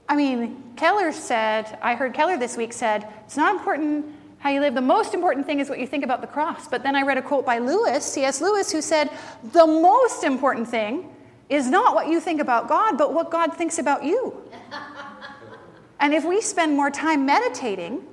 I 0.09 0.15
mean, 0.15 0.63
Keller 0.77 1.11
said, 1.11 1.77
I 1.83 1.93
heard 1.93 2.15
Keller 2.15 2.37
this 2.37 2.57
week 2.57 2.73
said, 2.73 3.07
it's 3.27 3.37
not 3.37 3.55
important 3.55 4.07
how 4.41 4.49
you 4.49 4.59
live. 4.59 4.73
The 4.73 4.81
most 4.81 5.13
important 5.13 5.45
thing 5.45 5.59
is 5.59 5.69
what 5.69 5.79
you 5.79 5.85
think 5.85 6.03
about 6.03 6.21
the 6.21 6.27
cross. 6.27 6.67
But 6.67 6.81
then 6.81 6.95
I 6.95 7.03
read 7.03 7.17
a 7.19 7.21
quote 7.21 7.45
by 7.45 7.59
Lewis, 7.59 8.03
C.S. 8.03 8.41
Lewis, 8.41 8.71
who 8.71 8.81
said, 8.81 9.09
The 9.53 9.67
most 9.67 10.23
important 10.23 10.67
thing 10.67 11.15
is 11.47 11.69
not 11.69 11.93
what 11.93 12.07
you 12.07 12.19
think 12.19 12.41
about 12.41 12.67
God, 12.67 12.97
but 12.97 13.13
what 13.13 13.29
God 13.29 13.55
thinks 13.55 13.77
about 13.77 14.03
you. 14.03 14.41
and 15.99 16.13
if 16.13 16.25
we 16.25 16.41
spend 16.41 16.75
more 16.75 16.89
time 16.89 17.23
meditating 17.25 18.03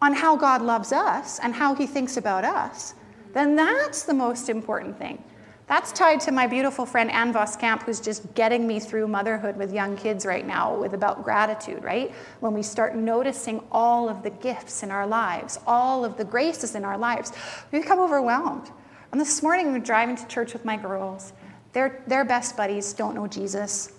on 0.00 0.14
how 0.14 0.36
God 0.36 0.62
loves 0.62 0.90
us 0.90 1.38
and 1.40 1.54
how 1.54 1.74
he 1.74 1.86
thinks 1.86 2.16
about 2.16 2.44
us, 2.44 2.94
then 3.34 3.54
that's 3.54 4.04
the 4.04 4.14
most 4.14 4.48
important 4.48 4.98
thing. 4.98 5.22
That's 5.68 5.92
tied 5.92 6.20
to 6.20 6.32
my 6.32 6.46
beautiful 6.46 6.86
friend 6.86 7.10
Ann 7.10 7.30
Voskamp, 7.30 7.82
who's 7.82 8.00
just 8.00 8.34
getting 8.34 8.66
me 8.66 8.80
through 8.80 9.06
motherhood 9.06 9.54
with 9.58 9.70
young 9.70 9.98
kids 9.98 10.24
right 10.24 10.46
now 10.46 10.74
with 10.74 10.94
about 10.94 11.22
gratitude, 11.22 11.84
right? 11.84 12.10
When 12.40 12.54
we 12.54 12.62
start 12.62 12.96
noticing 12.96 13.62
all 13.70 14.08
of 14.08 14.22
the 14.22 14.30
gifts 14.30 14.82
in 14.82 14.90
our 14.90 15.06
lives, 15.06 15.58
all 15.66 16.06
of 16.06 16.16
the 16.16 16.24
graces 16.24 16.74
in 16.74 16.86
our 16.86 16.96
lives, 16.96 17.32
we 17.70 17.80
become 17.80 17.98
overwhelmed. 17.98 18.70
And 19.12 19.20
this 19.20 19.42
morning, 19.42 19.66
we 19.66 19.72
were 19.72 19.78
driving 19.78 20.16
to 20.16 20.26
church 20.26 20.54
with 20.54 20.64
my 20.64 20.78
girls. 20.78 21.34
Their, 21.74 22.02
their 22.06 22.24
best 22.24 22.56
buddies 22.56 22.94
don't 22.94 23.14
know 23.14 23.26
Jesus. 23.26 23.92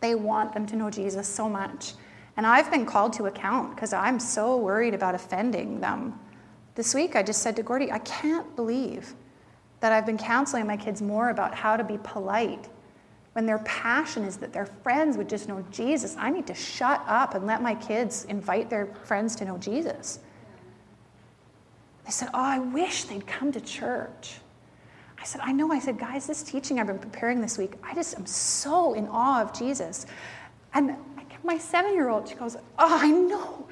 They 0.00 0.14
want 0.14 0.52
them 0.52 0.66
to 0.66 0.76
know 0.76 0.90
Jesus 0.90 1.26
so 1.26 1.48
much. 1.48 1.94
And 2.36 2.46
I've 2.46 2.70
been 2.70 2.84
called 2.84 3.14
to 3.14 3.24
account 3.24 3.74
because 3.74 3.94
I'm 3.94 4.20
so 4.20 4.58
worried 4.58 4.92
about 4.92 5.14
offending 5.14 5.80
them. 5.80 6.20
This 6.74 6.94
week, 6.94 7.16
I 7.16 7.22
just 7.22 7.40
said 7.40 7.56
to 7.56 7.62
Gordy, 7.62 7.90
I 7.90 7.98
can't 8.00 8.54
believe 8.56 9.14
that 9.80 9.92
I've 9.92 10.06
been 10.06 10.18
counseling 10.18 10.66
my 10.66 10.76
kids 10.76 11.00
more 11.00 11.30
about 11.30 11.54
how 11.54 11.76
to 11.76 11.84
be 11.84 11.98
polite 12.02 12.68
when 13.32 13.46
their 13.46 13.58
passion 13.60 14.24
is 14.24 14.36
that 14.38 14.52
their 14.52 14.66
friends 14.66 15.16
would 15.16 15.28
just 15.28 15.48
know 15.48 15.64
Jesus. 15.70 16.16
I 16.18 16.30
need 16.30 16.46
to 16.48 16.54
shut 16.54 17.02
up 17.06 17.34
and 17.34 17.46
let 17.46 17.62
my 17.62 17.74
kids 17.74 18.24
invite 18.24 18.68
their 18.68 18.86
friends 19.04 19.36
to 19.36 19.44
know 19.44 19.58
Jesus. 19.58 20.18
They 22.04 22.10
said, 22.10 22.28
Oh, 22.34 22.42
I 22.42 22.58
wish 22.58 23.04
they'd 23.04 23.26
come 23.26 23.52
to 23.52 23.60
church. 23.60 24.38
I 25.20 25.24
said, 25.24 25.40
I 25.44 25.52
know. 25.52 25.70
I 25.72 25.78
said, 25.78 25.98
guys, 25.98 26.26
this 26.26 26.42
teaching 26.42 26.78
I've 26.78 26.86
been 26.86 26.98
preparing 26.98 27.40
this 27.40 27.58
week, 27.58 27.72
I 27.82 27.94
just 27.94 28.16
am 28.16 28.24
so 28.24 28.94
in 28.94 29.08
awe 29.08 29.42
of 29.42 29.52
Jesus. 29.52 30.06
And 30.74 30.96
my 31.44 31.58
seven 31.58 31.94
year 31.94 32.08
old, 32.08 32.28
she 32.28 32.34
goes, 32.34 32.56
Oh, 32.78 32.98
I 33.00 33.10
know. 33.10 33.66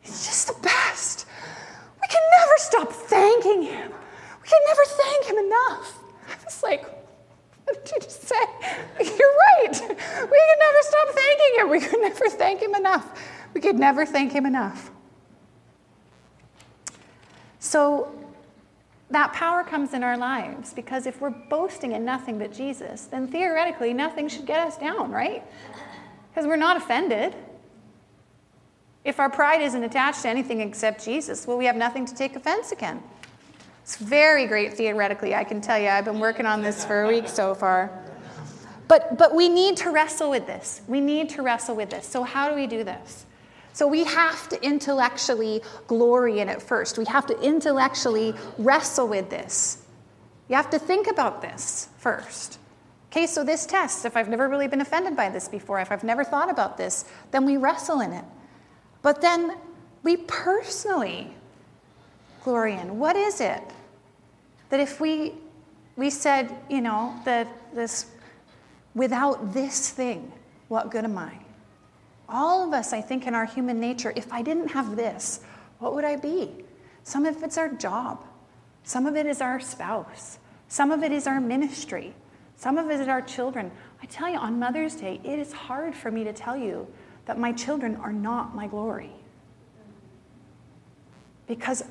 He's 0.00 0.26
just 0.26 0.48
the 0.48 0.60
best. 0.62 1.26
We 2.00 2.08
can 2.08 2.22
never 2.38 2.52
stop 2.56 2.92
thanking 2.92 3.62
him. 3.62 3.92
We 4.44 4.50
can 4.50 4.60
never 4.66 4.84
thank 4.84 5.24
him 5.24 5.38
enough. 5.38 5.98
I 6.28 6.44
was 6.44 6.62
like, 6.62 6.84
what 7.64 7.82
did 7.82 7.92
you 7.92 8.00
just 8.00 8.22
say? 8.22 8.34
You're 8.98 9.34
right. 9.56 9.70
We 9.70 9.76
can 9.78 10.58
never 10.58 10.78
stop 10.82 11.08
thanking 11.08 11.60
him. 11.60 11.70
We 11.70 11.80
could 11.80 12.00
never 12.00 12.28
thank 12.28 12.60
him 12.60 12.74
enough. 12.74 13.18
We 13.54 13.62
could 13.62 13.78
never 13.78 14.04
thank 14.04 14.32
him 14.32 14.44
enough. 14.44 14.90
So 17.58 18.12
that 19.10 19.32
power 19.32 19.64
comes 19.64 19.94
in 19.94 20.02
our 20.02 20.18
lives 20.18 20.74
because 20.74 21.06
if 21.06 21.22
we're 21.22 21.30
boasting 21.30 21.92
in 21.92 22.04
nothing 22.04 22.38
but 22.38 22.52
Jesus, 22.52 23.06
then 23.06 23.26
theoretically 23.26 23.94
nothing 23.94 24.28
should 24.28 24.44
get 24.44 24.66
us 24.66 24.76
down, 24.76 25.10
right? 25.10 25.42
Because 26.28 26.46
we're 26.46 26.56
not 26.56 26.76
offended. 26.76 27.34
If 29.04 29.20
our 29.20 29.30
pride 29.30 29.62
isn't 29.62 29.82
attached 29.82 30.22
to 30.22 30.28
anything 30.28 30.60
except 30.60 31.02
Jesus, 31.02 31.46
well, 31.46 31.56
we 31.56 31.64
have 31.64 31.76
nothing 31.76 32.04
to 32.04 32.14
take 32.14 32.36
offense 32.36 32.72
again. 32.72 33.02
It's 33.84 33.96
very 33.96 34.46
great 34.46 34.72
theoretically, 34.72 35.34
I 35.34 35.44
can 35.44 35.60
tell 35.60 35.78
you. 35.78 35.88
I've 35.88 36.06
been 36.06 36.18
working 36.18 36.46
on 36.46 36.62
this 36.62 36.86
for 36.86 37.02
a 37.02 37.08
week 37.08 37.28
so 37.28 37.54
far. 37.54 37.90
But, 38.88 39.18
but 39.18 39.34
we 39.34 39.50
need 39.50 39.76
to 39.78 39.90
wrestle 39.90 40.30
with 40.30 40.46
this. 40.46 40.80
We 40.88 41.02
need 41.02 41.28
to 41.30 41.42
wrestle 41.42 41.76
with 41.76 41.90
this. 41.90 42.06
So, 42.06 42.22
how 42.22 42.48
do 42.48 42.54
we 42.54 42.66
do 42.66 42.82
this? 42.82 43.26
So, 43.74 43.86
we 43.86 44.04
have 44.04 44.48
to 44.48 44.64
intellectually 44.64 45.60
glory 45.86 46.40
in 46.40 46.48
it 46.48 46.62
first. 46.62 46.96
We 46.96 47.04
have 47.04 47.26
to 47.26 47.38
intellectually 47.42 48.32
wrestle 48.56 49.06
with 49.06 49.28
this. 49.28 49.84
You 50.48 50.56
have 50.56 50.70
to 50.70 50.78
think 50.78 51.06
about 51.06 51.42
this 51.42 51.88
first. 51.98 52.58
Okay, 53.12 53.26
so 53.26 53.44
this 53.44 53.66
test, 53.66 54.06
if 54.06 54.16
I've 54.16 54.30
never 54.30 54.48
really 54.48 54.66
been 54.66 54.80
offended 54.80 55.14
by 55.14 55.28
this 55.28 55.46
before, 55.46 55.78
if 55.80 55.92
I've 55.92 56.04
never 56.04 56.24
thought 56.24 56.50
about 56.50 56.78
this, 56.78 57.04
then 57.32 57.44
we 57.44 57.58
wrestle 57.58 58.00
in 58.00 58.14
it. 58.14 58.24
But 59.02 59.20
then 59.20 59.58
we 60.02 60.16
personally 60.16 61.34
glory 62.44 62.74
in 62.74 62.98
what 62.98 63.16
is 63.16 63.40
it 63.40 63.62
that 64.70 64.80
if 64.80 65.00
we, 65.00 65.34
we 65.96 66.10
said, 66.10 66.56
you 66.68 66.80
know, 66.80 67.14
that 67.24 67.48
this, 67.74 68.06
without 68.94 69.52
this 69.52 69.90
thing, 69.90 70.32
what 70.68 70.90
good 70.90 71.04
am 71.04 71.18
I? 71.18 71.38
All 72.28 72.66
of 72.66 72.72
us, 72.72 72.92
I 72.92 73.00
think, 73.00 73.26
in 73.26 73.34
our 73.34 73.44
human 73.44 73.80
nature, 73.80 74.12
if 74.16 74.32
I 74.32 74.42
didn't 74.42 74.68
have 74.68 74.96
this, 74.96 75.40
what 75.78 75.94
would 75.94 76.04
I 76.04 76.16
be? 76.16 76.64
Some 77.02 77.26
of 77.26 77.42
it's 77.42 77.58
our 77.58 77.68
job, 77.68 78.24
some 78.82 79.06
of 79.06 79.14
it 79.14 79.26
is 79.26 79.40
our 79.40 79.60
spouse, 79.60 80.38
some 80.68 80.90
of 80.90 81.02
it 81.02 81.12
is 81.12 81.26
our 81.26 81.40
ministry, 81.40 82.14
some 82.56 82.78
of 82.78 82.90
it 82.90 83.00
is 83.00 83.08
our 83.08 83.20
children. 83.20 83.70
I 84.02 84.06
tell 84.06 84.28
you, 84.28 84.38
on 84.38 84.58
Mother's 84.58 84.94
Day, 84.94 85.20
it 85.22 85.38
is 85.38 85.52
hard 85.52 85.94
for 85.94 86.10
me 86.10 86.24
to 86.24 86.32
tell 86.32 86.56
you 86.56 86.86
that 87.26 87.38
my 87.38 87.52
children 87.52 87.96
are 87.96 88.12
not 88.12 88.54
my 88.54 88.66
glory. 88.66 89.12
Because 91.46 91.84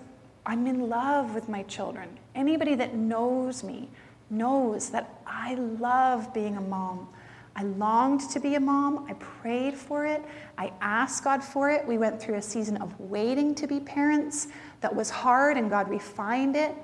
I'm 0.45 0.67
in 0.67 0.89
love 0.89 1.33
with 1.33 1.47
my 1.47 1.63
children. 1.63 2.19
Anybody 2.35 2.75
that 2.75 2.95
knows 2.95 3.63
me 3.63 3.89
knows 4.29 4.89
that 4.89 5.21
I 5.25 5.55
love 5.55 6.33
being 6.33 6.57
a 6.57 6.61
mom. 6.61 7.07
I 7.55 7.63
longed 7.63 8.29
to 8.31 8.39
be 8.39 8.55
a 8.55 8.59
mom. 8.59 9.05
I 9.07 9.13
prayed 9.13 9.75
for 9.75 10.05
it. 10.05 10.23
I 10.57 10.73
asked 10.81 11.23
God 11.23 11.43
for 11.43 11.69
it. 11.69 11.87
We 11.87 11.97
went 11.97 12.19
through 12.19 12.35
a 12.35 12.41
season 12.41 12.77
of 12.77 12.99
waiting 12.99 13.53
to 13.55 13.67
be 13.67 13.79
parents 13.79 14.47
that 14.81 14.93
was 14.93 15.09
hard, 15.09 15.55
and 15.57 15.69
God 15.69 15.87
refined 15.87 16.55
it. 16.55 16.75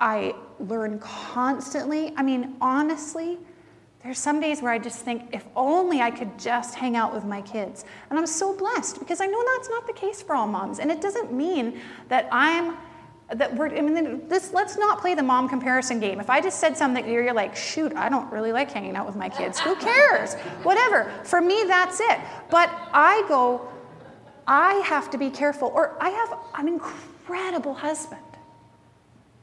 I 0.00 0.34
learn 0.58 0.98
constantly. 0.98 2.12
I 2.16 2.22
mean, 2.22 2.56
honestly, 2.60 3.38
there's 4.02 4.18
some 4.18 4.40
days 4.40 4.62
where 4.62 4.70
I 4.70 4.78
just 4.78 5.00
think, 5.00 5.30
if 5.32 5.44
only 5.56 6.00
I 6.00 6.10
could 6.10 6.38
just 6.38 6.76
hang 6.76 6.96
out 6.96 7.12
with 7.12 7.24
my 7.24 7.42
kids. 7.42 7.84
And 8.10 8.18
I'm 8.18 8.26
so 8.26 8.56
blessed 8.56 9.00
because 9.00 9.20
I 9.20 9.26
know 9.26 9.44
that's 9.56 9.68
not 9.68 9.86
the 9.86 9.92
case 9.92 10.22
for 10.22 10.36
all 10.36 10.46
moms. 10.46 10.78
And 10.78 10.90
it 10.90 11.00
doesn't 11.00 11.32
mean 11.32 11.80
that 12.08 12.28
I'm 12.30 12.76
that 13.34 13.54
we're 13.54 13.68
I 13.76 13.82
mean 13.82 14.26
this 14.26 14.54
let's 14.54 14.78
not 14.78 15.00
play 15.00 15.14
the 15.14 15.22
mom 15.22 15.48
comparison 15.48 16.00
game. 16.00 16.18
If 16.18 16.30
I 16.30 16.40
just 16.40 16.60
said 16.60 16.78
something 16.78 17.06
you're, 17.06 17.24
you're 17.24 17.34
like, 17.34 17.54
shoot, 17.54 17.94
I 17.94 18.08
don't 18.08 18.30
really 18.32 18.52
like 18.52 18.70
hanging 18.70 18.96
out 18.96 19.04
with 19.04 19.16
my 19.16 19.28
kids. 19.28 19.58
Who 19.60 19.74
cares? 19.76 20.34
Whatever. 20.62 21.12
For 21.24 21.40
me, 21.40 21.64
that's 21.66 22.00
it. 22.00 22.20
But 22.50 22.70
I 22.92 23.24
go, 23.28 23.68
I 24.46 24.74
have 24.86 25.10
to 25.10 25.18
be 25.18 25.28
careful. 25.28 25.68
Or 25.74 25.96
I 26.00 26.08
have 26.08 26.38
an 26.54 26.68
incredible 26.68 27.74
husband. 27.74 28.22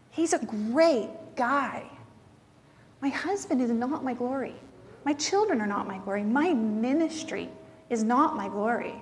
He's 0.09 0.33
a 0.33 0.39
great 0.39 1.09
guy. 1.35 1.83
My 3.05 3.11
husband 3.11 3.61
is 3.61 3.69
not 3.69 4.03
my 4.03 4.15
glory. 4.15 4.55
My 5.03 5.13
children 5.13 5.61
are 5.61 5.67
not 5.67 5.87
my 5.87 5.99
glory. 5.99 6.23
My 6.23 6.55
ministry 6.55 7.51
is 7.91 8.03
not 8.03 8.35
my 8.35 8.49
glory. 8.49 8.95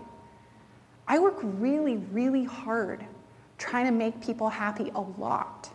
I 1.07 1.19
work 1.19 1.39
really, 1.41 1.95
really 1.95 2.43
hard 2.43 3.05
trying 3.57 3.85
to 3.85 3.93
make 3.93 4.21
people 4.21 4.49
happy 4.49 4.91
a 4.93 4.99
lot. 4.99 5.69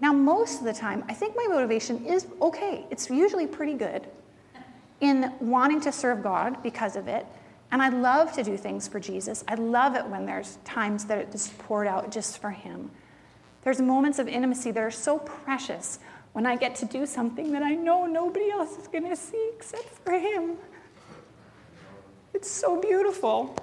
Now, 0.00 0.12
most 0.12 0.58
of 0.58 0.66
the 0.66 0.74
time, 0.74 1.02
I 1.08 1.14
think 1.14 1.34
my 1.34 1.46
motivation 1.48 2.04
is 2.04 2.26
okay. 2.42 2.84
It's 2.90 3.08
usually 3.08 3.46
pretty 3.46 3.72
good 3.72 4.06
in 5.00 5.32
wanting 5.40 5.80
to 5.80 5.92
serve 5.92 6.22
God 6.22 6.62
because 6.62 6.94
of 6.94 7.08
it. 7.08 7.24
And 7.72 7.80
I 7.80 7.88
love 7.88 8.34
to 8.34 8.42
do 8.42 8.58
things 8.58 8.86
for 8.86 9.00
Jesus. 9.00 9.44
I 9.48 9.54
love 9.54 9.96
it 9.96 10.06
when 10.08 10.26
there's 10.26 10.58
times 10.62 11.06
that 11.06 11.16
it 11.16 11.34
is 11.34 11.54
poured 11.56 11.86
out 11.86 12.10
just 12.10 12.36
for 12.36 12.50
Him. 12.50 12.90
There's 13.62 13.80
moments 13.80 14.18
of 14.18 14.28
intimacy 14.28 14.72
that 14.72 14.82
are 14.82 14.90
so 14.90 15.18
precious 15.20 16.00
when 16.34 16.46
I 16.46 16.56
get 16.56 16.74
to 16.76 16.84
do 16.84 17.06
something 17.06 17.52
that 17.52 17.62
I 17.62 17.76
know 17.76 18.06
nobody 18.06 18.50
else 18.50 18.76
is 18.76 18.88
going 18.88 19.08
to 19.08 19.16
see 19.16 19.50
except 19.54 19.88
for 20.04 20.12
Him. 20.12 20.56
It's 22.34 22.50
so 22.50 22.80
beautiful. 22.80 23.56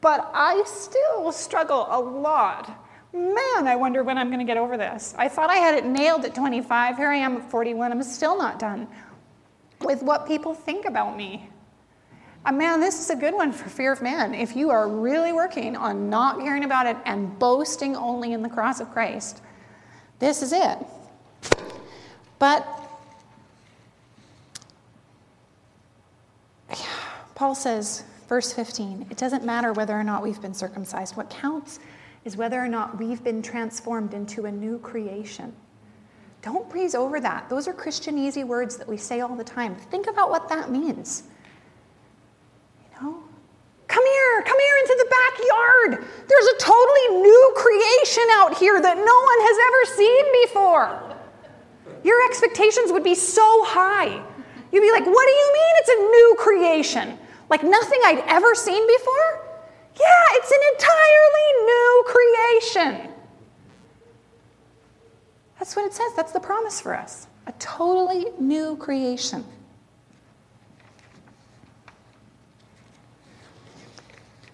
But 0.00 0.30
I 0.32 0.62
still 0.66 1.30
struggle 1.30 1.86
a 1.90 2.00
lot. 2.00 2.86
Man, 3.12 3.66
I 3.66 3.76
wonder 3.76 4.02
when 4.02 4.16
I'm 4.16 4.28
going 4.28 4.38
to 4.38 4.46
get 4.46 4.56
over 4.56 4.78
this. 4.78 5.14
I 5.18 5.28
thought 5.28 5.50
I 5.50 5.56
had 5.56 5.74
it 5.74 5.84
nailed 5.84 6.24
at 6.24 6.34
25. 6.34 6.96
Here 6.96 7.08
I 7.08 7.16
am 7.16 7.36
at 7.36 7.50
41. 7.50 7.92
I'm 7.92 8.02
still 8.04 8.38
not 8.38 8.58
done 8.58 8.88
with 9.82 10.02
what 10.02 10.26
people 10.26 10.54
think 10.54 10.86
about 10.86 11.14
me. 11.14 11.50
Uh, 12.46 12.52
man, 12.52 12.80
this 12.80 13.00
is 13.00 13.10
a 13.10 13.16
good 13.16 13.34
one 13.34 13.52
for 13.52 13.68
fear 13.68 13.92
of 13.92 14.00
man. 14.00 14.32
If 14.32 14.56
you 14.56 14.70
are 14.70 14.88
really 14.88 15.34
working 15.34 15.76
on 15.76 16.08
not 16.08 16.40
caring 16.40 16.64
about 16.64 16.86
it 16.86 16.96
and 17.04 17.38
boasting 17.38 17.94
only 17.96 18.32
in 18.32 18.40
the 18.40 18.48
cross 18.48 18.80
of 18.80 18.90
Christ, 18.90 19.42
this 20.20 20.40
is 20.40 20.54
it. 20.54 20.78
But 22.40 22.66
Paul 27.34 27.54
says, 27.54 28.02
verse 28.28 28.52
15, 28.52 29.06
it 29.10 29.16
doesn't 29.16 29.44
matter 29.44 29.72
whether 29.72 29.94
or 29.94 30.02
not 30.02 30.22
we've 30.22 30.40
been 30.40 30.54
circumcised. 30.54 31.16
What 31.16 31.30
counts 31.30 31.78
is 32.24 32.36
whether 32.36 32.58
or 32.58 32.68
not 32.68 32.98
we've 32.98 33.22
been 33.22 33.42
transformed 33.42 34.14
into 34.14 34.46
a 34.46 34.50
new 34.50 34.78
creation. 34.78 35.54
Don't 36.42 36.68
breeze 36.70 36.94
over 36.94 37.20
that. 37.20 37.48
Those 37.50 37.68
are 37.68 37.74
Christian 37.74 38.16
easy 38.16 38.42
words 38.42 38.78
that 38.78 38.88
we 38.88 38.96
say 38.96 39.20
all 39.20 39.36
the 39.36 39.44
time. 39.44 39.74
Think 39.74 40.06
about 40.06 40.30
what 40.30 40.48
that 40.48 40.70
means. 40.70 41.24
You 42.82 43.02
know? 43.02 43.22
Come 43.86 44.06
here, 44.06 44.42
come 44.42 44.58
here 44.58 44.76
into 44.82 44.96
the 44.98 45.10
backyard. 45.10 46.08
There's 46.26 46.46
a 46.46 46.58
totally 46.58 47.20
new 47.20 47.52
creation 47.56 48.24
out 48.32 48.56
here 48.56 48.80
that 48.80 48.96
no 48.96 49.02
one 49.02 49.40
has 49.40 49.58
ever 49.68 49.96
seen 49.96 50.46
before. 50.46 51.19
Your 52.02 52.24
expectations 52.28 52.92
would 52.92 53.04
be 53.04 53.14
so 53.14 53.64
high. 53.64 54.22
You'd 54.72 54.80
be 54.80 54.90
like, 54.92 55.06
What 55.06 55.26
do 55.26 55.32
you 55.32 55.52
mean 55.52 55.74
it's 55.78 55.88
a 55.88 55.98
new 55.98 56.36
creation? 56.38 57.18
Like 57.48 57.62
nothing 57.64 58.00
I'd 58.04 58.22
ever 58.26 58.54
seen 58.54 58.86
before? 58.86 59.46
Yeah, 59.98 60.24
it's 60.32 60.50
an 60.50 60.58
entirely 60.74 61.48
new 61.66 62.04
creation. 62.06 63.12
That's 65.58 65.76
what 65.76 65.84
it 65.84 65.92
says. 65.92 66.12
That's 66.16 66.32
the 66.32 66.40
promise 66.40 66.80
for 66.80 66.96
us. 66.96 67.26
A 67.46 67.52
totally 67.52 68.26
new 68.38 68.76
creation. 68.76 69.44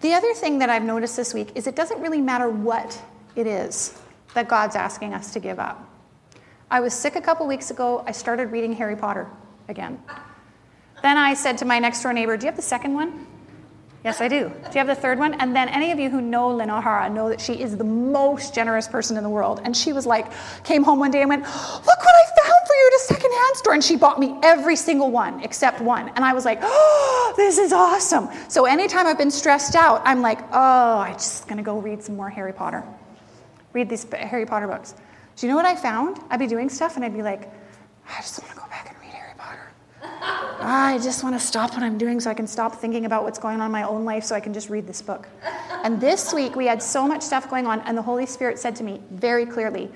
The 0.01 0.15
other 0.15 0.35
thing 0.35 0.59
that 0.59 0.71
I've 0.71 0.83
noticed 0.83 1.17
this 1.17 1.33
week 1.33 1.53
is 1.55 1.67
it 1.67 1.77
doesn't 1.77 2.01
really 2.01 2.21
matter 2.21 2.49
what 2.51 3.01
it 3.35 3.47
is 3.47 3.99
that 4.35 4.49
God's 4.49 4.77
asking 4.77 5.15
us 5.15 5.33
to 5.33 5.41
give 5.41 5.59
up. 5.59 5.86
I 6.71 6.81
was 6.81 6.93
sick 6.93 7.17
a 7.17 7.21
couple 7.21 7.47
weeks 7.47 7.71
ago. 7.71 8.03
I 8.07 8.13
started 8.13 8.51
reading 8.51 8.73
Harry 8.73 8.97
Potter 8.97 9.29
again. 9.69 10.03
Then 11.03 11.17
I 11.17 11.35
said 11.35 11.59
to 11.59 11.65
my 11.65 11.79
next 11.79 12.03
door 12.03 12.13
neighbor, 12.13 12.37
Do 12.37 12.45
you 12.45 12.49
have 12.51 12.57
the 12.57 12.63
second 12.63 12.95
one? 12.95 13.27
Yes, 14.05 14.21
I 14.21 14.29
do. 14.29 14.49
Do 14.49 14.71
you 14.73 14.79
have 14.79 14.87
the 14.87 14.95
third 14.95 15.19
one? 15.19 15.35
And 15.35 15.55
then 15.55 15.69
any 15.69 15.91
of 15.91 15.99
you 15.99 16.09
who 16.11 16.21
know 16.21 16.49
Lynn 16.49 16.71
O'Hara 16.71 17.11
know 17.11 17.29
that 17.29 17.41
she 17.41 17.61
is 17.61 17.77
the 17.77 17.85
most 17.85 18.55
generous 18.55 18.87
person 18.87 19.17
in 19.17 19.25
the 19.25 19.29
world. 19.29 19.61
And 19.65 19.77
she 19.77 19.93
was 19.93 20.07
like, 20.07 20.31
came 20.63 20.85
home 20.85 21.01
one 21.01 21.11
day 21.11 21.23
and 21.23 21.29
went, 21.29 21.43
Look 21.43 21.53
what 21.85 21.89
I 21.89 22.43
found 22.43 22.67
for 22.67 22.75
you 22.75 22.87
at 22.87 22.93
a 22.95 23.05
secondhand 23.05 23.57
store. 23.57 23.73
And 23.75 23.83
she 23.83 23.97
bought 23.97 24.21
me 24.21 24.37
every 24.43 24.77
single 24.77 25.11
one 25.11 25.43
except 25.43 25.81
one. 25.81 26.09
And 26.11 26.25
I 26.25 26.35
was 26.35 26.45
like, 26.45 26.59
Oh, 26.63 27.35
this 27.37 27.59
is 27.59 27.73
awesome. 27.73 28.29
So 28.49 28.65
anytime 28.65 29.07
I've 29.07 29.19
been 29.19 29.31
stressed 29.31 29.75
out, 29.75 30.03
I'm 30.05 30.21
like, 30.21 30.41
Oh, 30.53 30.99
I'm 30.99 31.15
just 31.15 31.47
going 31.47 31.59
to 31.59 31.65
go 31.65 31.79
read 31.79 32.03
some 32.03 32.17
more 32.17 32.31
Harry 32.31 32.53
Potter. 32.53 32.85
Read 33.73 33.89
these 33.89 34.05
Harry 34.13 34.47
Potter 34.47 34.69
books. 34.69 34.95
Do 35.37 35.47
you 35.47 35.53
know 35.53 35.57
what 35.57 35.67
I 35.67 35.77
found? 35.77 36.19
I'd 36.31 36.39
be 36.39 36.47
doing 36.47 36.71
stuff 36.71 36.97
and 36.97 37.05
I'd 37.05 37.15
be 37.15 37.23
like, 37.23 37.51
I 38.09 38.21
just 38.23 38.41
want 38.41 38.55
to 38.55 38.59
go 38.59 38.67
back 38.69 38.89
and 38.89 38.99
read 39.01 39.13
Harry 39.13 39.35
Potter. 39.37 39.71
I 40.63 40.99
just 41.03 41.23
want 41.23 41.35
to 41.39 41.47
stop 41.47 41.73
what 41.73 41.83
I'm 41.83 41.99
doing 41.99 42.21
so 42.21 42.31
I 42.31 42.35
can 42.35 42.47
stop 42.47 42.77
thinking 42.77 43.05
about 43.05 43.23
what's 43.23 43.39
going 43.39 43.61
on 43.61 43.67
in 43.67 43.73
my 43.73 43.83
own 43.83 44.07
life 44.07 44.25
so 44.25 44.35
I 44.35 44.41
can 44.41 44.55
just 44.55 44.71
read 44.71 44.87
this 44.87 45.03
book. 45.03 45.29
And 45.85 46.01
this 46.01 46.33
week 46.33 46.57
we 46.57 46.67
had 46.67 46.83
so 46.83 47.07
much 47.07 47.23
stuff 47.23 47.51
going 47.51 47.67
on, 47.67 47.81
and 47.81 47.99
the 47.99 48.03
Holy 48.03 48.25
Spirit 48.25 48.59
said 48.59 48.75
to 48.77 48.83
me 48.83 49.01
very 49.11 49.45
clearly, 49.45 49.91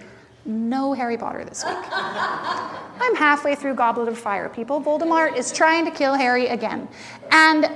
no 0.45 0.93
Harry 0.93 1.17
Potter 1.17 1.45
this 1.45 1.65
week. 1.65 1.77
I'm 1.91 3.15
halfway 3.15 3.55
through 3.55 3.75
Goblet 3.75 4.09
of 4.09 4.19
Fire, 4.19 4.49
people. 4.51 4.81
Voldemort 4.81 5.37
is 5.37 5.53
trying 5.53 5.87
to 5.87 5.91
kill 5.91 6.15
Harry 6.15 6.49
again. 6.49 6.87
And 7.31 7.71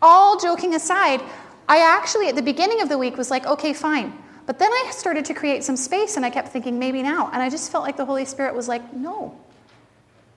all 0.00 0.38
joking 0.38 0.74
aside, 0.74 1.20
I 1.68 1.78
actually, 1.78 2.28
at 2.28 2.36
the 2.36 2.42
beginning 2.42 2.80
of 2.80 2.88
the 2.88 2.98
week, 2.98 3.18
was 3.18 3.30
like, 3.30 3.46
okay, 3.46 3.72
fine. 3.72 4.12
But 4.46 4.58
then 4.58 4.70
I 4.72 4.90
started 4.92 5.24
to 5.26 5.34
create 5.34 5.64
some 5.64 5.76
space 5.76 6.16
and 6.16 6.26
I 6.26 6.30
kept 6.30 6.48
thinking, 6.48 6.78
maybe 6.78 7.02
now. 7.02 7.30
And 7.32 7.42
I 7.42 7.48
just 7.48 7.70
felt 7.70 7.84
like 7.84 7.96
the 7.96 8.04
Holy 8.04 8.24
Spirit 8.24 8.54
was 8.54 8.68
like, 8.68 8.92
no, 8.92 9.38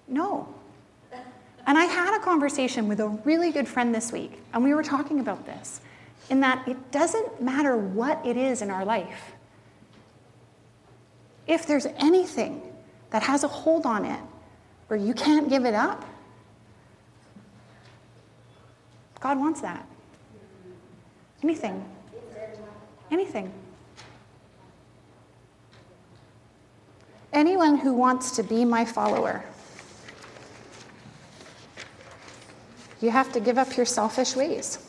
no, 0.08 0.56
and 1.68 1.78
I 1.78 1.86
had 1.86 2.16
a 2.16 2.24
conversation 2.24 2.88
with 2.88 3.00
a 3.00 3.08
really 3.08 3.52
good 3.52 3.68
friend 3.68 3.94
this 3.94 4.12
week, 4.12 4.40
and 4.54 4.64
we 4.64 4.74
were 4.74 4.84
talking 4.84 5.20
about 5.20 5.46
this 5.46 5.82
in 6.30 6.40
that 6.42 6.68
it 6.68 6.92
doesn't 6.92 7.42
matter 7.42 7.76
what 7.76 8.24
it 8.26 8.38
is 8.38 8.62
in 8.62 8.70
our 8.70 8.86
life. 8.86 9.34
If 11.48 11.66
there's 11.66 11.86
anything 11.98 12.62
that 13.12 13.24
has 13.24 13.44
a 13.44 13.48
hold 13.48 13.86
on 13.86 14.06
it 14.06 14.20
where 14.88 15.00
you 15.00 15.14
can't 15.14 15.50
give 15.50 15.66
it 15.66 15.74
up, 15.74 16.06
God 19.20 19.40
wants 19.40 19.62
that. 19.62 19.88
Anything. 21.42 21.84
Anything. 23.10 23.52
Anyone 27.36 27.78
who 27.78 27.94
wants 27.94 28.32
to 28.38 28.44
be 28.44 28.66
my 28.66 28.84
follower 28.84 29.44
You 33.06 33.12
have 33.12 33.32
to 33.34 33.40
give 33.40 33.60
up 33.60 33.78
your 33.78 33.86
selfish 33.86 34.36
ways. 34.36 34.80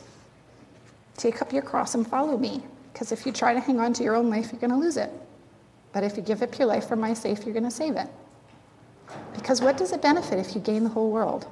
Take 1.18 1.42
up 1.42 1.52
your 1.52 1.60
cross 1.60 1.94
and 1.94 2.06
follow 2.06 2.38
me. 2.38 2.62
Because 2.92 3.12
if 3.12 3.26
you 3.26 3.32
try 3.32 3.52
to 3.52 3.60
hang 3.60 3.78
on 3.78 3.92
to 3.92 4.02
your 4.02 4.14
own 4.14 4.30
life, 4.30 4.52
you're 4.52 4.60
going 4.60 4.70
to 4.70 4.76
lose 4.78 4.96
it. 4.96 5.10
But 5.92 6.02
if 6.02 6.16
you 6.16 6.22
give 6.22 6.42
up 6.42 6.58
your 6.58 6.66
life 6.66 6.88
for 6.88 6.96
my 6.96 7.12
sake, 7.12 7.44
you're 7.44 7.52
going 7.52 7.64
to 7.64 7.70
save 7.70 7.96
it. 7.96 8.08
Because 9.34 9.60
what 9.60 9.76
does 9.76 9.92
it 9.92 10.00
benefit 10.00 10.38
if 10.38 10.54
you 10.54 10.62
gain 10.62 10.84
the 10.84 10.88
whole 10.90 11.10
world, 11.10 11.46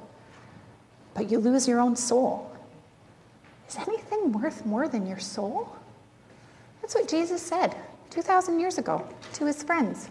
but 1.13 1.29
you 1.29 1.37
lose 1.39 1.67
your 1.67 1.79
own 1.79 1.95
soul? 1.95 2.51
Is 3.69 3.77
anything 3.77 4.31
worth 4.31 4.65
more 4.65 4.87
than 4.87 5.05
your 5.05 5.19
soul? 5.19 5.75
That's 6.81 6.95
what 6.95 7.07
Jesus 7.07 7.43
said 7.43 7.75
2,000 8.09 8.59
years 8.59 8.77
ago 8.77 9.07
to 9.33 9.45
his 9.45 9.61
friends. 9.61 10.09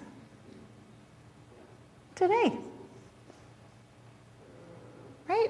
Today. 2.14 2.52
Right? 5.28 5.48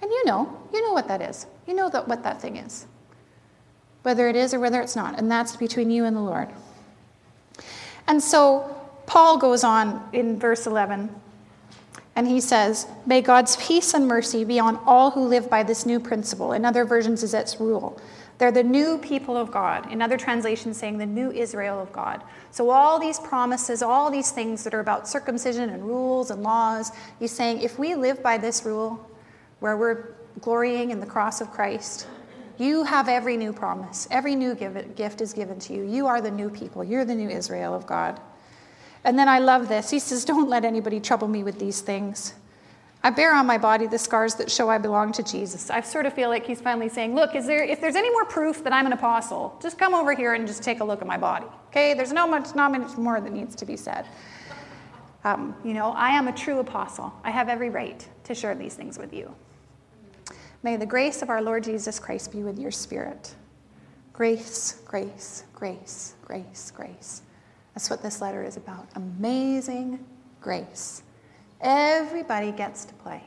And 0.00 0.10
you 0.10 0.24
know, 0.24 0.60
you 0.72 0.82
know 0.82 0.92
what 0.92 1.08
that 1.08 1.22
is. 1.22 1.46
You 1.66 1.74
know 1.74 1.88
that, 1.90 2.08
what 2.08 2.22
that 2.24 2.40
thing 2.40 2.56
is. 2.56 2.86
Whether 4.02 4.28
it 4.28 4.36
is 4.36 4.52
or 4.52 4.60
whether 4.60 4.80
it's 4.80 4.96
not. 4.96 5.18
And 5.18 5.30
that's 5.30 5.56
between 5.56 5.90
you 5.90 6.04
and 6.04 6.16
the 6.16 6.20
Lord. 6.20 6.48
And 8.06 8.22
so 8.22 8.76
Paul 9.06 9.38
goes 9.38 9.64
on 9.64 10.08
in 10.12 10.38
verse 10.38 10.66
11 10.66 11.14
and 12.14 12.28
he 12.28 12.40
says, 12.40 12.86
May 13.06 13.22
God's 13.22 13.56
peace 13.56 13.94
and 13.94 14.06
mercy 14.06 14.44
be 14.44 14.58
on 14.58 14.76
all 14.84 15.12
who 15.12 15.26
live 15.26 15.48
by 15.48 15.62
this 15.62 15.86
new 15.86 15.98
principle. 15.98 16.52
In 16.52 16.64
other 16.64 16.84
versions, 16.84 17.22
is 17.22 17.32
its 17.32 17.58
rule. 17.60 18.00
They're 18.42 18.50
the 18.50 18.64
new 18.64 18.98
people 18.98 19.36
of 19.36 19.52
God. 19.52 19.92
In 19.92 20.02
other 20.02 20.16
translations, 20.16 20.76
saying 20.76 20.98
the 20.98 21.06
new 21.06 21.30
Israel 21.30 21.78
of 21.78 21.92
God. 21.92 22.24
So, 22.50 22.70
all 22.70 22.98
these 22.98 23.20
promises, 23.20 23.82
all 23.82 24.10
these 24.10 24.32
things 24.32 24.64
that 24.64 24.74
are 24.74 24.80
about 24.80 25.06
circumcision 25.08 25.70
and 25.70 25.84
rules 25.84 26.32
and 26.32 26.42
laws, 26.42 26.90
he's 27.20 27.30
saying, 27.30 27.60
if 27.60 27.78
we 27.78 27.94
live 27.94 28.20
by 28.20 28.38
this 28.38 28.64
rule, 28.64 29.08
where 29.60 29.76
we're 29.76 30.16
glorying 30.40 30.90
in 30.90 30.98
the 30.98 31.06
cross 31.06 31.40
of 31.40 31.52
Christ, 31.52 32.08
you 32.58 32.82
have 32.82 33.08
every 33.08 33.36
new 33.36 33.52
promise. 33.52 34.08
Every 34.10 34.34
new 34.34 34.56
gift 34.56 35.20
is 35.20 35.32
given 35.32 35.60
to 35.60 35.72
you. 35.72 35.84
You 35.84 36.08
are 36.08 36.20
the 36.20 36.32
new 36.32 36.50
people. 36.50 36.82
You're 36.82 37.04
the 37.04 37.14
new 37.14 37.28
Israel 37.28 37.76
of 37.76 37.86
God. 37.86 38.20
And 39.04 39.16
then 39.16 39.28
I 39.28 39.38
love 39.38 39.68
this. 39.68 39.88
He 39.88 40.00
says, 40.00 40.24
Don't 40.24 40.48
let 40.48 40.64
anybody 40.64 40.98
trouble 40.98 41.28
me 41.28 41.44
with 41.44 41.60
these 41.60 41.80
things. 41.80 42.34
I 43.04 43.10
bear 43.10 43.34
on 43.34 43.46
my 43.46 43.58
body 43.58 43.86
the 43.86 43.98
scars 43.98 44.36
that 44.36 44.50
show 44.50 44.70
I 44.70 44.78
belong 44.78 45.10
to 45.12 45.24
Jesus. 45.24 45.70
I 45.70 45.80
sort 45.80 46.06
of 46.06 46.12
feel 46.12 46.28
like 46.28 46.46
he's 46.46 46.60
finally 46.60 46.88
saying, 46.88 47.14
Look, 47.14 47.34
is 47.34 47.46
there, 47.46 47.64
if 47.64 47.80
there's 47.80 47.96
any 47.96 48.10
more 48.10 48.24
proof 48.24 48.62
that 48.62 48.72
I'm 48.72 48.86
an 48.86 48.92
apostle, 48.92 49.58
just 49.60 49.76
come 49.76 49.92
over 49.92 50.14
here 50.14 50.34
and 50.34 50.46
just 50.46 50.62
take 50.62 50.80
a 50.80 50.84
look 50.84 51.00
at 51.00 51.06
my 51.06 51.16
body. 51.16 51.46
Okay? 51.68 51.94
There's 51.94 52.12
no 52.12 52.28
much, 52.28 52.54
not 52.54 52.70
much 52.70 52.96
more 52.96 53.20
that 53.20 53.32
needs 53.32 53.56
to 53.56 53.66
be 53.66 53.76
said. 53.76 54.06
Um, 55.24 55.54
you 55.64 55.74
know, 55.74 55.92
I 55.92 56.10
am 56.10 56.28
a 56.28 56.32
true 56.32 56.58
apostle. 56.60 57.12
I 57.24 57.30
have 57.30 57.48
every 57.48 57.70
right 57.70 58.06
to 58.24 58.34
share 58.34 58.54
these 58.54 58.74
things 58.74 58.98
with 58.98 59.12
you. 59.12 59.34
May 60.62 60.76
the 60.76 60.86
grace 60.86 61.22
of 61.22 61.30
our 61.30 61.42
Lord 61.42 61.64
Jesus 61.64 61.98
Christ 61.98 62.30
be 62.30 62.44
with 62.44 62.58
your 62.58 62.70
spirit. 62.70 63.34
Grace, 64.12 64.80
grace, 64.84 65.44
grace, 65.54 66.14
grace, 66.24 66.72
grace. 66.74 67.22
That's 67.74 67.90
what 67.90 68.02
this 68.02 68.20
letter 68.20 68.44
is 68.44 68.56
about. 68.56 68.86
Amazing 68.94 70.04
grace. 70.40 71.02
Everybody 71.62 72.52
gets 72.52 72.84
to 72.84 72.94
play. 72.94 73.22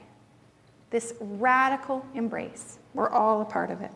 This 0.89 1.13
radical 1.19 2.05
embrace. 2.13 2.77
We're 2.93 3.09
all 3.09 3.41
a 3.41 3.45
part 3.45 3.71
of 3.71 3.81
it. 3.81 3.91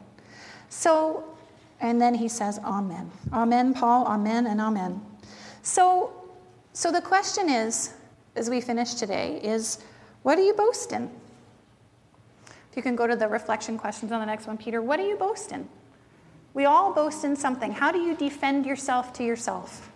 So, 0.69 1.23
and 1.81 2.01
then 2.01 2.13
he 2.13 2.27
says, 2.27 2.59
Amen. 2.59 3.11
Amen, 3.33 3.73
Paul, 3.73 4.05
Amen, 4.05 4.47
and 4.47 4.59
Amen. 4.61 5.01
So, 5.61 6.13
so 6.73 6.91
the 6.91 7.01
question 7.01 7.49
is, 7.49 7.93
as 8.35 8.49
we 8.49 8.61
finish 8.61 8.93
today, 8.93 9.39
is 9.43 9.79
what 10.23 10.35
do 10.35 10.41
you 10.41 10.53
boast 10.53 10.91
in? 10.93 11.09
If 12.71 12.77
you 12.77 12.83
can 12.83 12.95
go 12.95 13.07
to 13.07 13.15
the 13.15 13.27
reflection 13.27 13.77
questions 13.77 14.11
on 14.11 14.19
the 14.19 14.25
next 14.25 14.47
one, 14.47 14.57
Peter, 14.57 14.81
what 14.81 14.97
do 14.97 15.03
you 15.03 15.15
boast 15.15 15.51
in? 15.51 15.67
We 16.53 16.65
all 16.65 16.93
boast 16.93 17.23
in 17.23 17.35
something. 17.35 17.71
How 17.71 17.91
do 17.91 17.99
you 17.99 18.15
defend 18.15 18.65
yourself 18.65 19.13
to 19.13 19.23
yourself? 19.23 19.91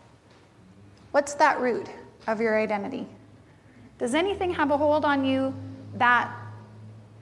What's 1.11 1.33
that 1.35 1.59
root 1.59 1.87
of 2.27 2.41
your 2.41 2.59
identity? 2.59 3.07
Does 3.97 4.13
anything 4.15 4.53
have 4.53 4.71
a 4.71 4.77
hold 4.77 5.05
on 5.05 5.23
you 5.23 5.53
that 5.95 6.33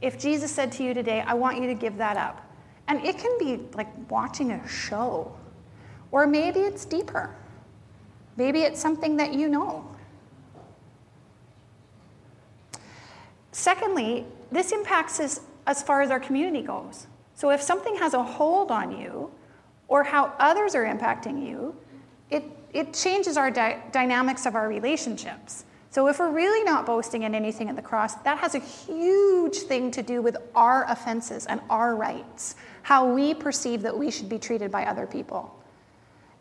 if 0.01 0.17
Jesus 0.17 0.51
said 0.51 0.71
to 0.73 0.83
you 0.83 0.93
today, 0.93 1.21
I 1.21 1.33
want 1.33 1.59
you 1.59 1.67
to 1.67 1.73
give 1.73 1.97
that 1.97 2.17
up? 2.17 2.47
And 2.87 3.05
it 3.05 3.17
can 3.17 3.37
be 3.37 3.59
like 3.73 3.87
watching 4.09 4.51
a 4.51 4.67
show, 4.67 5.35
or 6.11 6.27
maybe 6.27 6.59
it's 6.59 6.85
deeper. 6.85 7.35
Maybe 8.37 8.61
it's 8.61 8.79
something 8.79 9.17
that 9.17 9.33
you 9.33 9.49
know. 9.49 9.87
Secondly, 13.51 14.25
this 14.51 14.71
impacts 14.71 15.19
us 15.19 15.41
as 15.67 15.83
far 15.83 16.01
as 16.01 16.09
our 16.09 16.19
community 16.19 16.65
goes. 16.65 17.07
So 17.35 17.51
if 17.51 17.61
something 17.61 17.95
has 17.97 18.13
a 18.13 18.23
hold 18.23 18.71
on 18.71 18.97
you, 18.97 19.31
or 19.91 20.03
how 20.03 20.33
others 20.39 20.73
are 20.73 20.85
impacting 20.85 21.45
you, 21.45 21.75
it, 22.29 22.45
it 22.73 22.93
changes 22.93 23.35
our 23.35 23.51
di- 23.51 23.77
dynamics 23.91 24.45
of 24.45 24.55
our 24.55 24.69
relationships. 24.69 25.65
So 25.91 26.07
if 26.07 26.19
we're 26.19 26.31
really 26.31 26.63
not 26.63 26.85
boasting 26.85 27.23
in 27.23 27.35
anything 27.35 27.67
at 27.69 27.75
the 27.75 27.81
cross, 27.81 28.15
that 28.15 28.37
has 28.37 28.55
a 28.55 28.59
huge 28.59 29.57
thing 29.57 29.91
to 29.91 30.01
do 30.01 30.21
with 30.21 30.37
our 30.55 30.89
offenses 30.89 31.45
and 31.45 31.59
our 31.69 31.95
rights, 31.95 32.55
how 32.81 33.13
we 33.13 33.33
perceive 33.33 33.81
that 33.81 33.97
we 33.97 34.09
should 34.09 34.29
be 34.29 34.39
treated 34.39 34.71
by 34.71 34.85
other 34.85 35.05
people. 35.05 35.53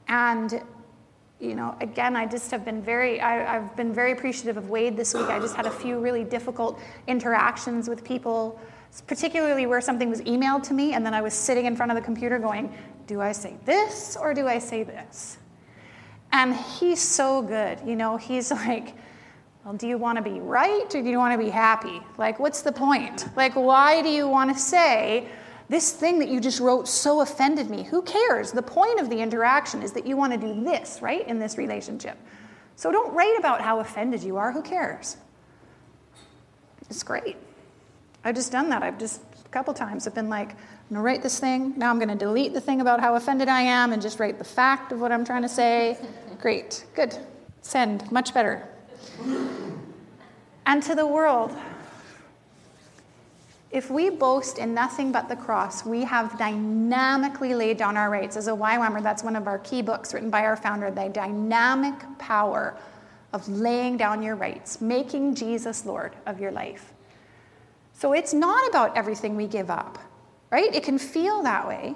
And 0.06 0.62
you 1.40 1.54
know, 1.54 1.74
again, 1.80 2.16
I 2.16 2.26
just 2.26 2.50
have 2.50 2.64
been 2.64 2.82
very, 2.82 3.20
I, 3.20 3.54
have 3.54 3.74
been 3.74 3.94
very 3.94 4.12
appreciative 4.12 4.56
of 4.58 4.68
Wade 4.68 4.96
this 4.96 5.14
week. 5.14 5.26
I 5.28 5.40
just 5.40 5.56
had 5.56 5.66
a 5.66 5.70
few 5.70 5.98
really 5.98 6.22
difficult 6.22 6.78
interactions 7.06 7.88
with 7.88 8.04
people, 8.04 8.60
particularly 9.06 9.64
where 9.64 9.80
something 9.80 10.10
was 10.10 10.20
emailed 10.22 10.62
to 10.64 10.74
me, 10.74 10.92
and 10.92 11.04
then 11.04 11.14
I 11.14 11.22
was 11.22 11.32
sitting 11.32 11.64
in 11.64 11.74
front 11.74 11.90
of 11.90 11.96
the 11.96 12.02
computer 12.02 12.38
going, 12.38 12.72
do 13.06 13.22
I 13.22 13.32
say 13.32 13.56
this 13.64 14.16
or 14.20 14.34
do 14.34 14.46
I 14.46 14.58
say 14.58 14.82
this? 14.82 15.38
And 16.30 16.54
he's 16.54 17.00
so 17.00 17.40
good. 17.40 17.78
You 17.86 17.96
know, 17.96 18.18
he's 18.18 18.50
like, 18.50 18.94
well, 19.64 19.74
do 19.74 19.86
you 19.86 19.98
want 19.98 20.16
to 20.16 20.22
be 20.22 20.40
right 20.40 20.94
or 20.94 21.02
do 21.02 21.08
you 21.08 21.18
want 21.18 21.38
to 21.38 21.44
be 21.44 21.50
happy? 21.50 22.00
Like, 22.18 22.38
what's 22.38 22.62
the 22.62 22.72
point? 22.72 23.26
Like, 23.36 23.54
why 23.54 24.02
do 24.02 24.08
you 24.08 24.26
want 24.26 24.54
to 24.54 24.60
say, 24.60 25.28
this 25.70 25.92
thing 25.92 26.18
that 26.18 26.28
you 26.28 26.40
just 26.40 26.58
wrote 26.58 26.88
so 26.88 27.20
offended 27.20 27.70
me. 27.70 27.84
Who 27.84 28.02
cares? 28.02 28.50
The 28.50 28.60
point 28.60 28.98
of 28.98 29.08
the 29.08 29.20
interaction 29.20 29.82
is 29.82 29.92
that 29.92 30.04
you 30.04 30.16
want 30.16 30.32
to 30.32 30.38
do 30.38 30.64
this, 30.64 31.00
right, 31.00 31.26
in 31.28 31.38
this 31.38 31.56
relationship. 31.56 32.18
So 32.74 32.90
don't 32.90 33.14
write 33.14 33.36
about 33.38 33.60
how 33.60 33.78
offended 33.78 34.24
you 34.24 34.36
are. 34.36 34.50
Who 34.50 34.62
cares? 34.62 35.16
It's 36.90 37.04
great. 37.04 37.36
I've 38.24 38.34
just 38.34 38.50
done 38.50 38.68
that. 38.70 38.82
I've 38.82 38.98
just 38.98 39.22
a 39.44 39.48
couple 39.50 39.72
times 39.72 40.08
I've 40.08 40.14
been 40.14 40.28
like, 40.28 40.50
I'm 40.50 40.56
gonna 40.90 41.02
write 41.02 41.22
this 41.22 41.38
thing. 41.38 41.72
Now 41.76 41.90
I'm 41.90 42.00
gonna 42.00 42.16
delete 42.16 42.52
the 42.52 42.60
thing 42.60 42.80
about 42.80 42.98
how 42.98 43.14
offended 43.14 43.48
I 43.48 43.60
am 43.60 43.92
and 43.92 44.02
just 44.02 44.18
write 44.18 44.38
the 44.38 44.44
fact 44.44 44.90
of 44.90 45.00
what 45.00 45.12
I'm 45.12 45.24
trying 45.24 45.42
to 45.42 45.48
say. 45.48 45.96
Great. 46.40 46.84
Good. 46.96 47.16
Send. 47.62 48.10
Much 48.10 48.34
better. 48.34 48.66
And 50.66 50.82
to 50.82 50.94
the 50.94 51.06
world, 51.06 51.56
if 53.70 53.88
we 53.88 54.10
boast 54.10 54.58
in 54.58 54.74
nothing 54.74 55.12
but 55.12 55.28
the 55.28 55.36
cross, 55.36 55.84
we 55.84 56.02
have 56.02 56.36
dynamically 56.38 57.54
laid 57.54 57.76
down 57.76 57.96
our 57.96 58.10
rights. 58.10 58.36
As 58.36 58.48
a 58.48 58.52
YWAMer, 58.52 59.02
that's 59.02 59.22
one 59.22 59.36
of 59.36 59.46
our 59.46 59.58
key 59.60 59.80
books 59.80 60.12
written 60.12 60.30
by 60.30 60.44
our 60.44 60.56
founder, 60.56 60.90
the 60.90 61.08
dynamic 61.08 61.94
power 62.18 62.76
of 63.32 63.48
laying 63.48 63.96
down 63.96 64.22
your 64.22 64.34
rights, 64.34 64.80
making 64.80 65.36
Jesus 65.36 65.86
Lord 65.86 66.16
of 66.26 66.40
your 66.40 66.50
life. 66.50 66.92
So 67.92 68.12
it's 68.12 68.34
not 68.34 68.68
about 68.68 68.96
everything 68.96 69.36
we 69.36 69.46
give 69.46 69.70
up, 69.70 69.98
right? 70.50 70.74
It 70.74 70.82
can 70.82 70.98
feel 70.98 71.42
that 71.42 71.68
way. 71.68 71.94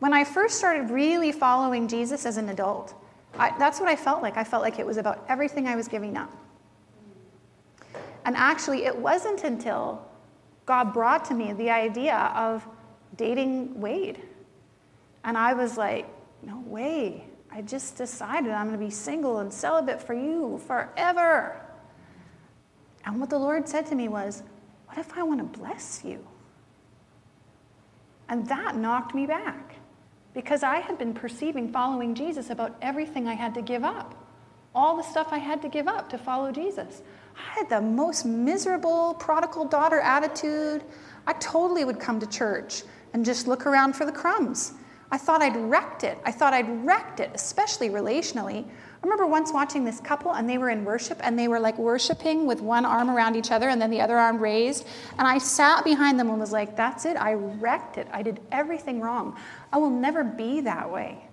When 0.00 0.12
I 0.12 0.24
first 0.24 0.58
started 0.58 0.90
really 0.90 1.30
following 1.30 1.86
Jesus 1.86 2.26
as 2.26 2.36
an 2.36 2.48
adult, 2.48 2.94
I, 3.38 3.56
that's 3.58 3.80
what 3.80 3.88
I 3.88 3.96
felt 3.96 4.22
like. 4.22 4.36
I 4.36 4.44
felt 4.44 4.62
like 4.62 4.78
it 4.78 4.86
was 4.86 4.96
about 4.96 5.24
everything 5.28 5.66
I 5.66 5.76
was 5.76 5.88
giving 5.88 6.16
up. 6.16 6.32
And 8.24 8.36
actually, 8.36 8.84
it 8.84 8.96
wasn't 8.96 9.44
until 9.44 10.06
God 10.66 10.92
brought 10.92 11.24
to 11.26 11.34
me 11.34 11.52
the 11.52 11.70
idea 11.70 12.16
of 12.34 12.66
dating 13.16 13.80
Wade. 13.80 14.20
And 15.24 15.36
I 15.36 15.54
was 15.54 15.76
like, 15.76 16.06
no 16.42 16.60
way. 16.66 17.24
I 17.52 17.62
just 17.62 17.96
decided 17.96 18.50
I'm 18.52 18.68
going 18.68 18.78
to 18.78 18.84
be 18.84 18.90
single 18.90 19.38
and 19.38 19.52
celibate 19.52 20.00
for 20.00 20.14
you 20.14 20.60
forever. 20.66 21.60
And 23.04 23.18
what 23.18 23.30
the 23.30 23.38
Lord 23.38 23.68
said 23.68 23.86
to 23.86 23.94
me 23.94 24.08
was, 24.08 24.42
What 24.86 24.98
if 24.98 25.16
I 25.16 25.22
want 25.22 25.40
to 25.40 25.58
bless 25.58 26.02
you? 26.04 26.24
And 28.28 28.46
that 28.48 28.76
knocked 28.76 29.14
me 29.14 29.26
back 29.26 29.69
because 30.34 30.62
I 30.62 30.76
had 30.76 30.98
been 30.98 31.12
perceiving 31.12 31.72
following 31.72 32.14
Jesus 32.14 32.50
about 32.50 32.76
everything 32.82 33.26
I 33.26 33.34
had 33.34 33.54
to 33.54 33.62
give 33.62 33.84
up, 33.84 34.14
all 34.74 34.96
the 34.96 35.02
stuff 35.02 35.28
I 35.30 35.38
had 35.38 35.60
to 35.62 35.68
give 35.68 35.88
up 35.88 36.08
to 36.10 36.18
follow 36.18 36.52
Jesus. 36.52 37.02
I 37.36 37.58
had 37.58 37.68
the 37.68 37.80
most 37.80 38.24
miserable 38.24 39.14
prodigal 39.14 39.64
daughter 39.64 40.00
attitude. 40.00 40.84
I 41.26 41.32
totally 41.34 41.84
would 41.84 41.98
come 41.98 42.20
to 42.20 42.26
church 42.26 42.82
and 43.12 43.24
just 43.24 43.46
look 43.46 43.66
around 43.66 43.94
for 43.94 44.04
the 44.04 44.12
crumbs. 44.12 44.74
I 45.10 45.18
thought 45.18 45.42
I'd 45.42 45.56
wrecked 45.56 46.04
it. 46.04 46.18
I 46.24 46.30
thought 46.30 46.54
I'd 46.54 46.86
wrecked 46.86 47.18
it, 47.20 47.30
especially 47.34 47.88
relationally. 47.88 48.66
I 49.02 49.06
remember 49.06 49.26
once 49.26 49.50
watching 49.50 49.84
this 49.84 49.98
couple 49.98 50.34
and 50.34 50.46
they 50.46 50.58
were 50.58 50.68
in 50.68 50.84
worship 50.84 51.18
and 51.22 51.38
they 51.38 51.48
were 51.48 51.58
like 51.58 51.78
worshiping 51.78 52.44
with 52.46 52.60
one 52.60 52.84
arm 52.84 53.10
around 53.10 53.34
each 53.34 53.50
other 53.50 53.70
and 53.70 53.80
then 53.80 53.90
the 53.90 54.00
other 54.00 54.18
arm 54.18 54.38
raised. 54.38 54.86
And 55.16 55.26
I 55.26 55.38
sat 55.38 55.84
behind 55.84 56.20
them 56.20 56.28
and 56.28 56.38
was 56.38 56.52
like, 56.52 56.76
that's 56.76 57.06
it. 57.06 57.16
I 57.16 57.32
wrecked 57.32 57.96
it. 57.96 58.08
I 58.12 58.22
did 58.22 58.40
everything 58.52 59.00
wrong. 59.00 59.38
I 59.72 59.78
will 59.78 59.88
never 59.88 60.22
be 60.22 60.60
that 60.62 60.90
way. 60.92 61.24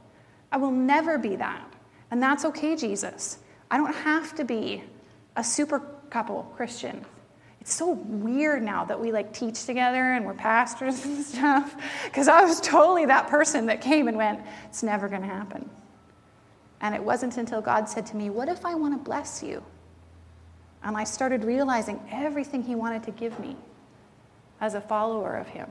I 0.50 0.58
will 0.58 0.72
never 0.72 1.18
be 1.18 1.36
that. 1.36 1.74
And 2.10 2.24
that's 2.24 2.46
okay, 2.46 2.78
Jesus. 2.78 3.40
I 3.70 3.76
don't 3.76 3.94
have 3.94 4.34
to 4.36 4.46
be 4.46 4.84
a 5.36 5.44
super 5.44 5.80
couple 6.10 6.44
Christian. 6.56 7.06
It's 7.60 7.74
so 7.74 7.92
weird 7.92 8.64
now 8.64 8.86
that 8.86 8.98
we 8.98 9.12
like 9.12 9.34
teach 9.34 9.66
together 9.66 10.14
and 10.14 10.26
we're 10.26 10.36
pastors 10.36 11.04
and 11.06 11.22
stuff. 11.22 11.76
Because 12.06 12.30
I 12.30 12.46
was 12.46 12.62
totally 12.62 13.08
that 13.08 13.28
person 13.28 13.66
that 13.66 13.82
came 13.82 14.08
and 14.08 14.16
went, 14.16 14.40
it's 14.70 14.84
never 14.84 15.10
going 15.10 15.22
to 15.22 15.28
happen. 15.28 15.70
And 16.82 16.94
it 16.94 17.04
wasn't 17.04 17.38
until 17.38 17.62
God 17.62 17.90
said 17.90 18.06
to 18.08 18.16
me, 18.16 18.30
What 18.30 18.50
if 18.50 18.66
I 18.66 18.76
want 18.76 18.94
to 18.94 19.00
bless 19.00 19.42
you? 19.42 19.64
And 20.84 20.96
I 20.96 21.04
started 21.04 21.44
realizing 21.44 22.00
everything 22.12 22.64
He 22.64 22.76
wanted 22.76 23.04
to 23.04 23.12
give 23.12 23.40
me 23.40 23.56
as 24.62 24.74
a 24.74 24.82
follower 24.82 25.36
of 25.36 25.48
Him. 25.48 25.68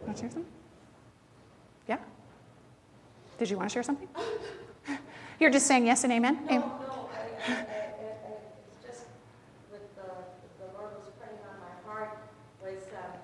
Want 0.00 0.16
to 0.16 0.22
share 0.22 0.30
something? 0.30 0.52
Yeah? 1.86 1.98
Did 3.38 3.50
you 3.50 3.56
want 3.56 3.68
to 3.70 3.72
share 3.72 3.82
something? 3.82 4.08
You're 5.40 5.50
just 5.50 5.66
saying 5.66 5.86
yes 5.86 6.02
and 6.04 6.12
amen? 6.12 6.40
No, 6.50 6.58
no, 6.58 7.08
I, 7.14 7.52
I, 7.52 7.56
it's 8.66 8.82
just 8.82 9.06
with 9.70 9.86
the, 9.94 10.10
the 10.58 10.66
Lord 10.74 10.90
was 10.98 11.06
putting 11.20 11.38
on 11.46 11.56
my 11.62 11.74
heart 11.86 12.18
was 12.58 12.82
um, 12.90 13.14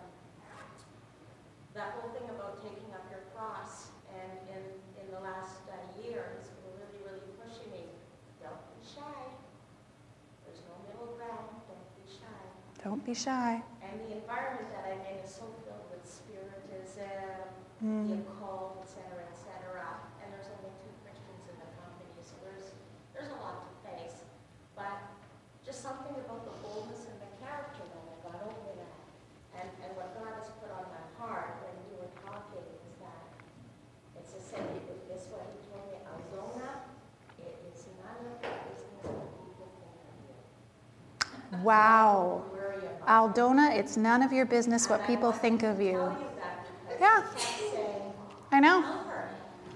that 1.75 1.99
whole 1.99 2.11
thing 2.15 2.31
about 2.31 2.63
taking 2.63 2.87
up 2.95 3.03
your 3.11 3.27
cross. 3.35 3.91
And 4.15 4.31
in, 4.47 4.63
in 5.03 5.11
the 5.11 5.19
last 5.19 5.67
uh, 5.67 5.75
year, 5.99 6.39
he's 6.39 6.55
been 6.55 6.71
really, 6.79 7.03
really 7.03 7.27
pushing 7.43 7.67
me. 7.75 7.91
Don't 8.39 8.63
be 8.79 8.87
shy. 8.87 9.19
There's 10.47 10.63
no 10.71 10.79
middle 10.87 11.19
ground. 11.19 11.51
Don't 11.67 11.91
be 11.99 12.07
shy. 12.07 12.39
Don't 12.87 12.94
be 13.05 13.15
shy. 13.15 13.63
And 13.85 14.01
the 14.01 14.17
environment 14.17 14.69
that 14.73 14.89
I'm 14.89 15.01
in 15.05 15.21
is 15.21 15.31
so 15.31 15.45
filled 15.65 15.87
with 15.93 16.05
spiritism, 16.09 17.53
Mm. 17.85 18.09
the 18.09 18.17
occult, 18.25 18.81
et 18.81 18.89
cetera, 18.89 19.21
et 19.29 19.37
cetera. 19.37 19.85
And 20.23 20.33
there's 20.33 20.49
only 20.57 20.73
two 20.81 20.89
Christians 21.05 21.43
in 21.53 21.57
the 21.61 21.69
company, 21.77 22.09
so 22.25 22.33
there's, 22.41 22.73
there's 23.13 23.29
a 23.29 23.39
lot 23.45 23.67
to 23.69 23.73
face. 23.85 24.25
But 24.73 25.05
just 25.67 25.83
something 25.85 26.17
about 26.17 26.49
the 26.49 26.55
boldness 26.65 27.05
and 27.13 27.19
the 27.21 27.29
character 27.45 27.85
that 27.85 28.05
I 28.09 28.17
got 28.25 28.41
over 28.41 28.73
that. 28.81 28.97
And, 29.59 29.69
and 29.85 29.91
what 30.01 30.17
God 30.17 30.33
has 30.39 30.49
put 30.63 30.71
on 30.73 30.87
my 30.89 31.05
heart 31.21 31.61
when 31.61 31.77
you 31.93 32.01
were 32.01 32.13
talking 32.25 32.65
is 32.65 32.95
that 33.05 33.27
it's 34.17 34.33
a 34.33 34.41
saying, 34.41 34.81
this 35.11 35.29
what 35.29 35.45
he 35.53 35.61
told 35.69 35.85
me, 35.93 35.99
Aldona, 36.09 36.89
it 37.43 37.59
is 37.69 37.85
none 38.01 38.17
of 38.33 38.39
the 38.41 38.49
business 38.65 39.03
that 39.05 39.29
people 39.45 39.69
think 39.77 39.99
of 40.09 40.17
you. 40.25 41.67
Wow. 41.67 42.49
Aldona, 43.07 43.77
it's 43.77 43.97
none 43.97 44.23
of 44.23 44.33
your 44.33 44.47
business 44.47 44.89
what 44.89 45.07
people 45.07 45.33
think 45.33 45.63
of 45.63 45.81
you. 45.81 46.15
Yeah, 47.01 47.25
I 48.51 48.61
know. 48.61 49.01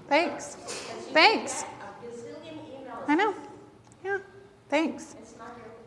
Thanks. 0.07 0.55
Thanks. 1.13 1.65
I 3.07 3.15
know. 3.15 3.35
Yeah. 4.03 4.19
Thanks. 4.69 5.15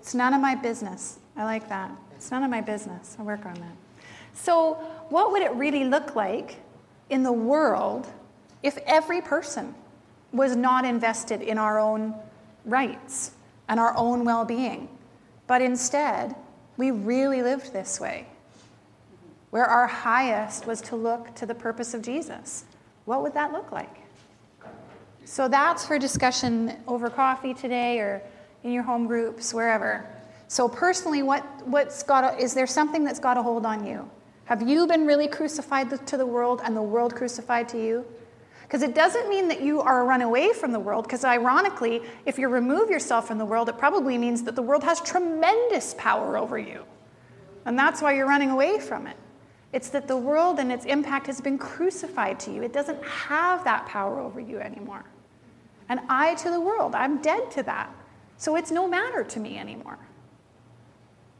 It's 0.00 0.14
none 0.14 0.34
of 0.34 0.40
my 0.40 0.54
business. 0.54 1.18
I 1.36 1.44
like 1.44 1.68
that. 1.68 1.90
It's 2.16 2.30
none 2.30 2.42
of 2.42 2.50
my 2.50 2.60
business. 2.60 3.16
I'll 3.18 3.24
work 3.24 3.46
on 3.46 3.54
that. 3.54 3.76
So, 4.34 4.74
what 5.08 5.32
would 5.32 5.42
it 5.42 5.52
really 5.54 5.84
look 5.84 6.14
like 6.14 6.56
in 7.10 7.22
the 7.22 7.32
world 7.32 8.08
if 8.62 8.78
every 8.86 9.20
person 9.20 9.74
was 10.32 10.56
not 10.56 10.84
invested 10.84 11.42
in 11.42 11.58
our 11.58 11.78
own 11.78 12.14
rights 12.64 13.32
and 13.68 13.78
our 13.78 13.96
own 13.96 14.24
well 14.24 14.44
being, 14.44 14.88
but 15.46 15.62
instead 15.62 16.34
we 16.76 16.90
really 16.90 17.42
lived 17.42 17.72
this 17.72 18.00
way, 18.00 18.26
where 19.50 19.64
our 19.64 19.86
highest 19.86 20.66
was 20.66 20.80
to 20.82 20.96
look 20.96 21.34
to 21.36 21.46
the 21.46 21.54
purpose 21.54 21.94
of 21.94 22.02
Jesus? 22.02 22.64
What 23.04 23.22
would 23.22 23.34
that 23.34 23.52
look 23.52 23.72
like? 23.72 23.96
So 25.24 25.48
that's 25.48 25.86
for 25.86 25.98
discussion 25.98 26.76
over 26.86 27.08
coffee 27.08 27.54
today 27.54 27.98
or 27.98 28.22
in 28.64 28.72
your 28.72 28.82
home 28.82 29.06
groups, 29.06 29.54
wherever. 29.54 30.06
So 30.48 30.68
personally, 30.68 31.22
what, 31.22 31.44
what's 31.66 32.02
got 32.02 32.38
is 32.40 32.54
there 32.54 32.66
something 32.66 33.04
that's 33.04 33.18
got 33.18 33.36
a 33.36 33.42
hold 33.42 33.64
on 33.64 33.86
you? 33.86 34.08
Have 34.44 34.68
you 34.68 34.86
been 34.86 35.06
really 35.06 35.28
crucified 35.28 36.06
to 36.06 36.16
the 36.16 36.26
world 36.26 36.60
and 36.64 36.76
the 36.76 36.82
world 36.82 37.14
crucified 37.14 37.68
to 37.70 37.82
you? 37.82 38.04
Because 38.72 38.88
it 38.88 38.94
doesn't 38.94 39.28
mean 39.28 39.48
that 39.48 39.60
you 39.60 39.82
are 39.82 40.00
a 40.00 40.04
run 40.04 40.22
away 40.22 40.54
from 40.54 40.72
the 40.72 40.80
world, 40.80 41.04
because 41.04 41.26
ironically, 41.26 42.00
if 42.24 42.38
you 42.38 42.48
remove 42.48 42.88
yourself 42.88 43.28
from 43.28 43.36
the 43.36 43.44
world, 43.44 43.68
it 43.68 43.76
probably 43.76 44.16
means 44.16 44.44
that 44.44 44.56
the 44.56 44.62
world 44.62 44.82
has 44.82 44.98
tremendous 45.02 45.94
power 45.98 46.38
over 46.38 46.58
you. 46.58 46.82
And 47.66 47.78
that's 47.78 48.00
why 48.00 48.14
you're 48.14 48.26
running 48.26 48.48
away 48.48 48.78
from 48.78 49.06
it. 49.06 49.18
It's 49.74 49.90
that 49.90 50.08
the 50.08 50.16
world 50.16 50.58
and 50.58 50.72
its 50.72 50.86
impact 50.86 51.26
has 51.26 51.38
been 51.38 51.58
crucified 51.58 52.40
to 52.40 52.50
you. 52.50 52.62
It 52.62 52.72
doesn't 52.72 53.04
have 53.04 53.62
that 53.64 53.84
power 53.84 54.18
over 54.18 54.40
you 54.40 54.58
anymore. 54.58 55.04
And 55.90 56.00
I 56.08 56.34
to 56.36 56.50
the 56.50 56.58
world, 56.58 56.94
I'm 56.94 57.20
dead 57.20 57.50
to 57.50 57.62
that. 57.64 57.94
So 58.38 58.56
it's 58.56 58.70
no 58.70 58.88
matter 58.88 59.22
to 59.22 59.38
me 59.38 59.58
anymore. 59.58 59.98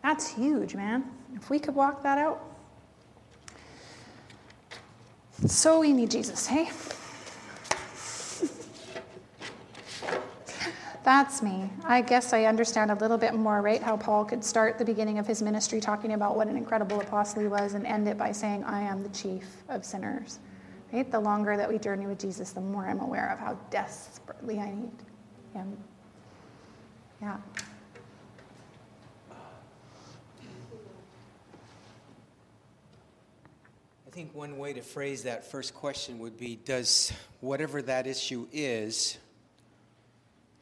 That's 0.03 0.35
huge, 0.35 0.75
man. 0.75 1.11
If 1.35 1.49
we 1.49 1.59
could 1.59 1.75
walk 1.75 2.03
that 2.03 2.19
out. 2.19 2.45
So 5.47 5.81
we 5.81 5.95
need 5.95 6.11
Jesus, 6.11 6.47
hey? 6.47 6.69
That's 11.05 11.43
me. 11.43 11.69
I 11.85 12.01
guess 12.01 12.33
I 12.33 12.45
understand 12.45 12.93
a 12.93 12.95
little 12.95 13.19
bit 13.19 13.35
more, 13.35 13.61
right? 13.61 13.83
How 13.83 13.97
Paul 13.97 14.25
could 14.25 14.45
start 14.45 14.79
the 14.79 14.85
beginning 14.85 15.19
of 15.19 15.27
his 15.27 15.43
ministry 15.43 15.81
talking 15.81 16.13
about 16.13 16.37
what 16.37 16.47
an 16.47 16.57
incredible 16.57 17.01
apostle 17.01 17.43
he 17.43 17.49
was 17.49 17.75
and 17.75 17.85
end 17.87 18.07
it 18.07 18.17
by 18.17 18.31
saying, 18.31 18.63
I 18.65 18.83
am 18.83 19.03
the 19.03 19.09
chief 19.09 19.45
of 19.69 19.85
sinners. 19.85 20.39
Right? 20.93 21.11
The 21.11 21.19
longer 21.19 21.57
that 21.57 21.69
we 21.69 21.79
journey 21.79 22.07
with 22.07 22.21
Jesus, 22.21 22.53
the 22.53 22.61
more 22.61 22.87
I'm 22.87 23.01
aware 23.01 23.31
of 23.33 23.41
how 23.41 23.59
desperately 23.71 24.61
I 24.61 24.71
need 24.71 24.93
him. 25.55 25.77
Yeah. 27.21 27.37
I 34.07 34.11
think 34.15 34.35
one 34.35 34.59
way 34.59 34.75
to 34.75 34.83
phrase 34.83 35.23
that 35.23 35.51
first 35.51 35.75
question 35.75 36.19
would 36.19 36.39
be 36.39 36.57
Does 36.57 37.13
whatever 37.41 37.81
that 37.83 38.07
issue 38.07 38.47
is, 38.53 39.17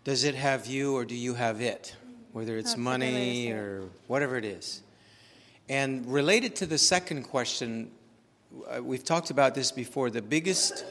does 0.04 0.24
it 0.24 0.34
have 0.34 0.66
you 0.66 0.96
or 0.96 1.04
do 1.04 1.14
you 1.14 1.34
have 1.34 1.60
it? 1.60 1.94
Whether 2.32 2.56
it's 2.56 2.74
That's 2.74 2.74
a 2.74 2.76
good 2.78 2.84
way 2.86 2.98
to 2.98 3.04
say 3.04 3.08
money 3.08 3.52
or 3.52 3.82
whatever 4.06 4.36
it 4.36 4.44
is. 4.44 4.82
And 5.68 6.06
related 6.12 6.56
to 6.56 6.66
the 6.66 6.78
second 6.78 7.24
question, 7.24 7.90
uh, 8.66 8.82
we've 8.82 9.04
talked 9.04 9.30
about 9.30 9.54
this 9.54 9.70
before. 9.70 10.10
The 10.10 10.22
biggest 10.22 10.84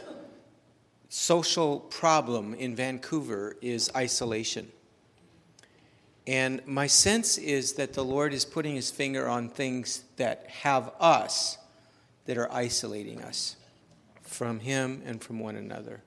social 1.10 1.80
problem 1.80 2.54
in 2.54 2.76
Vancouver 2.76 3.58
is 3.62 3.90
isolation. 3.96 4.72
And 6.28 6.62
my 6.68 6.86
sense 6.86 7.40
is 7.40 7.74
that 7.74 7.94
the 7.94 8.06
Lord 8.06 8.34
is 8.34 8.46
putting 8.46 8.76
his 8.76 8.92
finger 8.92 9.28
on 9.28 9.50
things 9.50 10.04
that 10.18 10.46
have 10.48 10.92
us, 11.00 11.58
that 12.26 12.38
are 12.38 12.52
isolating 12.54 13.24
us 13.24 13.56
from 14.22 14.60
him 14.60 15.02
and 15.06 15.20
from 15.22 15.40
one 15.40 15.56
another. 15.56 16.04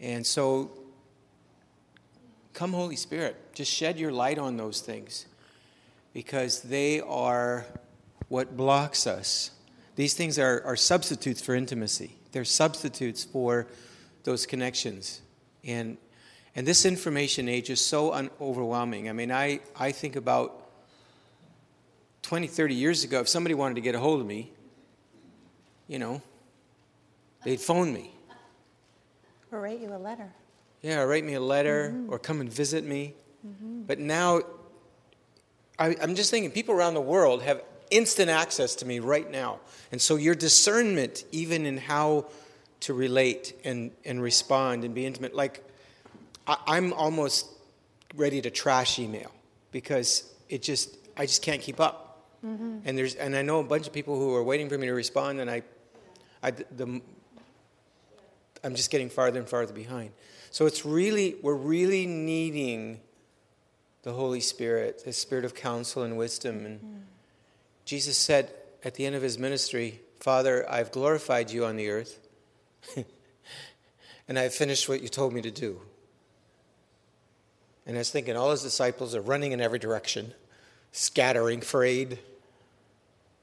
And 0.00 0.26
so, 0.26 0.72
come, 2.54 2.72
Holy 2.72 2.96
Spirit, 2.96 3.36
just 3.52 3.70
shed 3.70 3.98
your 3.98 4.12
light 4.12 4.38
on 4.38 4.56
those 4.56 4.80
things 4.80 5.26
because 6.12 6.62
they 6.62 7.00
are 7.00 7.66
what 8.28 8.56
blocks 8.56 9.06
us. 9.06 9.50
These 9.96 10.14
things 10.14 10.38
are, 10.38 10.62
are 10.64 10.76
substitutes 10.76 11.42
for 11.42 11.54
intimacy, 11.54 12.16
they're 12.32 12.44
substitutes 12.44 13.24
for 13.24 13.66
those 14.22 14.46
connections. 14.46 15.20
And, 15.64 15.98
and 16.54 16.66
this 16.66 16.84
information 16.84 17.48
age 17.48 17.70
is 17.70 17.80
so 17.80 18.12
un- 18.12 18.30
overwhelming. 18.40 19.08
I 19.08 19.12
mean, 19.12 19.32
I, 19.32 19.60
I 19.76 19.92
think 19.92 20.14
about 20.16 20.68
20, 22.22 22.46
30 22.46 22.74
years 22.74 23.04
ago, 23.04 23.20
if 23.20 23.28
somebody 23.28 23.54
wanted 23.54 23.74
to 23.74 23.80
get 23.80 23.94
a 23.94 23.98
hold 23.98 24.20
of 24.20 24.26
me, 24.26 24.52
you 25.88 25.98
know, 25.98 26.22
they'd 27.44 27.60
phone 27.60 27.92
me. 27.92 28.14
Or 29.50 29.60
write 29.60 29.80
you 29.80 29.94
a 29.94 29.98
letter. 29.98 30.32
Yeah, 30.84 31.00
write 31.00 31.24
me 31.24 31.32
a 31.32 31.40
letter 31.40 31.94
mm-hmm. 31.94 32.12
or 32.12 32.18
come 32.18 32.42
and 32.42 32.52
visit 32.52 32.84
me. 32.84 33.14
Mm-hmm. 33.46 33.84
But 33.84 33.98
now, 33.98 34.42
I, 35.78 35.96
I'm 36.00 36.14
just 36.14 36.30
thinking 36.30 36.50
people 36.50 36.74
around 36.74 36.92
the 36.92 37.00
world 37.00 37.42
have 37.42 37.62
instant 37.90 38.28
access 38.28 38.74
to 38.76 38.86
me 38.86 38.98
right 38.98 39.30
now. 39.30 39.60
And 39.92 40.00
so 40.00 40.16
your 40.16 40.34
discernment, 40.34 41.24
even 41.32 41.64
in 41.64 41.78
how 41.78 42.26
to 42.80 42.92
relate 42.92 43.58
and, 43.64 43.92
and 44.04 44.20
respond 44.20 44.84
and 44.84 44.94
be 44.94 45.06
intimate, 45.06 45.34
like 45.34 45.64
I, 46.46 46.58
I'm 46.66 46.92
almost 46.92 47.46
ready 48.14 48.42
to 48.42 48.50
trash 48.50 48.98
email 48.98 49.32
because 49.72 50.30
it 50.50 50.60
just, 50.60 50.98
I 51.16 51.24
just 51.24 51.40
can't 51.40 51.62
keep 51.62 51.80
up. 51.80 52.28
Mm-hmm. 52.44 52.80
And 52.84 52.98
there's, 52.98 53.14
and 53.14 53.34
I 53.34 53.40
know 53.40 53.60
a 53.60 53.64
bunch 53.64 53.86
of 53.86 53.94
people 53.94 54.18
who 54.18 54.34
are 54.34 54.44
waiting 54.44 54.68
for 54.68 54.76
me 54.76 54.86
to 54.88 54.92
respond, 54.92 55.40
and 55.40 55.50
I, 55.50 55.62
I, 56.42 56.50
the, 56.50 57.00
I'm 58.62 58.74
just 58.74 58.90
getting 58.90 59.08
farther 59.08 59.38
and 59.38 59.48
farther 59.48 59.72
behind. 59.72 60.10
So 60.54 60.66
it's 60.66 60.86
really, 60.86 61.34
we're 61.42 61.52
really 61.56 62.06
needing 62.06 63.00
the 64.04 64.12
Holy 64.12 64.38
Spirit, 64.38 65.02
the 65.04 65.12
Spirit 65.12 65.44
of 65.44 65.52
counsel 65.52 66.04
and 66.04 66.16
wisdom. 66.16 66.64
And 66.64 66.78
hmm. 66.78 66.96
Jesus 67.84 68.16
said 68.16 68.52
at 68.84 68.94
the 68.94 69.04
end 69.04 69.16
of 69.16 69.22
his 69.22 69.36
ministry, 69.36 69.98
Father, 70.20 70.64
I've 70.70 70.92
glorified 70.92 71.50
you 71.50 71.64
on 71.64 71.74
the 71.74 71.88
earth, 71.88 72.20
and 74.28 74.38
I've 74.38 74.54
finished 74.54 74.88
what 74.88 75.02
you 75.02 75.08
told 75.08 75.32
me 75.32 75.42
to 75.42 75.50
do. 75.50 75.80
And 77.84 77.96
I 77.96 77.98
was 77.98 78.12
thinking, 78.12 78.36
all 78.36 78.52
his 78.52 78.62
disciples 78.62 79.12
are 79.16 79.22
running 79.22 79.50
in 79.50 79.60
every 79.60 79.80
direction, 79.80 80.34
scattering, 80.92 81.62
frayed. 81.62 82.20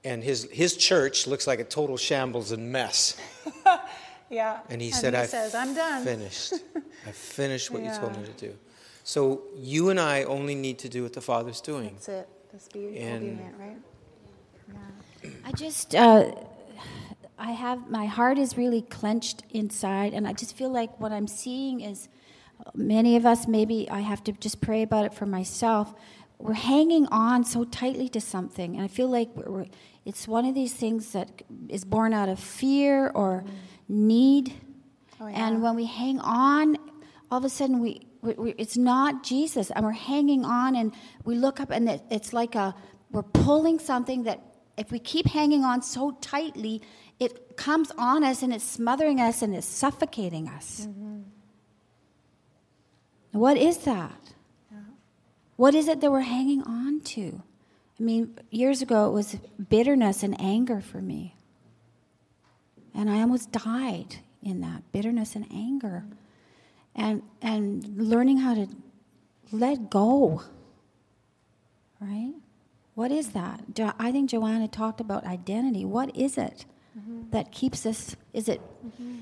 And 0.05 0.23
his, 0.23 0.49
his 0.49 0.77
church 0.77 1.27
looks 1.27 1.45
like 1.45 1.59
a 1.59 1.65
total 1.65 1.97
shambles 1.97 2.53
and 2.53 2.71
mess. 2.71 3.17
Yeah. 4.31 4.59
And 4.69 4.81
he 4.81 4.91
said, 4.91 5.13
he 5.13 5.19
I 5.19 5.25
says, 5.25 5.53
I'm 5.53 5.73
done. 5.75 6.03
finished. 6.03 6.53
I 7.07 7.11
finished 7.11 7.69
what 7.69 7.83
you 7.83 7.91
told 7.93 8.17
me 8.17 8.23
to 8.25 8.31
do. 8.47 8.57
So 9.03 9.41
you 9.55 9.89
and 9.89 9.99
I 9.99 10.23
only 10.23 10.55
need 10.55 10.79
to 10.79 10.89
do 10.89 11.03
what 11.03 11.13
the 11.13 11.21
Father's 11.21 11.59
doing. 11.61 11.91
That's 11.95 12.09
it. 12.09 12.29
That's 12.51 12.67
be 12.69 12.97
And- 12.97 13.23
obedient, 13.23 13.55
right? 13.59 13.77
Yeah. 15.23 15.29
I 15.45 15.51
just, 15.51 15.93
uh, 15.95 16.31
I 17.37 17.51
have, 17.51 17.89
my 17.89 18.05
heart 18.05 18.37
is 18.37 18.57
really 18.57 18.81
clenched 18.83 19.43
inside, 19.49 20.13
and 20.13 20.27
I 20.27 20.33
just 20.33 20.55
feel 20.55 20.69
like 20.71 20.97
what 20.99 21.11
I'm 21.11 21.27
seeing 21.27 21.81
is 21.81 22.07
many 22.73 23.15
of 23.15 23.25
us, 23.25 23.47
maybe 23.47 23.89
I 23.89 24.01
have 24.01 24.23
to 24.25 24.31
just 24.33 24.61
pray 24.61 24.81
about 24.83 25.05
it 25.05 25.13
for 25.13 25.25
myself. 25.25 25.93
We're 26.37 26.53
hanging 26.53 27.07
on 27.07 27.43
so 27.43 27.63
tightly 27.65 28.07
to 28.09 28.21
something, 28.21 28.75
and 28.75 28.83
I 28.83 28.87
feel 28.87 29.09
like 29.09 29.29
we're, 29.35 29.51
we're, 29.51 29.65
it's 30.05 30.27
one 30.27 30.45
of 30.45 30.55
these 30.55 30.73
things 30.73 31.11
that 31.13 31.41
is 31.69 31.83
born 31.83 32.13
out 32.13 32.29
of 32.29 32.39
fear 32.39 33.09
or 33.09 33.43
need. 33.91 34.53
Oh, 35.19 35.27
yeah. 35.27 35.47
And 35.47 35.61
when 35.61 35.75
we 35.75 35.85
hang 35.85 36.19
on, 36.19 36.77
all 37.29 37.37
of 37.37 37.45
a 37.45 37.49
sudden 37.49 37.79
we, 37.79 38.07
we, 38.21 38.33
we 38.33 38.51
it's 38.57 38.77
not 38.77 39.23
Jesus, 39.23 39.71
and 39.71 39.85
we're 39.85 39.91
hanging 39.91 40.45
on, 40.45 40.75
and 40.75 40.93
we 41.25 41.35
look 41.35 41.59
up, 41.59 41.69
and 41.69 41.89
it, 41.89 42.01
it's 42.09 42.33
like 42.33 42.55
a 42.55 42.73
we're 43.11 43.23
pulling 43.23 43.79
something 43.79 44.23
that 44.23 44.41
if 44.77 44.91
we 44.91 44.99
keep 44.99 45.27
hanging 45.27 45.63
on 45.63 45.81
so 45.81 46.11
tightly, 46.21 46.81
it 47.19 47.57
comes 47.57 47.91
on 47.97 48.23
us 48.23 48.41
and 48.41 48.53
it's 48.53 48.63
smothering 48.63 49.19
us 49.19 49.41
and 49.41 49.53
it's 49.53 49.67
suffocating 49.67 50.47
us. 50.47 50.87
Mm-hmm. 50.87 51.21
What 53.33 53.57
is 53.57 53.79
that? 53.79 54.33
What 55.57 55.75
is 55.75 55.87
it 55.87 56.01
that 56.01 56.11
we're 56.11 56.21
hanging 56.21 56.63
on 56.63 57.01
to? 57.01 57.43
I 57.99 58.03
mean, 58.03 58.39
years 58.49 58.81
ago 58.81 59.07
it 59.07 59.11
was 59.11 59.37
bitterness 59.69 60.23
and 60.23 60.39
anger 60.41 60.81
for 60.81 61.01
me. 61.01 61.35
And 62.93 63.09
I 63.09 63.21
almost 63.21 63.51
died 63.51 64.17
in 64.43 64.61
that 64.61 64.83
bitterness 64.91 65.35
and 65.35 65.45
anger. 65.51 66.03
And 66.95 67.23
and 67.41 67.85
learning 67.97 68.39
how 68.39 68.53
to 68.53 68.67
let 69.51 69.89
go. 69.89 70.43
Right? 71.99 72.33
What 72.95 73.11
is 73.11 73.29
that? 73.29 73.61
I 73.99 74.11
think 74.11 74.29
Joanna 74.29 74.67
talked 74.67 74.99
about 74.99 75.25
identity. 75.25 75.85
What 75.85 76.15
is 76.15 76.37
it 76.37 76.65
mm-hmm. 76.97 77.29
that 77.31 77.51
keeps 77.51 77.85
us? 77.85 78.15
Is 78.33 78.49
it 78.49 78.61
mm-hmm. 78.85 79.19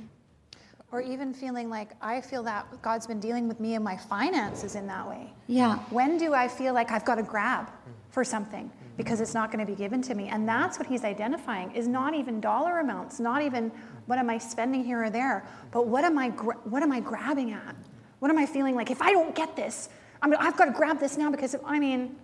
Or 0.92 1.02
even 1.02 1.36
feeling 1.36 1.70
like 1.70 1.92
I 2.02 2.20
feel 2.20 2.42
that 2.44 2.82
God's 2.82 3.06
been 3.06 3.20
dealing 3.20 3.48
with 3.48 3.60
me 3.60 3.76
and 3.76 3.84
my 3.84 3.96
finances 3.96 4.74
in 4.74 4.88
that 4.88 5.08
way. 5.08 5.32
Yeah. 5.46 5.78
When 5.92 6.18
do 6.18 6.34
I 6.34 6.48
feel 6.48 6.74
like 6.74 6.90
I've 6.90 7.06
got 7.06 7.16
to 7.16 7.24
grab 7.24 7.70
for 8.10 8.24
something 8.24 8.72
because 9.00 9.22
it's 9.22 9.34
not 9.34 9.50
going 9.50 9.66
to 9.66 9.72
be 9.72 9.78
given 9.78 10.02
to 10.04 10.14
me? 10.14 10.28
And 10.28 10.48
that's 10.48 10.78
what 10.78 10.86
he's 10.88 11.06
identifying 11.06 11.72
is 11.72 11.88
not 11.88 12.14
even 12.14 12.42
dollar 12.42 12.80
amounts, 12.80 13.18
not 13.20 13.42
even 13.42 13.72
what 14.08 14.20
am 14.20 14.30
I 14.30 14.38
spending 14.38 14.84
here 14.84 15.02
or 15.06 15.10
there, 15.10 15.48
but 15.72 15.88
what 15.88 16.04
am 16.04 16.18
I 16.18 16.30
gra- 16.30 16.58
what 16.66 16.84
am 16.84 16.92
I 16.92 17.00
grabbing 17.00 17.52
at? 17.54 17.76
What 18.20 18.30
am 18.30 18.38
I 18.38 18.46
feeling 18.46 18.76
like 18.76 18.92
if 18.92 19.02
I 19.02 19.12
don't 19.14 19.34
get 19.34 19.56
this, 19.56 19.88
I'm, 20.22 20.36
I've 20.38 20.58
got 20.58 20.66
to 20.66 20.72
grab 20.72 21.00
this 21.00 21.18
now 21.18 21.32
because 21.32 21.56
I 21.66 21.80
mean, 21.80 22.18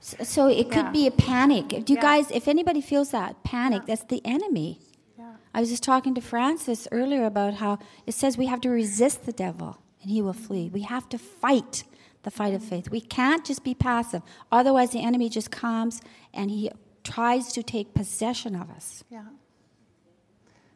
S- 0.00 0.28
So 0.28 0.46
it 0.46 0.70
could 0.70 0.86
Yeah. 0.86 0.90
be 0.92 1.06
a 1.08 1.10
panic. 1.10 1.68
Do 1.68 1.92
you 1.92 1.96
Yeah. 1.96 2.00
guys, 2.10 2.30
if 2.30 2.46
anybody 2.46 2.80
feels 2.80 3.10
that 3.10 3.42
panic, 3.42 3.82
that's 3.86 4.04
the 4.04 4.22
enemy. 4.24 4.78
yeah, 5.18 5.32
I 5.52 5.58
was 5.58 5.68
just 5.70 5.82
talking 5.82 6.14
to 6.14 6.20
Francis 6.20 6.86
earlier 6.92 7.24
about 7.24 7.54
how 7.54 7.80
it 8.06 8.14
says 8.14 8.38
we 8.38 8.46
have 8.46 8.60
to 8.60 8.70
resist 8.70 9.26
the 9.26 9.32
devil 9.32 9.78
and 10.00 10.12
he 10.12 10.22
will 10.22 10.32
flee. 10.32 10.70
We 10.72 10.82
have 10.82 11.08
to 11.08 11.18
fight 11.18 11.82
the 12.28 12.36
fight 12.36 12.52
of 12.52 12.62
faith. 12.62 12.90
We 12.90 13.00
can't 13.00 13.42
just 13.42 13.64
be 13.64 13.74
passive. 13.74 14.20
Otherwise, 14.52 14.90
the 14.90 15.02
enemy 15.02 15.30
just 15.30 15.50
comes 15.50 16.02
and 16.34 16.50
he 16.50 16.70
tries 17.02 17.54
to 17.54 17.62
take 17.62 17.94
possession 17.94 18.54
of 18.54 18.68
us. 18.70 19.02
yeah, 19.08 19.22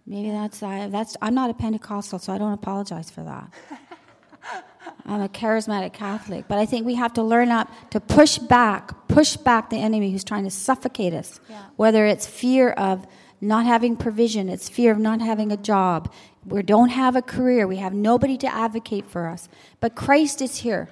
Maybe 0.07 0.31
that's, 0.31 0.63
I 0.63 0.89
that's 0.89 1.15
I'm 1.21 1.35
not 1.35 1.51
a 1.51 1.55
Pentecostal, 1.55 2.19
so 2.19 2.33
I 2.33 2.39
don't 2.39 2.55
apologize 2.55 3.11
for 3.11 3.23
that. 3.23 3.53
I'm 5.07 5.21
a 5.21 5.29
charismatic 5.29 5.93
Catholic, 5.93 6.47
but 6.49 6.57
I 6.57 6.65
think 6.65 6.87
we 6.87 6.95
have 6.95 7.13
to 7.15 7.23
learn 7.23 7.51
up 7.51 7.71
to 7.91 8.01
push 8.01 8.39
back, 8.39 9.09
push 9.09 9.37
back 9.37 9.69
the 9.69 9.77
enemy 9.77 10.11
who's 10.11 10.25
trying 10.25 10.45
to 10.45 10.51
suffocate 10.51 11.13
us. 11.13 11.39
Yeah. 11.51 11.65
Whether 11.77 12.07
it's 12.07 12.27
fear 12.27 12.71
of 12.71 13.07
not 13.43 13.67
having 13.67 13.97
provision, 13.97 14.49
it's 14.49 14.71
fear 14.71 14.91
of 14.91 14.99
not 14.99 15.21
having 15.21 15.53
a 15.53 15.59
job, 15.59 16.11
we 16.47 16.63
don't 16.63 16.89
have 16.89 17.15
a 17.15 17.23
career, 17.23 17.67
we 17.67 17.77
have 17.77 17.93
nobody 17.93 18.39
to 18.39 18.47
advocate 18.47 19.05
for 19.07 19.29
us. 19.29 19.51
But 19.81 19.95
Christ 19.95 20.41
is 20.41 20.57
here. 20.59 20.89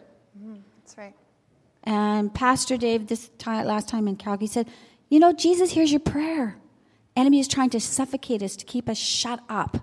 And 1.85 2.33
Pastor 2.33 2.77
Dave, 2.77 3.07
this 3.07 3.31
time, 3.39 3.67
last 3.67 3.89
time 3.89 4.07
in 4.07 4.17
Calgary, 4.17 4.47
said, 4.47 4.69
You 5.09 5.19
know, 5.19 5.33
Jesus 5.33 5.73
hears 5.73 5.91
your 5.91 6.01
prayer. 6.01 6.57
Enemy 7.17 7.41
is 7.41 7.49
trying 7.49 7.71
to 7.71 7.81
suffocate 7.81 8.43
us, 8.43 8.57
to 8.57 8.65
keep 8.65 8.89
us 8.89 8.99
shut 8.99 9.41
up. 9.49 9.79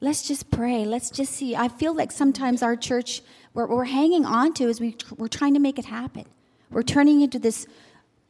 Let's 0.00 0.26
just 0.26 0.50
pray. 0.50 0.84
Let's 0.84 1.10
just 1.10 1.32
see. 1.32 1.54
I 1.54 1.68
feel 1.68 1.94
like 1.94 2.12
sometimes 2.12 2.62
our 2.62 2.76
church, 2.76 3.22
what 3.52 3.68
we're 3.68 3.84
hanging 3.84 4.24
on 4.24 4.52
to 4.54 4.64
is 4.64 4.80
we, 4.80 4.96
we're 5.16 5.28
trying 5.28 5.54
to 5.54 5.60
make 5.60 5.78
it 5.78 5.84
happen. 5.84 6.24
We're 6.70 6.82
turning 6.82 7.20
into 7.20 7.38
this 7.38 7.66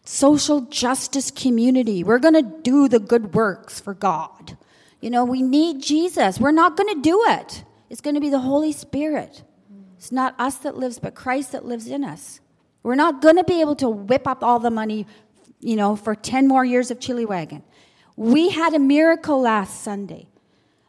social 0.04 0.62
justice 0.62 1.30
community. 1.30 2.04
We're 2.04 2.18
going 2.18 2.34
to 2.34 2.42
do 2.42 2.88
the 2.88 2.98
good 2.98 3.34
works 3.34 3.80
for 3.80 3.94
God. 3.94 4.56
You 5.00 5.10
know, 5.10 5.24
we 5.24 5.42
need 5.42 5.82
Jesus. 5.82 6.38
We're 6.38 6.52
not 6.52 6.76
going 6.76 6.94
to 6.94 7.00
do 7.00 7.24
it. 7.26 7.64
It's 7.88 8.00
going 8.00 8.14
to 8.14 8.20
be 8.20 8.30
the 8.30 8.40
Holy 8.40 8.72
Spirit. 8.72 9.42
It's 9.96 10.12
not 10.12 10.34
us 10.38 10.56
that 10.58 10.76
lives, 10.76 10.98
but 10.98 11.14
Christ 11.14 11.52
that 11.52 11.64
lives 11.64 11.86
in 11.86 12.04
us. 12.04 12.40
We're 12.82 12.96
not 12.96 13.22
going 13.22 13.36
to 13.36 13.44
be 13.44 13.60
able 13.60 13.76
to 13.76 13.88
whip 13.88 14.26
up 14.26 14.42
all 14.42 14.58
the 14.58 14.70
money, 14.70 15.06
you 15.60 15.76
know, 15.76 15.96
for 15.96 16.14
10 16.14 16.48
more 16.48 16.64
years 16.64 16.90
of 16.90 16.98
Chili 17.00 17.24
Wagon. 17.24 17.62
We 18.16 18.50
had 18.50 18.74
a 18.74 18.78
miracle 18.78 19.40
last 19.40 19.82
Sunday. 19.82 20.26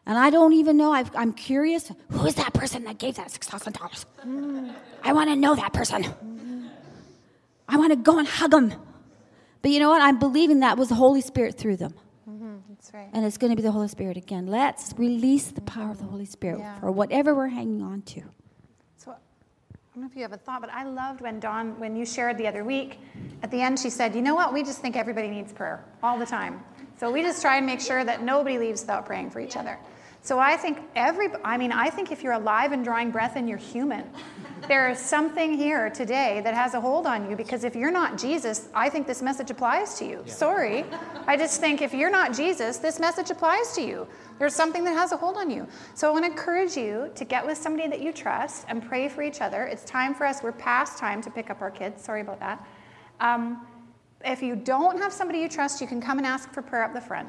And 0.06 0.18
I 0.18 0.28
don't 0.28 0.52
even 0.52 0.76
know. 0.76 0.92
i 0.92 1.04
am 1.14 1.32
curious. 1.32 1.90
Who 2.10 2.26
is 2.26 2.34
that 2.34 2.52
person 2.52 2.84
that 2.84 2.98
gave 2.98 3.14
that 3.16 3.28
$6,000? 3.28 4.84
I 5.02 5.12
want 5.12 5.30
to 5.30 5.36
know 5.36 5.54
that 5.54 5.72
person. 5.72 6.04
I 7.66 7.76
want 7.78 7.92
to 7.92 7.96
go 7.96 8.18
and 8.18 8.28
hug 8.28 8.50
them. 8.50 8.74
But 9.62 9.70
you 9.70 9.78
know 9.78 9.88
what? 9.88 10.02
I'm 10.02 10.18
believing 10.18 10.60
that 10.60 10.76
was 10.76 10.90
the 10.90 10.94
Holy 10.94 11.22
Spirit 11.22 11.56
through 11.56 11.78
them. 11.78 11.94
Mm-hmm, 12.28 12.56
that's 12.68 12.92
right. 12.92 13.08
And 13.14 13.24
it's 13.24 13.38
going 13.38 13.50
to 13.50 13.56
be 13.56 13.62
the 13.62 13.72
Holy 13.72 13.88
Spirit 13.88 14.18
again. 14.18 14.46
Let's 14.46 14.92
release 14.98 15.46
the 15.46 15.62
power 15.62 15.90
of 15.90 15.98
the 15.98 16.04
Holy 16.04 16.26
Spirit 16.26 16.58
Yeah. 16.58 16.78
for 16.80 16.90
whatever 16.90 17.34
we're 17.34 17.48
hanging 17.48 17.82
on 17.82 18.02
to. 18.02 18.24
I 19.94 19.96
don't 19.96 20.02
know 20.02 20.10
if 20.10 20.16
you 20.16 20.22
have 20.22 20.32
a 20.32 20.36
thought, 20.36 20.60
but 20.60 20.70
I 20.70 20.82
loved 20.82 21.20
when 21.20 21.38
Dawn, 21.38 21.78
when 21.78 21.94
you 21.94 22.04
shared 22.04 22.36
the 22.36 22.48
other 22.48 22.64
week, 22.64 22.98
at 23.44 23.52
the 23.52 23.60
end 23.62 23.78
she 23.78 23.90
said, 23.90 24.12
you 24.12 24.22
know 24.22 24.34
what, 24.34 24.52
we 24.52 24.64
just 24.64 24.80
think 24.80 24.96
everybody 24.96 25.28
needs 25.28 25.52
prayer 25.52 25.84
all 26.02 26.18
the 26.18 26.26
time. 26.26 26.64
So 26.98 27.12
we 27.12 27.22
just 27.22 27.40
try 27.40 27.58
and 27.58 27.64
make 27.64 27.80
sure 27.80 28.04
that 28.04 28.20
nobody 28.20 28.58
leaves 28.58 28.80
without 28.80 29.06
praying 29.06 29.30
for 29.30 29.38
each 29.38 29.56
other. 29.56 29.78
So 30.24 30.38
I 30.38 30.56
think 30.56 30.78
every, 30.96 31.28
I 31.44 31.58
mean, 31.58 31.70
I 31.70 31.90
think 31.90 32.10
if 32.10 32.22
you're 32.22 32.32
alive 32.32 32.72
and 32.72 32.82
drawing 32.82 33.10
breath 33.10 33.36
and 33.36 33.46
you're 33.46 33.58
human, 33.58 34.10
there 34.68 34.88
is 34.88 34.98
something 34.98 35.52
here 35.52 35.90
today 35.90 36.40
that 36.44 36.54
has 36.54 36.72
a 36.72 36.80
hold 36.80 37.06
on 37.06 37.28
you 37.28 37.36
because 37.36 37.62
if 37.62 37.76
you're 37.76 37.90
not 37.90 38.16
Jesus, 38.16 38.70
I 38.74 38.88
think 38.88 39.06
this 39.06 39.20
message 39.20 39.50
applies 39.50 39.98
to 39.98 40.06
you. 40.06 40.22
Sorry. 40.24 40.86
I 41.26 41.36
just 41.36 41.60
think 41.60 41.82
if 41.82 41.92
you're 41.92 42.10
not 42.10 42.32
Jesus, 42.32 42.78
this 42.78 42.98
message 42.98 43.30
applies 43.30 43.74
to 43.74 43.82
you. 43.82 44.08
There's 44.38 44.54
something 44.54 44.82
that 44.84 44.94
has 44.94 45.12
a 45.12 45.16
hold 45.18 45.36
on 45.36 45.50
you. 45.50 45.68
So 45.92 46.08
I 46.08 46.10
want 46.10 46.24
to 46.24 46.30
encourage 46.30 46.74
you 46.74 47.10
to 47.14 47.24
get 47.26 47.44
with 47.44 47.58
somebody 47.58 47.86
that 47.88 48.00
you 48.00 48.10
trust 48.10 48.64
and 48.70 48.82
pray 48.82 49.10
for 49.10 49.22
each 49.22 49.42
other. 49.42 49.64
It's 49.64 49.84
time 49.84 50.14
for 50.14 50.24
us, 50.24 50.42
we're 50.42 50.52
past 50.52 50.96
time 50.96 51.20
to 51.20 51.30
pick 51.30 51.50
up 51.50 51.60
our 51.60 51.70
kids. 51.70 52.02
Sorry 52.02 52.22
about 52.22 52.40
that. 52.40 52.66
Um, 53.20 53.66
if 54.24 54.42
you 54.42 54.56
don't 54.56 54.96
have 55.02 55.12
somebody 55.12 55.40
you 55.40 55.50
trust, 55.50 55.82
you 55.82 55.86
can 55.86 56.00
come 56.00 56.16
and 56.16 56.26
ask 56.26 56.50
for 56.50 56.62
prayer 56.62 56.82
up 56.82 56.94
the 56.94 57.00
front. 57.02 57.28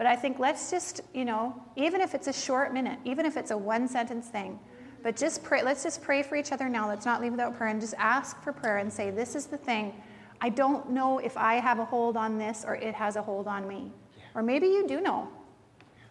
But 0.00 0.06
I 0.06 0.16
think 0.16 0.38
let's 0.38 0.70
just, 0.70 1.02
you 1.12 1.26
know, 1.26 1.54
even 1.76 2.00
if 2.00 2.14
it's 2.14 2.26
a 2.26 2.32
short 2.32 2.72
minute, 2.72 2.98
even 3.04 3.26
if 3.26 3.36
it's 3.36 3.50
a 3.50 3.58
one 3.58 3.86
sentence 3.86 4.28
thing, 4.28 4.58
but 5.02 5.14
just 5.14 5.44
pray, 5.44 5.62
let's 5.62 5.82
just 5.82 6.00
pray 6.00 6.22
for 6.22 6.36
each 6.36 6.52
other 6.52 6.70
now. 6.70 6.88
Let's 6.88 7.04
not 7.04 7.20
leave 7.20 7.32
without 7.32 7.54
prayer 7.54 7.68
and 7.68 7.78
just 7.78 7.92
ask 7.98 8.42
for 8.42 8.50
prayer 8.50 8.78
and 8.78 8.90
say, 8.90 9.10
This 9.10 9.34
is 9.34 9.44
the 9.44 9.58
thing. 9.58 9.92
I 10.40 10.48
don't 10.48 10.88
know 10.88 11.18
if 11.18 11.36
I 11.36 11.56
have 11.56 11.80
a 11.80 11.84
hold 11.84 12.16
on 12.16 12.38
this 12.38 12.64
or 12.66 12.76
it 12.76 12.94
has 12.94 13.16
a 13.16 13.22
hold 13.22 13.46
on 13.46 13.68
me. 13.68 13.92
Or 14.34 14.42
maybe 14.42 14.68
you 14.68 14.88
do 14.88 15.02
know. 15.02 15.28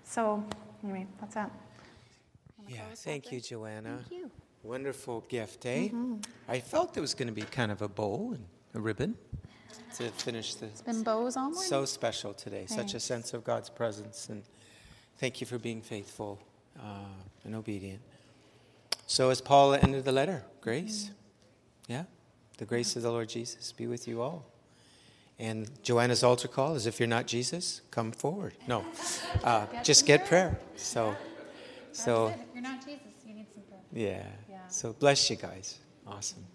So, 0.03 0.43
anyway, 0.83 1.07
that's 1.19 1.33
that. 1.33 1.49
Yeah, 2.67 2.81
thank 2.93 3.31
you, 3.31 3.41
Joanna. 3.41 4.05
Thank 4.07 4.21
you. 4.21 4.31
Wonderful 4.61 5.21
gift, 5.21 5.65
eh? 5.65 5.89
I 6.47 6.59
felt 6.59 6.93
there 6.93 7.01
was 7.01 7.15
going 7.15 7.29
to 7.29 7.33
be 7.33 7.41
kind 7.41 7.71
of 7.71 7.81
a 7.81 7.87
bow 7.87 8.35
and 8.35 8.45
a 8.75 8.79
ribbon 8.79 9.17
to 9.97 10.09
finish 10.11 10.55
the. 10.55 10.67
Been 10.85 11.03
bows. 11.03 11.37
So 11.67 11.85
special 11.85 12.33
today. 12.33 12.65
Such 12.67 12.93
a 12.93 12.99
sense 12.99 13.33
of 13.33 13.43
God's 13.43 13.69
presence. 13.69 14.29
And 14.29 14.43
thank 15.17 15.41
you 15.41 15.47
for 15.47 15.57
being 15.57 15.81
faithful 15.81 16.39
uh, 16.79 17.05
and 17.43 17.55
obedient. 17.55 18.01
So, 19.07 19.29
as 19.29 19.41
Paul 19.41 19.73
ended 19.73 20.05
the 20.05 20.11
letter, 20.11 20.43
grace. 20.61 21.11
Yeah? 21.87 22.03
The 22.57 22.65
grace 22.65 22.95
of 22.95 23.01
the 23.01 23.11
Lord 23.11 23.29
Jesus 23.29 23.71
be 23.71 23.87
with 23.87 24.07
you 24.07 24.21
all. 24.21 24.45
And 25.39 25.69
Joanna's 25.83 26.23
altar 26.23 26.49
call 26.49 26.75
is 26.75 26.85
if 26.85 26.99
you're 26.99 27.07
not 27.07 27.25
Jesus, 27.25 27.81
come 27.91 28.11
forward. 28.11 28.53
No, 28.67 28.85
uh, 29.43 29.65
just 29.83 30.05
get 30.05 30.25
prayer. 30.27 30.59
So, 30.75 31.15
so 31.93 32.27
If 32.27 32.35
you're 32.53 32.61
not 32.61 32.85
Jesus, 32.85 32.99
you 33.25 33.33
need 33.33 33.47
some 33.53 33.63
prayer. 33.63 33.81
yeah. 33.93 34.25
Yeah. 34.49 34.67
So 34.67 34.93
bless 34.93 35.29
you 35.29 35.37
guys. 35.37 35.79
Awesome. 36.05 36.45